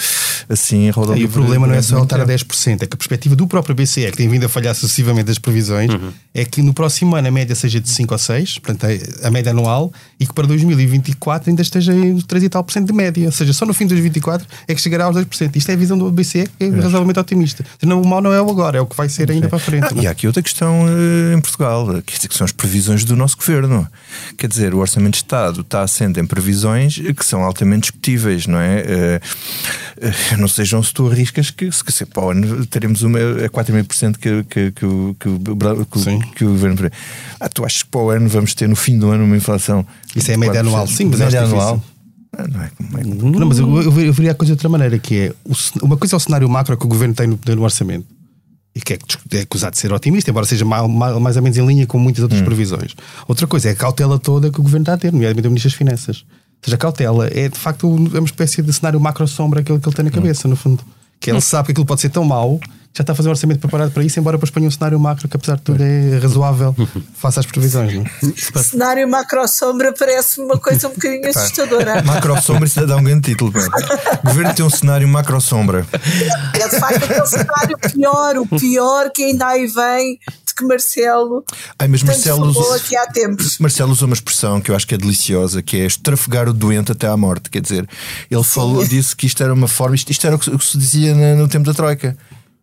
assim 0.48 0.90
rodando. 0.90 1.20
E 1.20 1.26
o 1.26 1.30
problema 1.30 1.68
não 1.68 1.76
é 1.76 1.82
só 1.82 1.98
voltar 1.98 2.22
a 2.22 2.26
10%, 2.26 2.84
é 2.84 2.88
que 2.88 2.94
a 2.94 2.98
perspectiva 2.98 3.36
do 3.36 3.48
próprio 3.48 3.76
BCE, 3.76 4.12
que 4.12 4.18
tem 4.18 4.30
vindo 4.30 4.46
a 4.46 4.50
falhar 4.50 4.74
sucessivamente 4.76 5.30
as 5.30 5.38
previsões, 5.38 5.92
uhum. 5.92 6.12
é 6.34 6.46
que 6.46 6.62
no 6.62 6.74
próximo 6.74 7.16
ano 7.16 7.28
a 7.28 7.32
média 7.38 7.56
seja 7.56 7.80
de 7.80 7.90
5 7.90 8.14
ou 8.14 8.18
6, 8.18 8.60
portanto 8.60 8.88
a 9.24 9.30
média 9.30 9.52
anual, 9.52 9.92
e 10.20 10.26
que 10.26 10.34
para 10.34 10.48
2024 10.48 11.50
ainda 11.50 11.62
esteja 11.62 11.94
em 11.94 12.20
3 12.20 12.44
e 12.44 12.50
tal 12.50 12.64
por 12.64 12.72
cento 12.72 12.88
de 12.88 12.94
média. 12.94 13.26
Ou 13.26 13.32
seja, 13.32 13.54
só 13.54 13.66
no 13.66 13.74
fim 13.74 13.86
de 13.86 13.90
2024 13.90 14.48
é 14.68 14.74
que 14.74 14.82
chegará 14.82 15.06
aos 15.06 15.16
2%. 15.16 15.56
Isto 15.56 15.70
é 15.70 15.74
a 15.74 15.78
visão 15.78 15.98
do 15.98 16.12
BCE, 16.12 16.50
que 16.58 16.64
é 16.64 16.70
razoavelmente 16.70 17.20
otimista. 17.20 17.64
Não, 17.84 18.02
o 18.02 18.08
mal 18.08 18.22
não 18.22 18.34
é 18.34 18.42
o 18.42 18.50
agora, 18.50 18.80
é 18.80 18.82
o 18.82 18.88
que 18.88 18.96
vai 18.96 19.08
ser 19.08 19.30
ainda 19.30 19.48
para 19.48 19.60
frente. 19.60 19.88
Ah, 19.92 20.02
e 20.02 20.08
há 20.08 20.12
aqui 20.12 20.26
outra 20.26 20.42
questão 20.42 20.86
uh, 20.86 21.38
em 21.38 21.42
Portugal, 21.42 22.02
que 22.04 22.36
são 22.36 22.46
as 22.46 22.52
previsões 22.52 23.04
do 23.04 23.16
nosso 23.16 23.38
governo. 23.38 23.88
Quer 24.38 24.48
dizer, 24.48 24.74
o 24.74 24.80
Orçamento 24.80 25.14
de 25.14 25.18
Estado 25.18 25.62
está 25.62 25.84
assente 25.84 26.20
em 26.20 26.26
previsões 26.26 26.98
que 26.98 27.26
são 27.26 27.44
altamente 27.44 27.82
discutíveis, 27.82 28.48
não 28.48 28.60
é? 28.60 29.22
Uh, 30.02 30.36
uh, 30.36 30.38
não 30.38 30.48
sejam 30.48 30.82
se 30.82 30.94
tu 30.94 31.08
arriscas 31.08 31.52
que, 31.52 31.72
se, 31.72 31.84
se 31.88 32.06
para 32.06 32.24
o 32.24 32.32
ano 32.32 32.66
teremos 32.66 33.04
uma, 33.04 33.20
a 33.20 33.50
4,5% 33.50 34.18
que, 34.18 34.44
que, 34.44 34.72
que, 34.72 34.86
que, 35.20 35.30
que, 35.92 36.36
que 36.36 36.46
o 36.46 36.50
governo. 36.50 36.90
Ah, 37.40 37.50
tu 37.50 37.66
achas 37.66 37.84
que 37.84 37.90
para 37.90 38.02
o 38.02 38.10
ano 38.10 38.28
vamos 38.28 38.54
ter 38.54 38.68
no 38.68 38.76
fim 38.76 38.98
do 38.98 39.10
ano 39.10 39.24
uma 39.24 39.38
inflação? 39.38 39.86
Isso 40.16 40.32
é 40.32 40.36
a 40.36 40.38
média 40.38 40.60
anual, 40.60 40.88
sim, 40.88 41.06
mas 41.06 41.20
média 41.20 41.42
anual. 41.42 41.82
Ah, 42.38 42.48
não, 42.48 42.62
é, 42.62 42.72
é, 43.00 43.04
não, 43.04 43.48
mas 43.48 43.60
eu, 43.60 43.82
eu, 43.82 44.02
eu 44.02 44.14
veria 44.14 44.32
a 44.32 44.36
coisa 44.36 44.54
de 44.54 44.58
outra 44.58 44.70
maneira, 44.70 45.00
que 45.00 45.16
é 45.16 45.34
uma 45.82 45.98
coisa 45.98 46.16
é 46.16 46.18
o 46.18 46.20
cenário 46.20 46.48
macro 46.50 46.78
que 46.78 46.86
o 46.86 46.88
governo 46.88 47.16
tem 47.16 47.28
no, 47.28 47.40
no 47.56 47.64
orçamento 47.64 48.06
e 48.78 48.82
que 48.82 48.94
é, 48.94 48.98
é, 49.32 49.42
acusado 49.42 49.74
de 49.74 49.80
ser 49.80 49.92
otimista, 49.92 50.30
embora 50.30 50.46
seja 50.46 50.64
mais, 50.64 50.88
mais 51.20 51.36
ou 51.36 51.42
menos 51.42 51.58
em 51.58 51.66
linha 51.66 51.88
com 51.88 51.98
muitas 51.98 52.22
outras 52.22 52.42
hum. 52.42 52.46
previsões. 52.46 52.96
Outra 53.28 53.48
coisa 53.48 53.70
é 53.70 53.72
a 53.72 53.76
cautela 53.76 54.20
toda 54.20 54.52
que 54.52 54.60
o 54.60 54.64
governo 54.64 54.84
está 54.84 54.94
a 54.94 54.98
ter, 54.98 55.12
nomeadamente 55.12 55.48
o 55.48 55.50
Ministro 55.50 55.72
das 55.72 55.78
Finanças. 55.78 56.26
Ou 56.28 56.66
seja, 56.66 56.76
a 56.76 56.78
cautela 56.78 57.28
é 57.28 57.50
de 57.50 57.58
facto 57.58 57.90
uma 57.90 58.20
espécie 58.26 58.62
de 58.62 58.72
cenário 58.72 59.00
macro-sombra 59.00 59.64
que 59.64 59.72
ele, 59.72 59.80
que 59.80 59.88
ele 59.90 59.96
tem 59.96 60.06
na 60.06 60.12
hum. 60.12 60.14
cabeça, 60.14 60.48
hum. 60.48 60.52
no 60.52 60.56
fundo. 60.56 60.84
Que 61.20 61.32
ele 61.32 61.40
hum. 61.40 61.42
sabe 61.42 61.68
que 61.68 61.72
aquilo 61.72 61.88
pode 61.88 62.02
ser 62.02 62.10
tão 62.10 62.24
mau 62.24 62.60
já 62.98 63.04
está 63.04 63.14
a 63.14 63.16
fazer 63.16 63.30
um 63.30 63.32
orçamento 63.32 63.60
preparado 63.60 63.92
para 63.92 64.04
isso, 64.04 64.20
embora 64.20 64.38
depois 64.38 64.50
ponha 64.50 64.68
um 64.68 64.72
cenário 64.72 65.00
macro 65.00 65.28
que, 65.28 65.38
apesar 65.38 65.58
de 65.58 65.62
tudo, 65.62 65.84
é 65.84 66.18
razoável 66.18 66.76
face 67.14 67.40
às 67.40 67.46
previsões. 67.46 67.94
Não? 67.94 68.02
É? 68.04 68.34
cenário 68.64 69.08
macro-sombra 69.08 69.94
parece 69.94 70.42
uma 70.42 70.58
coisa 70.58 70.88
um 70.88 70.94
bocadinho 70.94 71.30
assustadora. 71.30 72.02
Macro-sombra, 72.02 72.66
isso 72.66 72.88
dá 72.88 72.96
um 72.96 73.04
grande 73.04 73.22
título. 73.22 73.54
O 74.24 74.28
governo 74.28 74.54
tem 74.54 74.66
um 74.66 74.70
cenário 74.70 75.08
macro-sombra. 75.08 75.86
É 76.54 76.68
de 76.68 76.80
facto 76.80 77.04
aquele 77.04 77.26
cenário 77.26 77.78
pior, 77.78 78.38
o 78.38 78.48
pior 78.48 79.12
que 79.12 79.24
ainda 79.24 79.48
aí 79.48 79.68
vem 79.68 80.20
que 80.58 80.66
Marcelo. 80.66 81.46
Ai, 81.78 81.88
mas 81.88 82.02
Marcelo 82.02 82.74
aqui 82.74 82.98
há 82.98 83.06
tempos. 83.06 83.60
Marcelo 83.60 83.92
usou 83.92 84.08
uma 84.08 84.16
expressão 84.16 84.60
que 84.60 84.72
eu 84.72 84.76
acho 84.76 84.88
que 84.88 84.96
é 84.96 84.98
deliciosa, 84.98 85.62
que 85.62 85.78
é 85.78 85.86
estrafegar 85.86 86.50
o 86.50 86.54
doente 86.54 86.92
até 86.92 87.08
à 87.08 87.16
morte. 87.16 87.50
Quer 87.50 87.62
dizer, 87.62 87.88
ele 88.30 88.44
falou, 88.44 88.84
disse 88.86 89.16
que 89.16 89.28
isto 89.28 89.42
era 89.44 89.54
uma 89.54 89.68
forma, 89.68 89.96
isto, 89.96 90.12
isto 90.12 90.26
era 90.26 90.36
o 90.36 90.40
que, 90.40 90.50
o 90.50 90.58
que 90.58 90.66
se 90.66 90.78
dizia 90.78 91.14
no, 91.14 91.44
no 91.44 91.48
tempo 91.48 91.66
da 91.66 91.76
Troika 91.76 92.18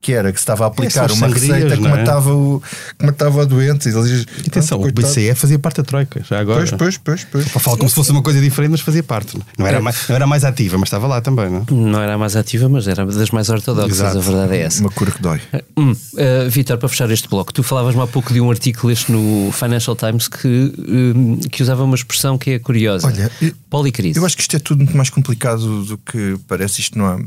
que 0.04 0.12
era 0.12 0.30
que 0.30 0.38
se 0.38 0.42
estava 0.42 0.64
a 0.64 0.66
aplicar 0.66 1.10
uma 1.10 1.28
receita 1.28 1.78
que, 1.78 1.86
é? 1.86 1.88
matava 1.88 2.34
o, 2.34 2.62
que 2.98 3.06
matava 3.06 3.40
o 3.40 3.46
doente. 3.46 3.88
Eles, 3.88 4.26
e 4.44 4.48
atenção, 4.48 4.78
o 4.78 4.92
BCE 4.92 5.34
fazia 5.34 5.58
parte 5.58 5.78
da 5.78 5.82
Troika, 5.82 6.22
já 6.28 6.38
agora. 6.38 6.58
Pois, 6.76 6.98
pois, 6.98 7.24
pois. 7.24 7.46
pois. 7.48 7.62
Fala 7.64 7.78
como 7.78 7.88
se 7.88 7.94
fosse 7.94 8.10
uma 8.10 8.22
coisa 8.22 8.38
diferente, 8.38 8.72
mas 8.72 8.82
fazia 8.82 9.02
parte. 9.02 9.38
Não 9.58 9.66
era, 9.66 9.78
é. 9.78 9.80
mais, 9.80 10.06
não 10.06 10.14
era 10.14 10.26
mais 10.26 10.44
ativa, 10.44 10.76
mas 10.76 10.88
estava 10.88 11.06
lá 11.06 11.22
também. 11.22 11.48
Não, 11.48 11.64
não 11.70 12.02
era 12.02 12.18
mais 12.18 12.36
ativa, 12.36 12.68
mas 12.68 12.86
era 12.86 13.06
das 13.06 13.30
mais 13.30 13.48
ortodoxas, 13.48 13.98
Exato. 13.98 14.18
a 14.18 14.20
verdade 14.20 14.56
é 14.56 14.60
essa. 14.60 14.80
Uma 14.82 14.90
cura 14.90 15.10
que 15.10 15.22
dói. 15.22 15.40
Hum, 15.74 15.92
uh, 15.92 16.50
Vitor, 16.50 16.76
para 16.76 16.88
fechar 16.90 17.10
este 17.10 17.26
bloco, 17.26 17.50
tu 17.50 17.62
falavas-me 17.62 18.02
há 18.02 18.06
pouco 18.06 18.30
de 18.30 18.42
um 18.42 18.50
artigo 18.50 18.90
este 18.90 19.10
no 19.10 19.50
Financial 19.52 19.96
Times 19.96 20.28
que, 20.28 20.46
uh, 20.46 21.48
que 21.48 21.62
usava 21.62 21.82
uma 21.82 21.94
expressão 21.94 22.36
que 22.36 22.50
é 22.50 22.58
curiosa. 22.58 23.06
Olha, 23.06 23.30
policrise. 23.70 24.18
Eu 24.18 24.26
acho 24.26 24.36
que 24.36 24.42
isto 24.42 24.54
é 24.54 24.58
tudo 24.58 24.84
muito 24.84 24.96
mais 24.96 25.08
complicado 25.08 25.84
do 25.84 25.96
que 25.96 26.36
parece. 26.46 26.82
Isto 26.82 26.98
não 26.98 27.06
há. 27.06 27.18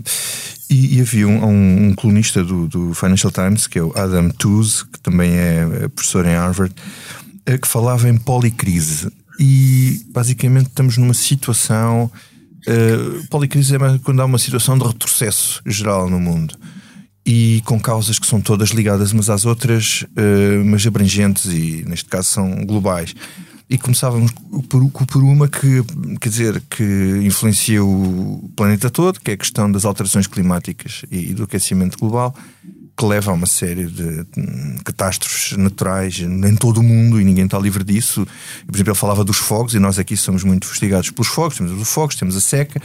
E, 0.70 0.98
e 0.98 1.02
havia 1.02 1.28
um, 1.28 1.46
um, 1.46 1.88
um 1.88 1.94
colunista 1.94 2.44
do, 2.44 2.68
do, 2.68 2.94
Financial 2.94 3.32
Times, 3.32 3.68
que 3.68 3.80
é 3.80 3.84
o 3.84 3.94
Adam 3.96 4.30
Tooze, 4.30 4.86
que 4.86 5.00
também 5.00 5.32
é 5.32 5.88
professor 5.88 6.26
em 6.26 6.36
Harvard, 6.36 6.76
eh, 7.46 7.58
que 7.58 7.68
falava 7.68 8.10
em 8.10 8.18
policrise. 8.18 9.10
E 9.40 10.02
basicamente 10.10 10.68
estamos 10.68 10.98
numa 10.98 11.14
situação. 11.14 12.12
Uh, 12.68 13.26
policrise 13.30 13.76
é 13.76 13.80
quando 14.04 14.22
há 14.22 14.26
uma 14.26 14.38
situação 14.38 14.78
de 14.78 14.86
retrocesso 14.86 15.62
geral 15.66 16.10
no 16.10 16.20
mundo 16.20 16.54
e 17.26 17.62
com 17.66 17.80
causas 17.80 18.20
que 18.20 18.28
são 18.28 18.42
todas 18.42 18.70
ligadas 18.70 19.14
umas 19.14 19.30
às 19.30 19.46
outras, 19.46 20.02
uh, 20.02 20.66
mas 20.66 20.86
abrangentes 20.86 21.46
e, 21.46 21.86
neste 21.88 22.10
caso, 22.10 22.30
são 22.30 22.66
globais 22.66 23.14
e 23.70 23.78
começávamos 23.78 24.32
por, 24.70 24.90
por 24.90 25.24
uma 25.24 25.48
que, 25.48 25.84
quer 26.22 26.30
dizer, 26.30 26.64
que 26.70 26.84
influencia 27.24 27.84
o 27.84 28.50
planeta 28.56 28.90
todo, 28.90 29.20
que 29.20 29.32
é 29.32 29.34
a 29.34 29.38
questão 29.38 29.70
das 29.70 29.84
alterações 29.84 30.26
climáticas 30.26 31.04
e 31.12 31.34
do 31.34 31.44
aquecimento 31.44 31.98
global, 31.98 32.34
que 32.98 33.06
leva 33.06 33.30
a 33.30 33.34
uma 33.34 33.46
série 33.46 33.86
de 33.86 34.26
catástrofes 34.84 35.56
naturais 35.56 36.20
em 36.20 36.56
todo 36.56 36.80
o 36.80 36.84
mundo 36.84 37.22
e 37.22 37.24
ninguém 37.24 37.46
está 37.46 37.60
livre 37.60 37.84
disso. 37.84 38.26
Por 38.66 38.76
exemplo, 38.76 38.92
ele 38.92 39.00
falava 39.00 39.24
dos 39.24 39.38
fogos 39.38 39.76
e 39.76 39.80
nós 39.80 40.00
aqui 40.00 40.18
somos 40.18 40.44
muito 40.44 40.66
fustigados 40.66 41.12
pelos 41.12 41.28
fogos, 41.28 41.58
temos 41.58 41.80
os 41.80 41.90
fogos, 41.90 42.16
temos 42.16 42.36
a 42.36 42.42
seca. 42.42 42.82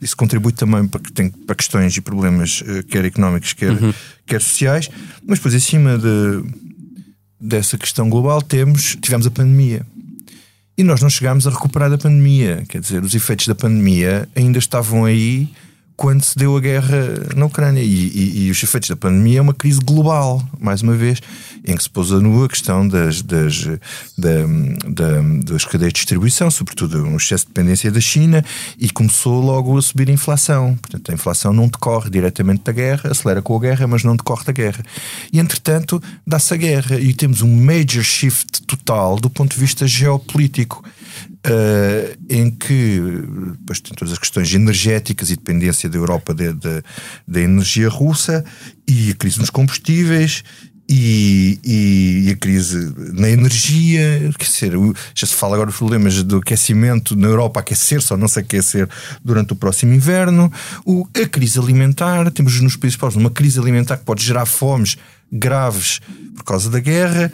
Isso 0.00 0.16
contribui 0.16 0.52
também 0.52 0.86
para, 0.88 1.02
tem, 1.12 1.28
para 1.28 1.54
questões 1.54 1.94
e 1.94 2.00
problemas, 2.00 2.62
eh, 2.66 2.82
quer 2.84 3.04
económicos, 3.04 3.52
quer, 3.52 3.72
uhum. 3.72 3.92
quer 4.24 4.40
sociais. 4.40 4.88
Mas 5.26 5.38
depois, 5.38 5.54
acima 5.54 5.98
de, 5.98 6.42
dessa 7.38 7.76
questão 7.76 8.08
global, 8.08 8.40
temos, 8.40 8.96
tivemos 9.02 9.26
a 9.26 9.30
pandemia. 9.30 9.84
E 10.76 10.82
nós 10.82 11.02
não 11.02 11.10
chegámos 11.10 11.46
a 11.46 11.50
recuperar 11.50 11.90
da 11.90 11.98
pandemia. 11.98 12.64
Quer 12.68 12.80
dizer, 12.80 13.02
os 13.02 13.14
efeitos 13.14 13.46
da 13.46 13.54
pandemia 13.54 14.28
ainda 14.34 14.58
estavam 14.58 15.04
aí 15.04 15.48
quando 16.02 16.24
se 16.24 16.36
deu 16.36 16.56
a 16.56 16.60
guerra 16.60 16.98
na 17.36 17.46
Ucrânia. 17.46 17.80
E, 17.80 17.86
e, 17.86 18.46
e, 18.46 18.50
os 18.50 18.60
efeitos 18.60 18.88
da 18.88 18.96
pandemia 18.96 19.38
é 19.38 19.40
uma 19.40 19.54
crise 19.54 19.78
global, 19.78 20.42
mais 20.58 20.82
uma 20.82 20.96
vez, 20.96 21.20
em 21.64 21.76
que 21.76 21.82
se 21.84 21.88
pôs 21.88 22.10
a 22.10 22.18
nu 22.18 22.42
a 22.42 22.48
questão 22.48 22.88
das, 22.88 23.22
das, 23.22 23.66
da, 24.18 24.30
da, 24.88 25.22
das 25.44 25.64
cadeias 25.64 25.92
de 25.92 26.00
distribuição, 26.00 26.50
sobretudo 26.50 27.04
um 27.04 27.16
excesso 27.16 27.44
de 27.44 27.52
dependência 27.52 27.88
da 27.88 28.00
China, 28.00 28.44
e 28.76 28.90
começou 28.90 29.40
logo 29.40 29.78
a 29.78 29.80
subir 29.80 30.10
a 30.10 30.12
inflação. 30.12 30.76
Portanto, 30.82 31.12
a 31.12 31.14
inflação 31.14 31.52
não 31.52 31.68
decorre 31.68 32.10
diretamente 32.10 32.64
da 32.64 32.72
guerra, 32.72 33.12
acelera 33.12 33.40
com 33.40 33.56
a 33.56 33.60
guerra, 33.60 33.86
mas 33.86 34.02
não 34.02 34.16
decorre 34.16 34.44
da 34.44 34.52
guerra. 34.52 34.84
E, 35.32 35.38
entretanto, 35.38 36.02
dá-se 36.26 36.52
a 36.52 36.56
guerra 36.56 36.98
e 36.98 37.14
temos 37.14 37.42
um 37.42 37.64
major 37.64 38.02
shift 38.02 38.62
total 38.62 39.20
do 39.20 39.30
ponto 39.30 39.54
de 39.54 39.60
vista 39.60 39.86
geopolítico. 39.86 40.82
Uh, 41.44 42.16
em 42.30 42.50
que 42.50 43.00
depois 43.58 43.80
tem 43.80 43.92
todas 43.94 44.12
as 44.12 44.18
questões 44.18 44.52
energéticas 44.54 45.30
e 45.30 45.36
dependência 45.36 45.88
da 45.88 45.98
Europa 45.98 46.32
da 46.34 47.40
energia 47.40 47.88
russa 47.88 48.44
e 48.86 49.10
a 49.10 49.14
crise 49.14 49.40
nos 49.40 49.50
combustíveis 49.50 50.44
e, 50.88 51.58
e, 51.64 52.28
e, 52.28 52.30
a 52.30 52.36
crise 52.36 52.92
na 53.14 53.28
energia, 53.30 54.30
quer 54.38 54.44
dizer, 54.44 54.72
já 55.14 55.26
se 55.26 55.34
fala 55.34 55.54
agora 55.54 55.70
dos 55.70 55.78
problemas 55.78 56.22
do 56.22 56.36
aquecimento 56.36 57.16
na 57.16 57.28
Europa, 57.28 57.60
aquecer-se 57.60 58.12
ou 58.12 58.18
não 58.18 58.28
se 58.28 58.40
aquecer 58.40 58.88
durante 59.24 59.54
o 59.54 59.56
próximo 59.56 59.94
inverno, 59.94 60.52
o, 60.84 61.06
a 61.14 61.26
crise 61.26 61.58
alimentar, 61.58 62.30
temos 62.30 62.60
nos 62.60 62.76
países 62.76 62.96
pobres 62.96 63.16
uma 63.16 63.30
crise 63.30 63.58
alimentar 63.58 63.96
que 63.96 64.04
pode 64.04 64.22
gerar 64.22 64.44
fomes 64.44 64.96
graves 65.32 66.00
por 66.36 66.44
causa 66.44 66.68
da 66.68 66.78
guerra, 66.78 67.32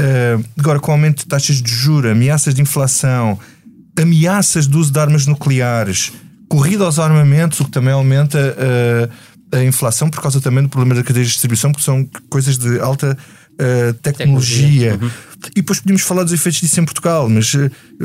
uh, 0.00 0.44
agora 0.58 0.80
com 0.80 0.92
aumento 0.92 1.20
de 1.20 1.26
taxas 1.26 1.62
de 1.62 1.70
juros, 1.70 2.10
ameaças 2.10 2.54
de 2.54 2.62
inflação, 2.62 3.38
ameaças 3.96 4.66
de 4.66 4.76
uso 4.76 4.92
de 4.92 4.98
armas 4.98 5.26
nucleares, 5.26 6.12
corrida 6.48 6.84
aos 6.84 6.98
armamentos, 6.98 7.60
o 7.60 7.64
que 7.64 7.70
também 7.70 7.92
aumenta 7.92 8.38
uh, 8.38 9.56
a 9.56 9.64
inflação 9.64 10.08
por 10.08 10.20
causa 10.20 10.40
também 10.40 10.62
do 10.62 10.68
problema 10.68 10.94
da 10.94 11.02
cadeia 11.02 11.24
de 11.24 11.30
distribuição, 11.30 11.70
porque 11.72 11.84
são 11.84 12.08
coisas 12.28 12.56
de 12.56 12.80
alta 12.80 13.16
uh, 13.52 13.94
tecnologia. 13.94 14.92
tecnologia. 14.92 14.98
Uhum. 15.00 15.10
E 15.52 15.54
depois 15.56 15.80
podíamos 15.80 16.02
falar 16.02 16.24
dos 16.24 16.32
efeitos 16.32 16.60
disso 16.60 16.80
em 16.80 16.84
Portugal, 16.84 17.28
mas 17.28 17.52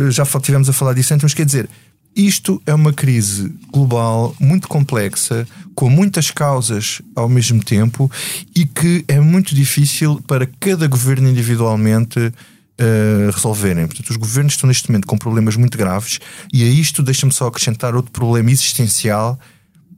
já 0.10 0.25
tivemos 0.41 0.69
a 0.69 0.73
falar 0.73 0.93
disso 0.93 1.13
antes, 1.13 1.23
mas 1.23 1.34
quer 1.34 1.45
dizer, 1.45 1.69
isto 2.15 2.62
é 2.65 2.73
uma 2.73 2.93
crise 2.93 3.54
global 3.71 4.36
muito 4.39 4.67
complexa, 4.67 5.45
com 5.73 5.89
muitas 5.89 6.32
causas 6.32 7.01
ao 7.15 7.28
mesmo 7.28 7.63
tempo 7.63 8.10
e 8.56 8.65
que 8.65 9.04
é 9.08 9.19
muito 9.19 9.54
difícil 9.54 10.21
para 10.25 10.47
cada 10.60 10.88
governo 10.88 11.28
individualmente 11.28 12.19
uh, 12.19 13.32
resolverem. 13.34 13.86
Portanto, 13.86 14.10
os 14.10 14.17
governos 14.17 14.54
estão 14.54 14.67
neste 14.67 14.89
momento 14.89 15.08
com 15.08 15.17
problemas 15.17 15.58
muito 15.58 15.78
graves 15.78 16.19
e 16.54 16.63
a 16.63 16.67
isto 16.67 17.04
deixa-me 17.04 17.34
só 17.34 17.47
acrescentar 17.47 17.95
outro 17.95 18.12
problema 18.12 18.49
existencial 18.49 19.38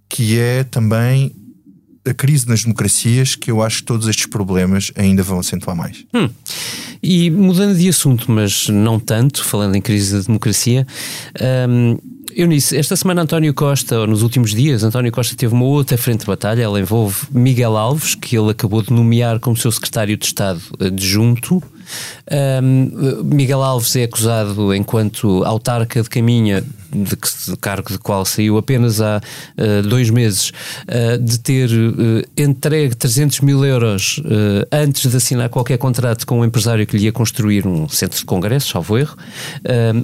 que 0.09 0.39
é 0.39 0.63
também 0.63 1.35
a 2.07 2.13
crise 2.13 2.47
nas 2.47 2.63
democracias, 2.63 3.35
que 3.35 3.51
eu 3.51 3.61
acho 3.61 3.77
que 3.77 3.83
todos 3.83 4.07
estes 4.07 4.25
problemas 4.25 4.91
ainda 4.95 5.23
vão 5.23 5.39
acentuar 5.39 5.75
mais. 5.75 6.05
Hum. 6.13 6.29
E 7.01 7.29
mudando 7.29 7.77
de 7.77 7.87
assunto, 7.87 8.31
mas 8.31 8.69
não 8.69 8.99
tanto, 8.99 9.43
falando 9.43 9.75
em 9.75 9.81
crise 9.81 10.17
da 10.17 10.21
democracia, 10.23 10.85
hum, 11.69 11.97
Eunice, 12.37 12.77
esta 12.77 12.95
semana 12.95 13.23
António 13.23 13.51
Costa, 13.51 13.97
ou 13.97 14.05
nos 14.05 14.21
últimos 14.21 14.53
dias, 14.53 14.83
António 14.83 15.11
Costa 15.11 15.35
teve 15.35 15.55
uma 15.55 15.65
outra 15.65 15.97
frente 15.97 16.19
de 16.19 16.27
batalha, 16.27 16.61
ela 16.61 16.79
envolve 16.79 17.15
Miguel 17.31 17.75
Alves, 17.75 18.13
que 18.13 18.37
ele 18.37 18.51
acabou 18.51 18.83
de 18.83 18.93
nomear 18.93 19.39
como 19.39 19.57
seu 19.57 19.71
secretário 19.71 20.15
de 20.15 20.25
Estado 20.25 20.61
adjunto. 20.79 21.63
Um, 22.61 23.23
Miguel 23.23 23.63
Alves 23.63 23.95
é 23.95 24.03
acusado, 24.03 24.71
enquanto 24.75 25.43
autarca 25.45 26.03
de 26.03 26.09
Caminha, 26.09 26.63
de, 27.03 27.15
de 27.51 27.57
cargo 27.57 27.91
de 27.91 27.97
qual 27.99 28.25
saiu 28.25 28.57
apenas 28.57 29.01
há 29.01 29.21
uh, 29.57 29.87
dois 29.87 30.09
meses, 30.09 30.49
uh, 30.49 31.17
de 31.17 31.39
ter 31.39 31.69
uh, 31.69 32.23
entregue 32.37 32.95
300 32.95 33.41
mil 33.41 33.63
euros 33.65 34.21
antes 34.71 35.09
de 35.09 35.17
assinar 35.17 35.49
qualquer 35.49 35.77
contrato 35.77 36.25
com 36.25 36.39
um 36.39 36.45
empresário 36.45 36.85
que 36.85 36.97
lhe 36.97 37.05
ia 37.05 37.11
construir 37.11 37.65
um 37.65 37.87
centro 37.87 38.17
de 38.17 38.25
congressos, 38.25 38.69
salvo 38.69 38.97
erro. 38.97 39.15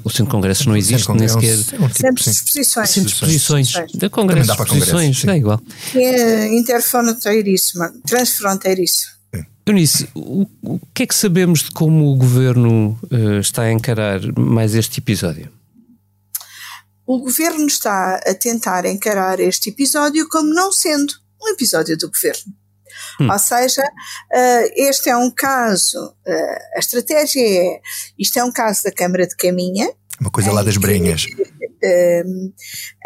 o 0.03 0.09
centro 0.09 0.25
de 0.25 0.31
congressos 0.31 0.65
não 0.65 0.75
existe, 0.75 1.11
nem 1.11 1.27
sequer. 1.27 1.55
Um, 1.55 1.85
um 1.85 1.87
tipo, 1.87 1.93
centro 1.93 2.23
de 2.23 2.29
exposições. 2.29 2.89
Centro 2.89 3.09
de 3.09 3.13
exposições. 3.13 3.73
De 3.93 4.09
congressos, 4.09 4.49
exposições, 4.49 5.25
é 5.25 5.37
igual. 5.37 5.61
É 5.95 6.47
interfronteiríssimo, 6.55 7.89
transfronteiriço. 8.05 9.13
Eunice, 9.65 10.09
o, 10.13 10.45
o 10.61 10.79
que 10.93 11.03
é 11.03 11.05
que 11.05 11.15
sabemos 11.15 11.63
de 11.63 11.71
como 11.71 12.11
o 12.11 12.15
governo 12.17 12.99
uh, 13.03 13.39
está 13.39 13.63
a 13.63 13.71
encarar 13.71 14.19
mais 14.37 14.75
este 14.75 14.99
episódio? 14.99 15.49
O 17.05 17.19
governo 17.19 17.67
está 17.67 18.15
a 18.15 18.33
tentar 18.33 18.85
encarar 18.85 19.39
este 19.39 19.69
episódio 19.69 20.27
como 20.29 20.53
não 20.53 20.71
sendo 20.71 21.13
um 21.41 21.49
episódio 21.49 21.97
do 21.97 22.09
governo. 22.09 22.53
Hum. 23.19 23.29
Ou 23.29 23.39
seja, 23.39 23.81
uh, 23.81 24.71
este 24.75 25.09
é 25.09 25.17
um 25.17 25.29
caso, 25.29 25.99
uh, 25.99 26.75
a 26.75 26.79
estratégia 26.79 27.41
é, 27.41 27.81
isto 28.17 28.37
é 28.37 28.43
um 28.43 28.51
caso 28.51 28.83
da 28.83 28.91
Câmara 28.91 29.27
de 29.27 29.35
Caminha. 29.35 29.91
Uma 30.19 30.31
coisa 30.31 30.51
lá 30.51 30.63
das 30.63 30.77
brenhas. 30.77 31.25
Ehm, 31.83 32.53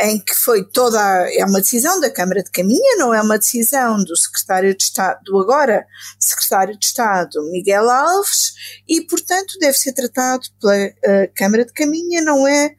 em 0.01 0.19
que 0.19 0.35
foi 0.35 0.63
toda. 0.63 0.99
É 1.33 1.43
uma 1.45 1.59
decisão 1.59 1.99
da 1.99 2.11
Câmara 2.11 2.43
de 2.43 2.51
Caminha, 2.51 2.95
não 2.97 3.11
é 3.11 3.19
uma 3.19 3.39
decisão 3.39 3.97
do 4.03 4.15
secretário 4.15 4.75
de 4.77 4.83
Estado, 4.83 5.19
do 5.23 5.39
agora 5.39 5.83
secretário 6.19 6.77
de 6.77 6.85
Estado 6.85 7.41
Miguel 7.51 7.89
Alves, 7.89 8.53
e 8.87 9.01
portanto 9.01 9.57
deve 9.59 9.75
ser 9.75 9.93
tratado 9.93 10.43
pela 10.61 10.75
uh, 10.75 11.31
Câmara 11.35 11.65
de 11.65 11.73
Caminha, 11.73 12.21
não 12.21 12.47
é 12.47 12.75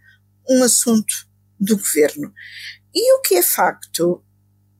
um 0.48 0.62
assunto 0.62 1.14
do 1.58 1.76
governo. 1.76 2.32
E 2.94 3.14
o 3.16 3.20
que 3.20 3.36
é 3.36 3.42
facto 3.42 4.22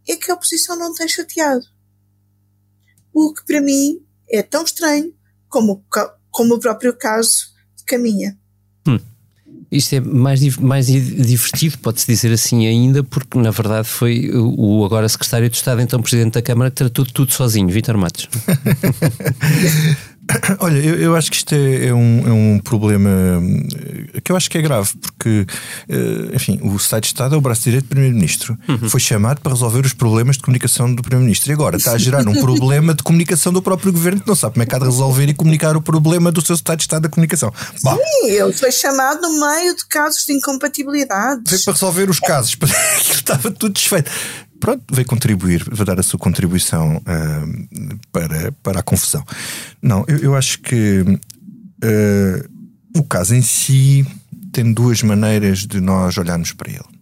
é 0.08 0.16
que 0.16 0.30
a 0.30 0.34
oposição 0.34 0.78
não 0.78 0.94
tem 0.94 1.08
chateado. 1.08 1.64
O 3.12 3.34
que 3.34 3.44
para 3.44 3.60
mim 3.60 4.00
é 4.30 4.42
tão 4.42 4.64
estranho 4.64 5.12
como, 5.48 5.84
como 6.30 6.54
o 6.54 6.60
próprio 6.60 6.96
caso 6.96 7.48
de 7.76 7.84
Caminha. 7.84 8.38
Hum. 8.86 8.98
Isto 9.70 9.96
é 9.96 10.00
mais, 10.00 10.56
mais 10.56 10.86
divertido, 10.86 11.78
pode-se 11.78 12.06
dizer 12.06 12.32
assim 12.32 12.66
ainda, 12.66 13.04
porque 13.04 13.38
na 13.38 13.50
verdade 13.50 13.86
foi 13.86 14.30
o 14.32 14.82
agora 14.84 15.08
secretário 15.08 15.50
de 15.50 15.56
Estado, 15.56 15.82
então 15.82 16.00
Presidente 16.00 16.34
da 16.34 16.42
Câmara, 16.42 16.70
que 16.70 16.76
tratou 16.76 17.04
tudo 17.04 17.32
sozinho, 17.32 17.68
Vítor 17.68 17.98
Matos. 17.98 18.28
Olha, 20.60 20.78
eu, 20.78 20.94
eu, 20.96 21.16
acho 21.16 21.30
que 21.30 21.36
isto 21.36 21.54
é, 21.54 21.86
é, 21.86 21.94
um, 21.94 22.28
é, 22.28 22.32
um, 22.32 22.58
problema 22.58 23.10
eh, 24.14 24.20
que 24.20 24.30
eu 24.30 24.36
acho 24.36 24.50
que 24.50 24.58
é 24.58 24.62
grave, 24.62 24.90
porque, 25.00 25.46
eh, 25.88 26.34
enfim, 26.34 26.58
o 26.62 26.76
Estado 26.76 27.02
de 27.02 27.06
Estado 27.08 27.34
é 27.34 27.38
o 27.38 27.40
braço 27.40 27.62
direito 27.62 27.84
do 27.84 27.88
Primeiro-Ministro. 27.88 28.56
Uhum. 28.68 28.88
Foi 28.88 29.00
chamado 29.00 29.40
para 29.40 29.52
resolver 29.52 29.84
os 29.84 29.94
problemas 29.94 30.36
de 30.36 30.42
comunicação 30.42 30.94
do 30.94 31.02
Primeiro-Ministro. 31.02 31.50
E 31.50 31.54
agora 31.54 31.76
está 31.76 31.92
a 31.92 31.98
gerar 31.98 32.26
um 32.28 32.34
problema 32.40 32.94
de 32.94 33.02
comunicação 33.02 33.52
do 33.52 33.62
próprio 33.62 33.92
governo 33.92 34.20
que 34.20 34.28
não 34.28 34.34
sabe 34.34 34.54
como 34.54 34.62
é 34.62 34.66
que 34.66 34.74
há 34.74 34.78
de 34.78 34.84
resolver 34.84 35.28
e 35.28 35.34
comunicar 35.34 35.76
o 35.76 35.82
problema 35.82 36.30
do 36.30 36.44
seu 36.44 36.54
Estado 36.54 36.78
de 36.78 36.84
Estado 36.84 37.02
da 37.02 37.08
comunicação. 37.08 37.52
Bah. 37.82 37.96
Sim, 37.96 38.30
ele 38.30 38.52
foi 38.52 38.70
chamado 38.70 39.22
no 39.22 39.40
meio 39.40 39.74
de 39.76 39.86
casos 39.86 40.26
de 40.26 40.32
incompatibilidade. 40.32 41.42
Foi 41.48 41.58
para 41.58 41.72
resolver 41.72 42.10
os 42.10 42.20
casos, 42.20 42.56
estava 43.10 43.50
tudo 43.50 43.72
desfeito 43.72 44.10
pronto, 44.60 44.84
veio 44.92 45.06
contribuir, 45.06 45.64
vai 45.70 45.86
dar 45.86 45.98
a 45.98 46.02
sua 46.02 46.18
contribuição 46.18 46.96
uh, 46.96 47.98
para, 48.12 48.52
para 48.62 48.80
a 48.80 48.82
confusão. 48.82 49.24
Não, 49.80 50.04
eu, 50.08 50.18
eu 50.18 50.36
acho 50.36 50.60
que 50.60 51.00
uh, 51.00 52.98
o 52.98 53.02
caso 53.04 53.34
em 53.34 53.42
si 53.42 54.06
tem 54.52 54.72
duas 54.72 55.02
maneiras 55.02 55.60
de 55.60 55.80
nós 55.80 56.16
olharmos 56.18 56.52
para 56.52 56.70
ele. 56.70 56.98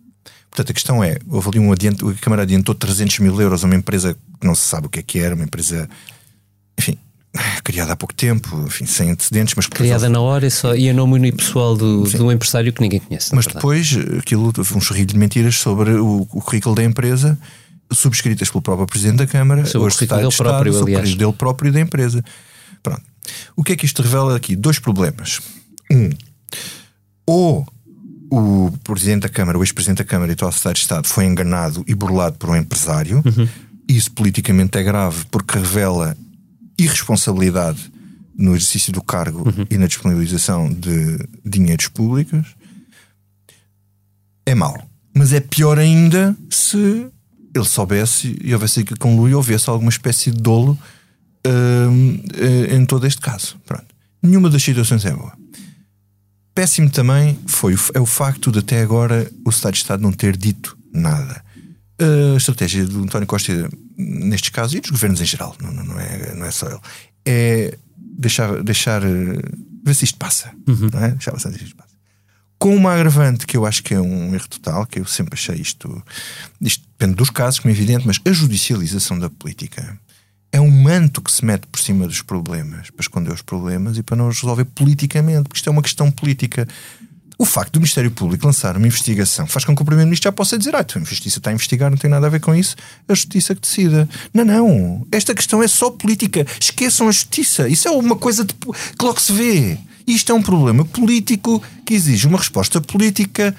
Portanto, 0.50 0.70
a 0.70 0.74
questão 0.74 1.04
é: 1.04 1.18
houve 1.28 1.48
ali 1.48 1.58
um 1.58 1.72
adianto, 1.72 2.08
a 2.08 2.14
Câmara 2.14 2.42
adiantou 2.42 2.74
300 2.74 3.18
mil 3.20 3.40
euros 3.40 3.62
a 3.62 3.66
uma 3.66 3.76
empresa 3.76 4.14
que 4.40 4.46
não 4.46 4.54
se 4.54 4.62
sabe 4.62 4.86
o 4.86 4.90
que 4.90 4.98
é 4.98 5.02
que 5.02 5.18
era, 5.18 5.34
uma 5.34 5.44
empresa, 5.44 5.88
enfim, 6.78 6.98
criada 7.62 7.92
há 7.92 7.96
pouco 7.96 8.14
tempo, 8.14 8.64
enfim, 8.66 8.86
sem 8.86 9.10
antecedentes, 9.10 9.54
mas 9.54 9.66
criada 9.66 10.08
na 10.08 10.20
hora 10.20 10.46
e, 10.46 10.50
só, 10.50 10.74
e 10.74 10.88
a 10.88 10.94
nome 10.94 11.32
pessoal 11.32 11.76
do, 11.76 12.02
do 12.02 12.32
empresário 12.32 12.72
que 12.72 12.80
ninguém 12.80 13.00
conhece. 13.00 13.34
Mas 13.34 13.46
depois 13.46 13.96
aquilo 14.18 14.52
um 14.74 14.80
chorrilho 14.80 15.06
de 15.06 15.18
mentiras 15.18 15.56
sobre 15.56 15.92
o, 15.92 16.26
o 16.30 16.40
currículo 16.40 16.74
da 16.74 16.84
empresa, 16.84 17.38
subscritas 17.92 18.50
pelo 18.50 18.62
próprio 18.62 18.86
Presidente 18.86 19.18
da 19.18 19.26
Câmara, 19.26 19.64
sobre 19.66 19.88
o 19.88 19.92
currículo 19.92 20.18
dele 20.20 20.28
Estado, 20.28 20.48
próprio, 20.48 20.72
sobre 20.72 20.94
aliás. 20.94 21.14
dele 21.14 21.32
próprio 21.32 21.72
da 21.72 21.80
empresa. 21.80 22.24
Pronto. 22.82 23.02
O 23.56 23.62
que 23.62 23.72
é 23.72 23.76
que 23.76 23.86
isto 23.86 24.02
revela 24.02 24.36
aqui? 24.36 24.54
Dois 24.54 24.78
problemas. 24.78 25.40
Um, 25.90 26.10
ou 27.26 27.66
o 28.30 28.72
Presidente 28.84 29.22
da 29.22 29.28
Câmara, 29.28 29.58
o 29.58 29.62
ex-Presidente 29.62 29.98
da 29.98 30.04
Câmara 30.04 30.30
e 30.30 30.34
o 30.34 30.38
Secretário 30.38 30.74
de 30.74 30.80
Estado 30.80 31.06
foi 31.06 31.24
enganado 31.24 31.84
e 31.86 31.94
burlado 31.94 32.36
por 32.38 32.50
um 32.50 32.56
empresário. 32.56 33.22
Uhum. 33.24 33.48
Isso 33.88 34.10
politicamente 34.12 34.78
é 34.78 34.82
grave 34.82 35.24
porque 35.30 35.58
revela 35.58 36.16
irresponsabilidade 36.78 37.90
no 38.36 38.54
exercício 38.54 38.92
do 38.92 39.02
cargo 39.02 39.48
uhum. 39.48 39.66
e 39.70 39.78
na 39.78 39.86
disponibilização 39.86 40.70
de 40.70 41.18
dinheiros 41.44 41.88
públicos. 41.88 42.54
É 44.44 44.54
mau. 44.54 44.88
Mas 45.14 45.32
é 45.32 45.40
pior 45.40 45.78
ainda 45.78 46.36
se 46.50 47.06
ele 47.54 47.64
soubesse 47.64 48.36
e 48.42 48.52
houvesse 48.52 48.80
aqui 48.80 48.94
com 48.96 49.16
Lui 49.16 49.34
houvesse 49.34 49.70
alguma 49.70 49.88
espécie 49.88 50.30
de 50.30 50.40
dolo 50.40 50.78
uh, 51.46 52.74
em 52.74 52.84
todo 52.84 53.06
este 53.06 53.20
caso. 53.20 53.56
Pronto. 53.64 53.86
Nenhuma 54.22 54.50
das 54.50 54.62
situações 54.62 55.04
é 55.04 55.12
boa. 55.12 55.32
Péssimo 56.54 56.90
também 56.90 57.38
foi 57.46 57.74
é 57.94 58.00
o 58.00 58.06
facto 58.06 58.52
de 58.52 58.58
até 58.58 58.80
agora 58.80 59.30
o 59.44 59.50
Estado 59.50 59.72
de 59.72 59.78
Estado 59.78 60.02
não 60.02 60.12
ter 60.12 60.36
dito 60.36 60.76
nada. 60.92 61.42
A 61.98 62.36
estratégia 62.36 62.84
do 62.84 63.02
António 63.02 63.26
Costa, 63.26 63.68
nestes 63.96 64.50
casos, 64.50 64.74
e 64.74 64.80
dos 64.80 64.90
governos 64.90 65.20
em 65.20 65.24
geral, 65.24 65.56
não, 65.60 65.72
não, 65.72 65.98
é, 65.98 66.34
não 66.34 66.44
é 66.44 66.50
só 66.50 66.68
ele, 66.68 66.80
é 67.24 67.78
deixar, 67.96 68.62
deixar 68.62 69.00
ver 69.02 69.94
se 69.94 70.04
isto 70.04 70.18
passa. 70.18 70.52
Uhum. 70.66 70.90
Não 70.92 71.04
é? 71.04 71.10
Deixar 71.12 71.32
bastante 71.32 71.62
isto 71.62 71.76
passa. 71.76 71.94
Com 72.58 72.74
uma 72.74 72.92
agravante 72.92 73.46
que 73.46 73.56
eu 73.56 73.66
acho 73.66 73.82
que 73.82 73.94
é 73.94 74.00
um 74.00 74.34
erro 74.34 74.48
total, 74.48 74.86
que 74.86 74.98
eu 74.98 75.06
sempre 75.06 75.34
achei 75.34 75.56
isto. 75.56 76.02
Isto 76.60 76.84
depende 76.98 77.16
dos 77.16 77.30
casos, 77.30 77.60
como 77.60 77.72
é 77.72 77.76
evidente, 77.76 78.06
mas 78.06 78.18
a 78.24 78.32
judicialização 78.32 79.18
da 79.18 79.28
política 79.28 79.98
é 80.52 80.60
um 80.60 80.70
manto 80.70 81.20
que 81.20 81.30
se 81.30 81.44
mete 81.44 81.66
por 81.66 81.78
cima 81.78 82.06
dos 82.06 82.22
problemas 82.22 82.90
para 82.90 83.02
esconder 83.02 83.32
os 83.32 83.42
problemas 83.42 83.98
e 83.98 84.02
para 84.02 84.16
não 84.16 84.28
os 84.28 84.40
resolver 84.40 84.64
politicamente, 84.64 85.44
porque 85.44 85.58
isto 85.58 85.68
é 85.68 85.72
uma 85.72 85.82
questão 85.82 86.10
política. 86.10 86.66
O 87.38 87.44
facto 87.44 87.74
do 87.74 87.80
Ministério 87.80 88.10
Público 88.10 88.46
lançar 88.46 88.76
uma 88.76 88.86
investigação 88.86 89.46
faz 89.46 89.64
com 89.64 89.76
que 89.76 89.82
o 89.82 89.84
Primeiro-Ministro 89.84 90.28
já 90.28 90.32
possa 90.32 90.56
dizer: 90.56 90.74
ah, 90.74 90.80
então 90.80 91.02
a 91.02 91.04
Justiça 91.04 91.38
está 91.38 91.50
a 91.50 91.52
investigar, 91.52 91.90
não 91.90 91.98
tem 91.98 92.08
nada 92.08 92.26
a 92.26 92.30
ver 92.30 92.40
com 92.40 92.54
isso, 92.54 92.76
a 93.06 93.14
Justiça 93.14 93.54
que 93.54 93.60
decida. 93.60 94.08
Não, 94.32 94.44
não. 94.44 95.06
Esta 95.12 95.34
questão 95.34 95.62
é 95.62 95.68
só 95.68 95.90
política. 95.90 96.46
Esqueçam 96.58 97.08
a 97.08 97.12
Justiça. 97.12 97.68
Isso 97.68 97.88
é 97.88 97.90
uma 97.90 98.16
coisa 98.16 98.44
de... 98.44 98.54
que 98.54 99.04
logo 99.04 99.20
se 99.20 99.32
vê. 99.32 99.78
Isto 100.06 100.32
é 100.32 100.34
um 100.34 100.42
problema 100.42 100.84
político 100.84 101.62
que 101.84 101.94
exige 101.94 102.26
uma 102.26 102.38
resposta 102.38 102.80
política 102.80 103.54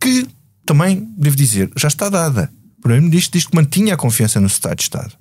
que 0.00 0.26
também, 0.64 1.06
devo 1.16 1.36
dizer, 1.36 1.70
já 1.76 1.88
está 1.88 2.08
dada. 2.08 2.50
O 2.78 2.82
Primeiro-Ministro 2.82 3.38
diz 3.38 3.46
que 3.46 3.54
mantinha 3.54 3.94
a 3.94 3.96
confiança 3.96 4.40
no 4.40 4.46
Estado 4.46 4.76
de 4.76 4.82
Estado. 4.82 5.19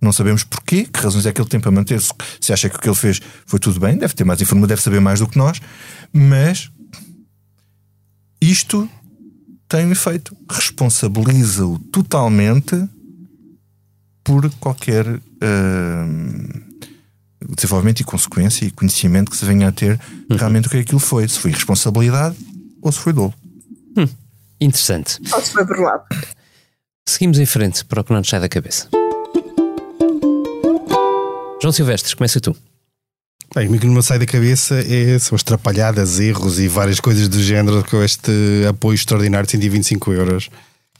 Não 0.00 0.12
sabemos 0.12 0.44
porquê, 0.44 0.84
que 0.84 1.00
razões 1.00 1.26
é 1.26 1.32
que 1.32 1.40
ele 1.40 1.48
tem 1.48 1.58
para 1.58 1.70
manter-se. 1.70 2.12
Se 2.40 2.52
acha 2.52 2.68
que 2.68 2.76
o 2.76 2.78
que 2.78 2.88
ele 2.88 2.96
fez 2.96 3.20
foi 3.46 3.58
tudo 3.58 3.80
bem, 3.80 3.96
deve 3.96 4.14
ter 4.14 4.24
mais 4.24 4.40
informação, 4.40 4.68
deve 4.68 4.82
saber 4.82 5.00
mais 5.00 5.18
do 5.18 5.26
que 5.26 5.36
nós, 5.36 5.60
mas 6.12 6.70
isto 8.40 8.88
tem 9.68 9.86
um 9.86 9.92
efeito. 9.92 10.36
Responsabiliza-o 10.50 11.78
totalmente 11.90 12.88
por 14.22 14.48
qualquer 14.60 15.06
uh, 15.06 15.20
desenvolvimento 17.54 18.00
e 18.00 18.04
consequência 18.04 18.64
e 18.64 18.70
conhecimento 18.70 19.30
que 19.30 19.36
se 19.36 19.44
venha 19.44 19.68
a 19.68 19.72
ter 19.72 19.98
uhum. 20.30 20.36
realmente 20.36 20.68
o 20.68 20.70
que 20.70 20.76
é 20.76 20.80
aquilo 20.80 21.00
foi. 21.00 21.26
Se 21.28 21.38
foi 21.38 21.50
responsabilidade 21.50 22.36
ou 22.80 22.92
se 22.92 22.98
foi 22.98 23.12
dolo. 23.12 23.34
Hum, 23.96 24.08
interessante. 24.60 25.20
Ou 25.32 25.42
se 25.42 25.52
foi 25.52 25.64
burlado. 25.64 26.04
Seguimos 27.08 27.38
em 27.38 27.46
frente 27.46 27.84
para 27.84 28.00
o 28.00 28.04
que 28.04 28.12
não 28.12 28.18
nos 28.18 28.28
sai 28.28 28.40
da 28.40 28.48
cabeça. 28.48 28.88
João 31.60 31.72
Silvestres, 31.72 32.14
começa 32.14 32.40
tu. 32.40 32.56
Bem, 33.54 33.68
o 33.68 33.78
que 33.78 33.86
não 33.86 33.94
me 33.94 34.02
sai 34.02 34.18
da 34.18 34.26
cabeça 34.26 34.78
é, 34.78 35.18
são 35.18 35.34
as 35.34 35.42
trapalhadas, 35.42 36.20
erros 36.20 36.60
e 36.60 36.68
várias 36.68 37.00
coisas 37.00 37.28
do 37.28 37.42
género 37.42 37.82
com 37.82 38.02
este 38.02 38.30
apoio 38.68 38.94
extraordinário 38.94 39.46
de 39.46 39.52
125 39.52 40.12
euros. 40.12 40.50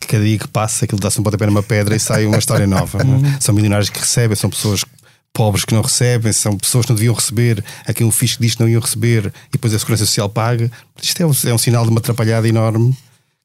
Que 0.00 0.06
cada 0.06 0.24
dia 0.24 0.38
que 0.38 0.48
passa, 0.48 0.84
aquilo 0.84 1.00
dá-se 1.00 1.20
um 1.20 1.22
pontapé 1.22 1.46
numa 1.46 1.62
pedra 1.62 1.94
e 1.94 2.00
sai 2.00 2.26
uma 2.26 2.38
história 2.38 2.66
nova. 2.66 2.98
É? 3.02 3.38
São 3.40 3.54
milionários 3.54 3.90
que 3.90 3.98
recebem, 3.98 4.34
são 4.34 4.48
pessoas 4.48 4.84
pobres 5.32 5.64
que 5.64 5.74
não 5.74 5.82
recebem, 5.82 6.32
são 6.32 6.56
pessoas 6.56 6.86
que 6.86 6.90
não 6.92 6.96
deviam 6.96 7.14
receber, 7.14 7.62
a 7.86 7.92
quem 7.92 8.06
o 8.06 8.10
fisco 8.10 8.42
diz 8.42 8.54
que 8.54 8.60
não 8.60 8.68
iam 8.68 8.80
receber 8.80 9.26
e 9.48 9.52
depois 9.52 9.72
a 9.74 9.78
Segurança 9.78 10.06
Social 10.06 10.28
paga. 10.28 10.70
Isto 11.00 11.22
é 11.22 11.26
um, 11.26 11.32
é 11.46 11.54
um 11.54 11.58
sinal 11.58 11.84
de 11.84 11.90
uma 11.90 12.00
atrapalhada 12.00 12.48
enorme 12.48 12.96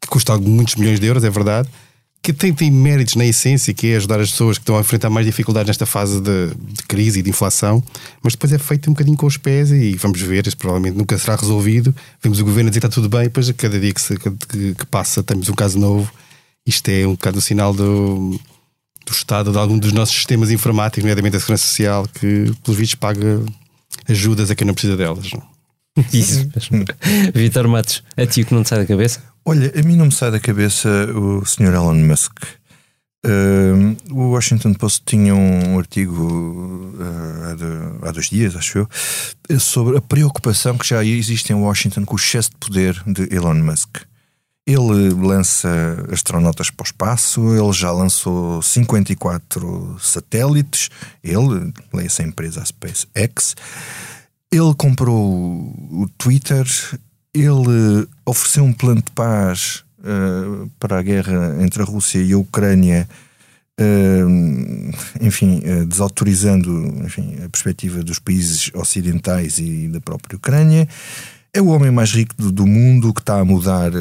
que 0.02 0.08
custa 0.08 0.38
muitos 0.38 0.76
milhões 0.76 1.00
de 1.00 1.06
euros, 1.06 1.24
é 1.24 1.30
verdade, 1.30 1.70
que 2.24 2.32
tem, 2.32 2.54
tem 2.54 2.72
méritos 2.72 3.16
na 3.16 3.26
essência, 3.26 3.74
que 3.74 3.88
é 3.88 3.98
ajudar 3.98 4.22
as 4.22 4.32
pessoas 4.32 4.58
que 4.58 4.62
estão 4.62 4.78
a 4.78 4.80
enfrentar 4.80 5.10
mais 5.10 5.26
dificuldades 5.26 5.68
nesta 5.68 5.86
fase 5.86 6.22
de, 6.22 6.56
de, 6.56 6.84
crise 6.84 7.20
e 7.20 7.22
de 7.22 7.30
inflação, 7.30 7.84
mas 8.24 8.32
depois 8.32 8.54
é 8.54 8.58
feito 8.58 8.90
um 8.90 8.94
bocadinho 8.94 9.18
com 9.18 9.26
os 9.26 9.36
pés 9.36 9.72
e 9.74 9.94
vamos 9.96 10.22
ver, 10.22 10.48
isso 10.48 10.56
provavelmente 10.56 10.98
nunca 10.98 11.18
será 11.18 11.36
resolvido. 11.36 11.94
Vemos 12.22 12.40
o 12.40 12.46
governo 12.46 12.70
dizer 12.70 12.80
que 12.80 12.88
está 12.88 12.96
tudo 12.96 13.10
bem, 13.10 13.24
depois 13.24 13.50
a 13.50 13.54
cada 13.54 13.78
dia 13.78 13.94
que, 13.94 14.00
se, 14.00 14.18
que, 14.18 14.74
que, 14.74 14.86
passa 14.86 15.22
temos 15.22 15.50
um 15.50 15.54
caso 15.54 15.78
novo. 15.78 16.10
Isto 16.66 16.88
é 16.88 17.06
um 17.06 17.12
bocado 17.12 17.40
o 17.40 17.42
sinal 17.42 17.74
do, 17.74 18.40
do 19.06 19.12
estado 19.12 19.52
de 19.52 19.58
algum 19.58 19.78
dos 19.78 19.92
nossos 19.92 20.16
sistemas 20.16 20.50
informáticos, 20.50 21.04
nomeadamente 21.04 21.36
a 21.36 21.40
Segurança 21.42 21.66
Social, 21.66 22.08
que, 22.08 22.54
pelos 22.64 22.80
vistos, 22.80 22.96
paga 22.96 23.44
ajudas 24.08 24.50
a 24.50 24.56
quem 24.56 24.66
não 24.66 24.74
precisa 24.74 24.96
delas. 24.96 25.30
Não? 25.34 25.44
Isso. 26.14 26.50
Vitor 27.36 27.68
Matos, 27.68 28.02
a 28.16 28.26
ti 28.26 28.46
que 28.46 28.54
não 28.54 28.64
te 28.64 28.70
sai 28.70 28.80
da 28.80 28.86
cabeça? 28.86 29.33
Olha, 29.46 29.74
a 29.78 29.84
mim 29.84 29.98
não 29.98 30.06
me 30.06 30.12
sai 30.12 30.32
da 30.32 30.40
cabeça 30.40 30.88
o 31.14 31.46
Sr. 31.46 31.74
Elon 31.74 31.96
Musk. 31.96 32.34
Uh, 33.26 33.96
o 34.14 34.32
Washington 34.32 34.74
Post 34.74 35.04
tinha 35.06 35.36
um 35.36 35.78
artigo 35.78 36.94
uh, 36.96 38.06
há, 38.06 38.12
dois 38.12 38.30
dias, 38.30 38.56
acho 38.56 38.80
eu, 38.80 39.60
sobre 39.60 39.98
a 39.98 40.02
preocupação 40.02 40.78
que 40.78 40.88
já 40.88 41.04
existe 41.04 41.52
em 41.52 41.56
Washington 41.56 42.06
com 42.06 42.16
o 42.16 42.18
excesso 42.18 42.52
de 42.52 42.58
poder 42.58 43.02
de 43.06 43.34
Elon 43.34 43.56
Musk. 43.56 43.98
Ele 44.66 45.10
lança 45.10 45.70
astronautas 46.10 46.70
para 46.70 46.84
o 46.84 46.88
espaço, 46.88 47.54
ele 47.54 47.74
já 47.74 47.92
lançou 47.92 48.62
54 48.62 49.98
satélites, 50.00 50.90
ele, 51.22 51.74
leia-se 51.94 52.22
a 52.22 52.26
empresa 52.26 52.62
a 52.62 52.66
SpaceX, 52.66 53.56
ele 54.50 54.74
comprou 54.78 55.74
o 55.92 56.10
Twitter, 56.18 56.66
ele 57.34 58.08
ofereceu 58.26 58.64
um 58.64 58.74
plano 58.74 59.02
de 59.02 59.12
paz 59.12 59.84
uh, 60.00 60.70
para 60.80 61.00
a 61.00 61.02
guerra 61.02 61.58
entre 61.62 61.82
a 61.82 61.86
Rússia 61.86 62.20
e 62.20 62.32
a 62.32 62.38
Ucrânia, 62.38 63.10
uh, 63.80 65.26
enfim, 65.26 65.62
uh, 65.66 65.86
desautorizando 65.86 66.72
enfim, 67.04 67.38
a 67.44 67.50
perspectiva 67.50 68.04
dos 68.04 68.20
países 68.20 68.70
ocidentais 68.76 69.58
e 69.58 69.88
da 69.88 70.00
própria 70.00 70.38
Ucrânia. 70.38 70.88
É 71.56 71.62
o 71.62 71.68
homem 71.68 71.92
mais 71.92 72.12
rico 72.12 72.36
do, 72.36 72.52
do 72.52 72.66
mundo 72.66 73.14
que 73.14 73.22
está 73.22 73.40
a 73.40 73.46
mudar 73.46 73.92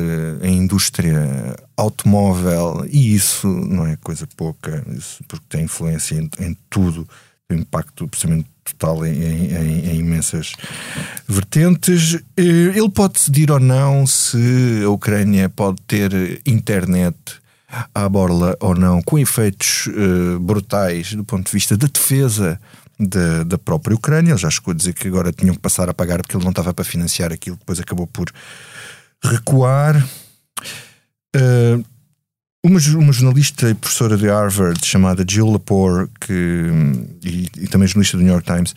a 0.43 0.49
indústria 0.49 1.55
automóvel 1.77 2.87
e 2.89 3.15
isso 3.15 3.47
não 3.47 3.87
é 3.87 3.97
coisa 3.97 4.27
pouca, 4.37 4.83
porque 5.29 5.45
tem 5.51 5.65
influência 5.65 6.15
em, 6.15 6.31
em 6.41 6.57
tudo, 6.71 7.07
tem 7.47 7.59
impacto 7.59 8.09
precisamente 8.09 8.49
total 8.65 9.07
em, 9.07 9.23
em, 9.23 9.91
em, 9.91 9.99
imensas 9.99 10.53
vertentes. 11.29 12.15
Eh, 12.37 12.43
ele 12.77 12.91
pode 12.91 13.15
decidir 13.15 13.51
ou 13.51 13.61
não 13.61 14.07
se 14.07 14.83
a 14.85 14.89
Ucrânia 14.91 15.49
pode 15.49 15.81
ter 15.83 16.41
internet 16.47 17.17
à 17.95 18.09
borla 18.09 18.57
ou 18.61 18.75
não, 18.75 19.03
com 19.03 19.19
efeitos 19.19 19.87
uh, 19.87 20.39
brutais 20.39 21.15
do 21.15 21.25
ponto 21.25 21.47
de 21.47 21.53
vista 21.53 21.77
da 21.77 21.87
defesa 21.87 22.61
da, 23.01 23.45
da 23.45 23.59
própria 23.59 23.97
Ucrânia. 23.97 24.33
Ele 24.33 24.39
já 24.39 24.51
chegou 24.51 24.73
a 24.73 24.77
dizer 24.77 24.93
que 24.93 25.09
agora 25.09 25.33
tinham 25.33 25.55
que 25.55 25.61
passar 25.61 25.89
a 25.89 25.95
pagar 25.95 26.19
porque 26.19 26.37
ele 26.37 26.45
não 26.45 26.51
estava 26.51 26.75
para 26.75 26.85
financiar 26.85 27.33
aquilo, 27.33 27.57
depois 27.57 27.81
acabou 27.81 28.07
por 28.07 28.31
recuar. 29.25 29.97
Uh, 31.35 31.83
uma, 32.65 32.79
uma, 32.79 33.13
jornalista 33.13 33.71
e 33.71 33.75
professora 33.75 34.17
de 34.17 34.29
Harvard 34.29 34.85
chamada 34.87 35.25
Jill 35.29 35.51
Lepore, 35.53 36.09
que, 36.21 36.71
e, 37.25 37.49
e, 37.57 37.69
também 37.69 37.89
jornalista 37.89 38.17
do 38.17 38.23
New 38.23 38.33
York 38.33 38.47
Times, 38.47 38.75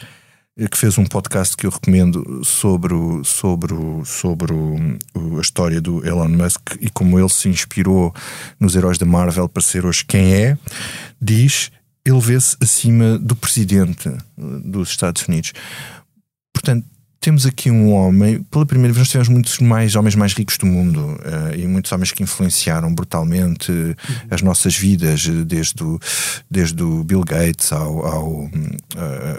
eh, 0.57 0.67
que 0.67 0.77
fez 0.77 0.97
um 0.97 1.05
podcast 1.05 1.55
que 1.55 1.67
eu 1.67 1.69
recomendo 1.69 2.43
sobre, 2.43 2.93
o, 2.93 3.23
sobre, 3.23 3.73
o, 3.73 4.03
sobre 4.03 4.53
o, 4.53 5.37
a 5.37 5.41
história 5.41 5.79
do 5.79 6.05
Elon 6.05 6.29
Musk 6.29 6.77
e 6.81 6.89
como 6.89 7.19
ele 7.19 7.29
se 7.29 7.47
inspirou 7.47 8.13
nos 8.59 8.75
heróis 8.75 8.97
da 8.97 9.05
Marvel 9.05 9.47
para 9.47 9.61
ser 9.61 9.85
hoje 9.85 10.03
quem 10.03 10.33
é, 10.33 10.57
diz 11.21 11.71
ele 12.03 12.19
vê-se 12.19 12.55
acima 12.61 13.17
do 13.17 13.35
presidente 13.35 14.07
eh, 14.09 14.15
dos 14.63 14.89
Estados 14.89 15.27
Unidos. 15.27 15.53
Portanto, 16.53 16.85
temos 17.25 17.47
aqui 17.47 17.71
um 17.71 17.91
homem, 17.91 18.43
pela 18.51 18.67
primeira 18.67 18.93
vez 18.93 18.99
nós 18.99 19.09
tivemos 19.09 19.29
muitos 19.29 19.57
mais 19.57 19.95
homens 19.95 20.13
mais 20.13 20.33
ricos 20.33 20.59
do 20.59 20.67
mundo 20.67 20.99
uh, 20.99 21.55
e 21.57 21.65
muitos 21.65 21.91
homens 21.91 22.11
que 22.11 22.21
influenciaram 22.21 22.93
brutalmente 22.93 23.71
as 24.29 24.43
nossas 24.43 24.77
vidas, 24.77 25.27
desde 25.27 25.83
o, 25.83 25.99
desde 26.51 26.83
o 26.83 27.03
Bill 27.03 27.23
Gates 27.23 27.71
ao, 27.71 28.05
ao 28.05 28.29
uh, 28.43 28.51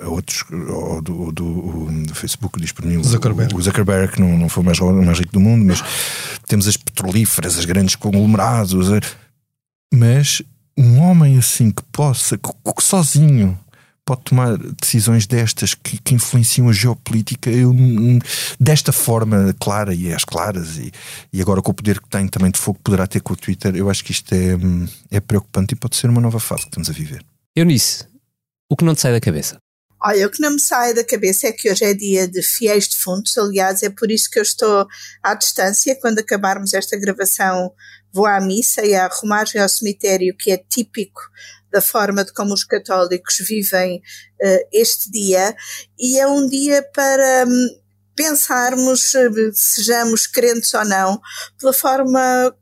a 0.04 0.08
outros, 0.08 0.42
ao, 0.68 1.00
do, 1.00 1.30
do, 1.30 1.86
do, 2.08 2.14
Facebook, 2.16 2.60
diz 2.60 2.72
por 2.72 2.84
mim, 2.84 3.00
Zuckerberg. 3.04 3.54
o, 3.54 3.58
o 3.58 3.62
Zuckerberg, 3.62 4.14
que 4.14 4.20
não, 4.20 4.36
não 4.36 4.48
foi 4.48 4.64
o 4.64 4.66
mais, 4.66 4.80
mais 4.80 5.20
rico 5.20 5.32
do 5.32 5.40
mundo, 5.40 5.64
mas 5.64 5.80
temos 6.48 6.66
as 6.66 6.76
petrolíferas, 6.76 7.56
as 7.56 7.64
grandes 7.64 7.94
conglomerados, 7.94 8.88
mas 9.94 10.42
um 10.76 10.98
homem 10.98 11.38
assim 11.38 11.70
que 11.70 11.84
possa, 11.92 12.36
que, 12.36 12.50
que 12.50 12.82
sozinho 12.82 13.56
pode 14.06 14.22
tomar 14.22 14.56
decisões 14.56 15.26
destas 15.26 15.74
que, 15.74 15.98
que 15.98 16.14
influenciam 16.14 16.68
a 16.68 16.72
geopolítica 16.72 17.50
eu, 17.50 17.74
desta 18.58 18.92
forma 18.92 19.54
clara 19.60 19.92
e 19.92 20.12
às 20.12 20.24
claras 20.24 20.78
e, 20.78 20.92
e 21.32 21.42
agora 21.42 21.60
com 21.60 21.72
o 21.72 21.74
poder 21.74 22.00
que 22.00 22.08
tem 22.08 22.28
também 22.28 22.52
de 22.52 22.58
fogo 22.58 22.78
poderá 22.82 23.06
ter 23.08 23.20
com 23.20 23.32
o 23.32 23.36
Twitter, 23.36 23.74
eu 23.74 23.90
acho 23.90 24.04
que 24.04 24.12
isto 24.12 24.32
é, 24.32 24.56
é 25.10 25.20
preocupante 25.20 25.74
e 25.74 25.76
pode 25.76 25.96
ser 25.96 26.08
uma 26.08 26.20
nova 26.20 26.38
fase 26.38 26.62
que 26.62 26.68
estamos 26.68 26.88
a 26.88 26.92
viver. 26.92 27.22
Eunice, 27.54 28.06
o 28.70 28.76
que 28.76 28.84
não 28.84 28.94
te 28.94 29.00
sai 29.00 29.12
da 29.12 29.20
cabeça? 29.20 29.58
Olha, 30.00 30.26
o 30.26 30.30
que 30.30 30.40
não 30.40 30.52
me 30.52 30.60
sai 30.60 30.94
da 30.94 31.02
cabeça 31.02 31.48
é 31.48 31.52
que 31.52 31.70
hoje 31.70 31.84
é 31.84 31.92
dia 31.92 32.28
de 32.28 32.42
fiéis 32.42 32.86
defuntos, 32.86 33.36
aliás, 33.36 33.82
é 33.82 33.90
por 33.90 34.10
isso 34.10 34.30
que 34.30 34.38
eu 34.38 34.42
estou 34.42 34.86
à 35.20 35.34
distância. 35.34 35.98
Quando 36.00 36.20
acabarmos 36.20 36.74
esta 36.74 36.96
gravação, 36.96 37.72
vou 38.12 38.26
à 38.26 38.40
missa 38.40 38.84
e 38.84 38.94
à 38.94 39.08
romagem 39.08 39.60
ao 39.60 39.68
cemitério, 39.68 40.36
que 40.38 40.52
é 40.52 40.58
típico 40.58 41.20
da 41.70 41.80
forma 41.80 42.24
de 42.24 42.32
como 42.32 42.54
os 42.54 42.64
católicos 42.64 43.38
vivem 43.38 43.98
uh, 43.98 44.68
este 44.72 45.10
dia, 45.10 45.54
e 45.98 46.18
é 46.18 46.26
um 46.26 46.48
dia 46.48 46.82
para 46.94 47.44
um, 47.46 47.80
pensarmos, 48.14 49.14
uh, 49.14 49.52
sejamos 49.52 50.26
crentes 50.26 50.72
ou 50.74 50.84
não, 50.84 51.20
pela 51.58 51.72
forma, 51.72 52.54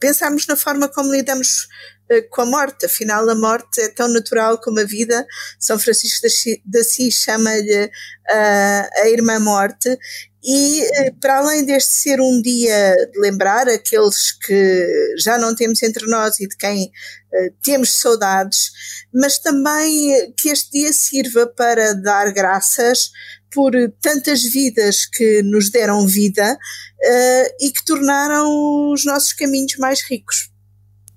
pensarmos 0.00 0.46
na 0.46 0.56
forma 0.56 0.88
como 0.88 1.12
lidamos 1.12 1.68
uh, 2.10 2.28
com 2.30 2.42
a 2.42 2.46
morte, 2.46 2.86
afinal 2.86 3.28
a 3.28 3.34
morte 3.34 3.80
é 3.80 3.88
tão 3.88 4.08
natural 4.08 4.58
como 4.58 4.80
a 4.80 4.84
vida, 4.84 5.26
São 5.58 5.78
Francisco 5.78 6.26
de 6.64 6.78
Assis 6.78 7.14
chama-lhe 7.14 7.90
a 8.30 9.08
irmã 9.08 9.38
morte, 9.38 9.96
e 10.42 10.82
eh, 10.82 11.12
para 11.20 11.38
além 11.38 11.64
deste 11.64 11.92
ser 11.92 12.20
um 12.20 12.40
dia 12.40 12.94
de 13.12 13.20
lembrar 13.20 13.68
aqueles 13.68 14.32
que 14.32 15.14
já 15.18 15.36
não 15.36 15.54
temos 15.54 15.82
entre 15.82 16.06
nós 16.06 16.38
e 16.40 16.46
de 16.46 16.56
quem 16.56 16.84
uh, 16.84 17.54
temos 17.62 17.92
saudades, 17.98 18.70
mas 19.12 19.38
também 19.38 20.32
que 20.36 20.48
este 20.50 20.78
dia 20.78 20.92
sirva 20.92 21.46
para 21.46 21.92
dar 21.94 22.32
graças 22.32 23.10
por 23.52 23.72
tantas 24.00 24.42
vidas 24.42 25.06
que 25.06 25.42
nos 25.42 25.70
deram 25.70 26.06
vida 26.06 26.52
uh, 26.52 27.54
e 27.60 27.70
que 27.72 27.84
tornaram 27.84 28.92
os 28.92 29.04
nossos 29.04 29.32
caminhos 29.32 29.76
mais 29.78 30.02
ricos. 30.02 30.50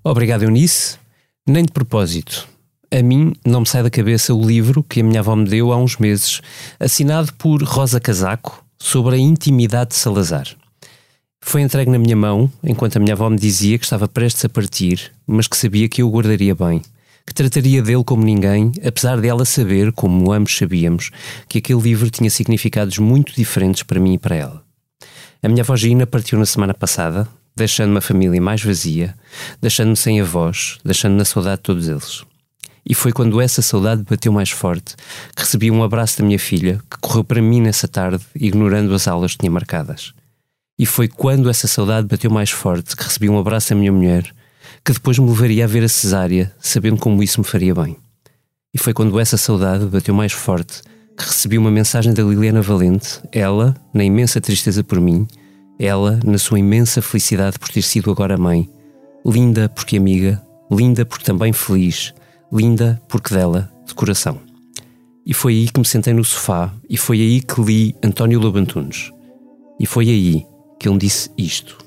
Obrigado, 0.02 0.42
Eunice. 0.42 0.96
Nem 1.46 1.64
de 1.64 1.72
propósito. 1.72 2.48
A 2.92 3.02
mim 3.02 3.32
não 3.46 3.60
me 3.60 3.68
sai 3.68 3.82
da 3.82 3.90
cabeça 3.90 4.34
o 4.34 4.46
livro 4.46 4.82
que 4.82 5.00
a 5.00 5.04
minha 5.04 5.20
avó 5.20 5.34
me 5.34 5.48
deu 5.48 5.72
há 5.72 5.76
uns 5.76 5.96
meses, 5.96 6.40
assinado 6.78 7.32
por 7.34 7.62
Rosa 7.62 7.98
Casaco, 7.98 8.61
sobre 8.82 9.14
a 9.14 9.18
intimidade 9.18 9.90
de 9.90 9.96
Salazar. 9.96 10.48
Foi 11.40 11.62
entregue 11.62 11.88
na 11.88 12.00
minha 12.00 12.16
mão 12.16 12.50
enquanto 12.64 12.96
a 12.96 13.00
minha 13.00 13.14
avó 13.14 13.30
me 13.30 13.38
dizia 13.38 13.78
que 13.78 13.84
estava 13.84 14.08
prestes 14.08 14.44
a 14.44 14.48
partir, 14.48 15.12
mas 15.24 15.46
que 15.46 15.56
sabia 15.56 15.88
que 15.88 16.02
eu 16.02 16.08
o 16.08 16.10
guardaria 16.10 16.52
bem, 16.52 16.82
que 17.24 17.32
trataria 17.32 17.80
dele 17.80 18.02
como 18.02 18.24
ninguém, 18.24 18.72
apesar 18.84 19.20
de 19.20 19.28
ela 19.28 19.44
saber, 19.44 19.92
como 19.92 20.32
ambos 20.32 20.56
sabíamos, 20.56 21.10
que 21.48 21.58
aquele 21.58 21.80
livro 21.80 22.10
tinha 22.10 22.28
significados 22.28 22.98
muito 22.98 23.32
diferentes 23.36 23.84
para 23.84 24.00
mim 24.00 24.14
e 24.14 24.18
para 24.18 24.34
ela. 24.34 24.64
A 25.40 25.48
minha 25.48 25.62
avó 25.62 25.76
Gina 25.76 26.04
partiu 26.04 26.36
na 26.36 26.44
semana 26.44 26.74
passada, 26.74 27.28
deixando-me 27.54 27.98
a 27.98 28.02
família 28.02 28.42
mais 28.42 28.64
vazia, 28.64 29.14
deixando-me 29.60 29.96
sem 29.96 30.20
avós, 30.20 30.78
deixando 30.84 31.14
na 31.14 31.24
saudade 31.24 31.58
de 31.58 31.62
todos 31.62 31.88
eles. 31.88 32.24
E 32.84 32.94
foi 32.94 33.12
quando 33.12 33.40
essa 33.40 33.62
saudade 33.62 34.02
bateu 34.02 34.32
mais 34.32 34.50
forte 34.50 34.96
que 35.36 35.42
recebi 35.42 35.70
um 35.70 35.82
abraço 35.84 36.18
da 36.18 36.24
minha 36.24 36.38
filha, 36.38 36.80
que 36.90 36.98
correu 37.00 37.22
para 37.22 37.40
mim 37.40 37.60
nessa 37.60 37.86
tarde, 37.86 38.22
ignorando 38.34 38.92
as 38.94 39.06
aulas 39.06 39.32
que 39.32 39.38
tinha 39.38 39.52
marcadas. 39.52 40.12
E 40.78 40.84
foi 40.84 41.06
quando 41.06 41.48
essa 41.48 41.68
saudade 41.68 42.08
bateu 42.08 42.30
mais 42.30 42.50
forte 42.50 42.96
que 42.96 43.04
recebi 43.04 43.28
um 43.28 43.38
abraço 43.38 43.70
da 43.70 43.76
minha 43.76 43.92
mulher, 43.92 44.24
que 44.84 44.92
depois 44.92 45.18
me 45.18 45.28
levaria 45.28 45.64
a 45.64 45.68
ver 45.68 45.84
a 45.84 45.88
cesárea, 45.88 46.52
sabendo 46.58 46.96
como 46.96 47.22
isso 47.22 47.40
me 47.40 47.46
faria 47.46 47.74
bem. 47.74 47.96
E 48.74 48.78
foi 48.78 48.92
quando 48.92 49.20
essa 49.20 49.36
saudade 49.36 49.84
bateu 49.86 50.14
mais 50.14 50.32
forte 50.32 50.82
que 51.16 51.24
recebi 51.24 51.58
uma 51.58 51.70
mensagem 51.70 52.12
da 52.12 52.22
Liliana 52.22 52.62
Valente, 52.62 53.20
ela, 53.30 53.76
na 53.92 54.02
imensa 54.02 54.40
tristeza 54.40 54.82
por 54.82 55.00
mim, 55.00 55.28
ela, 55.78 56.18
na 56.24 56.38
sua 56.38 56.58
imensa 56.58 57.02
felicidade 57.02 57.58
por 57.58 57.68
ter 57.68 57.82
sido 57.82 58.10
agora 58.10 58.36
mãe, 58.36 58.68
linda 59.24 59.68
porque 59.68 59.96
amiga, 59.98 60.42
linda 60.70 61.04
porque 61.04 61.24
também 61.24 61.52
feliz, 61.52 62.14
linda 62.52 63.00
porque 63.08 63.34
dela, 63.34 63.72
de 63.86 63.94
coração. 63.94 64.38
E 65.24 65.32
foi 65.32 65.54
aí 65.54 65.68
que 65.68 65.78
me 65.78 65.86
sentei 65.86 66.12
no 66.12 66.24
sofá 66.24 66.72
e 66.88 66.96
foi 66.96 67.20
aí 67.20 67.40
que 67.40 67.60
li 67.60 67.94
António 68.02 68.40
Lobantunes. 68.40 69.10
E 69.78 69.86
foi 69.86 70.08
aí 70.08 70.46
que 70.78 70.88
ele 70.88 70.94
me 70.94 71.00
disse 71.00 71.30
isto. 71.38 71.78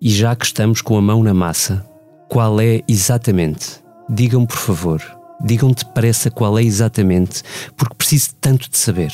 E 0.00 0.08
já 0.08 0.34
que 0.34 0.46
estamos 0.46 0.80
com 0.80 0.96
a 0.96 1.02
mão 1.02 1.22
na 1.22 1.34
massa, 1.34 1.84
qual 2.28 2.60
é 2.60 2.80
exatamente? 2.88 3.82
Digam-me, 4.08 4.46
por 4.46 4.56
favor, 4.56 5.02
digam 5.44 5.72
depressa 5.72 6.30
qual 6.30 6.58
é 6.58 6.62
exatamente, 6.62 7.42
porque 7.76 7.94
preciso 7.94 8.30
tanto 8.40 8.70
de 8.70 8.78
saber. 8.78 9.12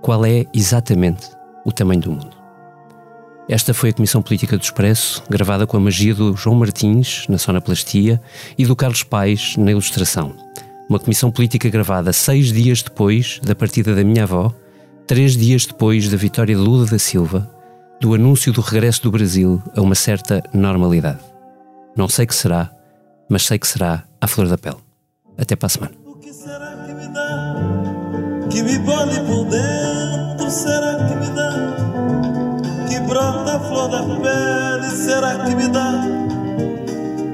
Qual 0.00 0.24
é 0.24 0.46
exatamente 0.54 1.28
o 1.64 1.72
tamanho 1.72 2.00
do 2.00 2.12
mundo? 2.12 2.35
Esta 3.48 3.72
foi 3.72 3.90
a 3.90 3.92
Comissão 3.92 4.20
Política 4.20 4.58
do 4.58 4.62
Expresso, 4.62 5.22
gravada 5.30 5.68
com 5.68 5.76
a 5.76 5.80
magia 5.80 6.12
do 6.12 6.36
João 6.36 6.56
Martins, 6.56 7.26
na 7.28 7.38
sonoplastia, 7.38 8.20
e 8.58 8.66
do 8.66 8.74
Carlos 8.74 9.04
Paes, 9.04 9.56
na 9.56 9.70
ilustração. 9.70 10.34
Uma 10.88 10.98
comissão 10.98 11.30
política 11.30 11.68
gravada 11.68 12.12
seis 12.12 12.52
dias 12.52 12.82
depois 12.82 13.40
da 13.44 13.54
partida 13.54 13.94
da 13.94 14.02
minha 14.02 14.24
avó, 14.24 14.52
três 15.06 15.36
dias 15.36 15.64
depois 15.64 16.08
da 16.08 16.16
vitória 16.16 16.56
de 16.56 16.60
Lula 16.60 16.86
da 16.86 16.98
Silva, 16.98 17.48
do 18.00 18.14
anúncio 18.14 18.52
do 18.52 18.60
regresso 18.60 19.04
do 19.04 19.12
Brasil 19.12 19.62
a 19.76 19.80
uma 19.80 19.94
certa 19.94 20.42
normalidade. 20.52 21.20
Não 21.96 22.08
sei 22.08 22.26
que 22.26 22.34
será, 22.34 22.70
mas 23.28 23.46
sei 23.46 23.60
que 23.60 23.68
será 23.68 24.02
à 24.20 24.26
flor 24.26 24.48
da 24.48 24.58
pele. 24.58 24.76
Até 25.38 25.54
para 25.54 25.66
a 25.66 25.70
semana. 25.70 25.94
O 26.04 26.16
que 26.16 26.32
será 26.32 26.84
que 26.84 26.92
me 26.92 27.08
dá? 27.08 28.48
Que 28.50 28.62
me 28.62 28.78
por 28.80 29.44
dentro? 29.44 30.50
Será 30.50 30.96
que 31.06 31.14
me 31.14 31.34
dá? 31.34 31.65
Brota 33.06 33.56
a 33.56 33.60
flor 33.60 33.88
da 33.88 34.02
pele, 34.02 34.90
será 34.90 35.38
que 35.44 35.54
me 35.54 35.68
dá? 35.68 36.04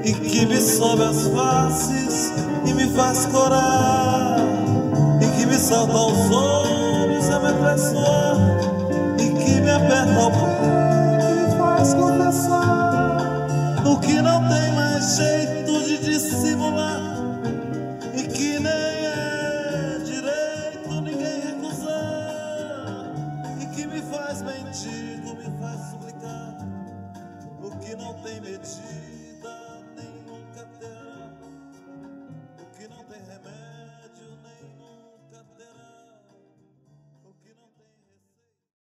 E 0.03 0.13
que 0.13 0.45
me 0.45 0.59
sobe 0.61 1.03
as 1.03 1.27
faces 1.27 2.33
e 2.65 2.73
me 2.73 2.87
faz 2.95 3.25
corar, 3.27 4.37
e 5.21 5.27
que 5.37 5.45
me 5.45 5.55
salta 5.55 5.93
aos 5.93 6.31
olhos 6.31 7.29
a 7.29 7.39
me 7.39 7.47
atraiçoar, 7.47 8.37
e 9.17 9.29
que 9.29 9.61
me 9.61 9.71
aperta 9.71 10.19
o 10.19 10.31
peito 10.31 11.25
e 11.29 11.49
me 11.49 11.57
faz 11.57 11.93
confessar. 11.93 13.17
O 13.85 13.99
que 13.99 14.21
não 14.21 14.47
tem 14.47 14.71
mais 14.73 15.17
jeito 15.17 15.83
de 15.85 15.97
dissimular, 15.97 17.02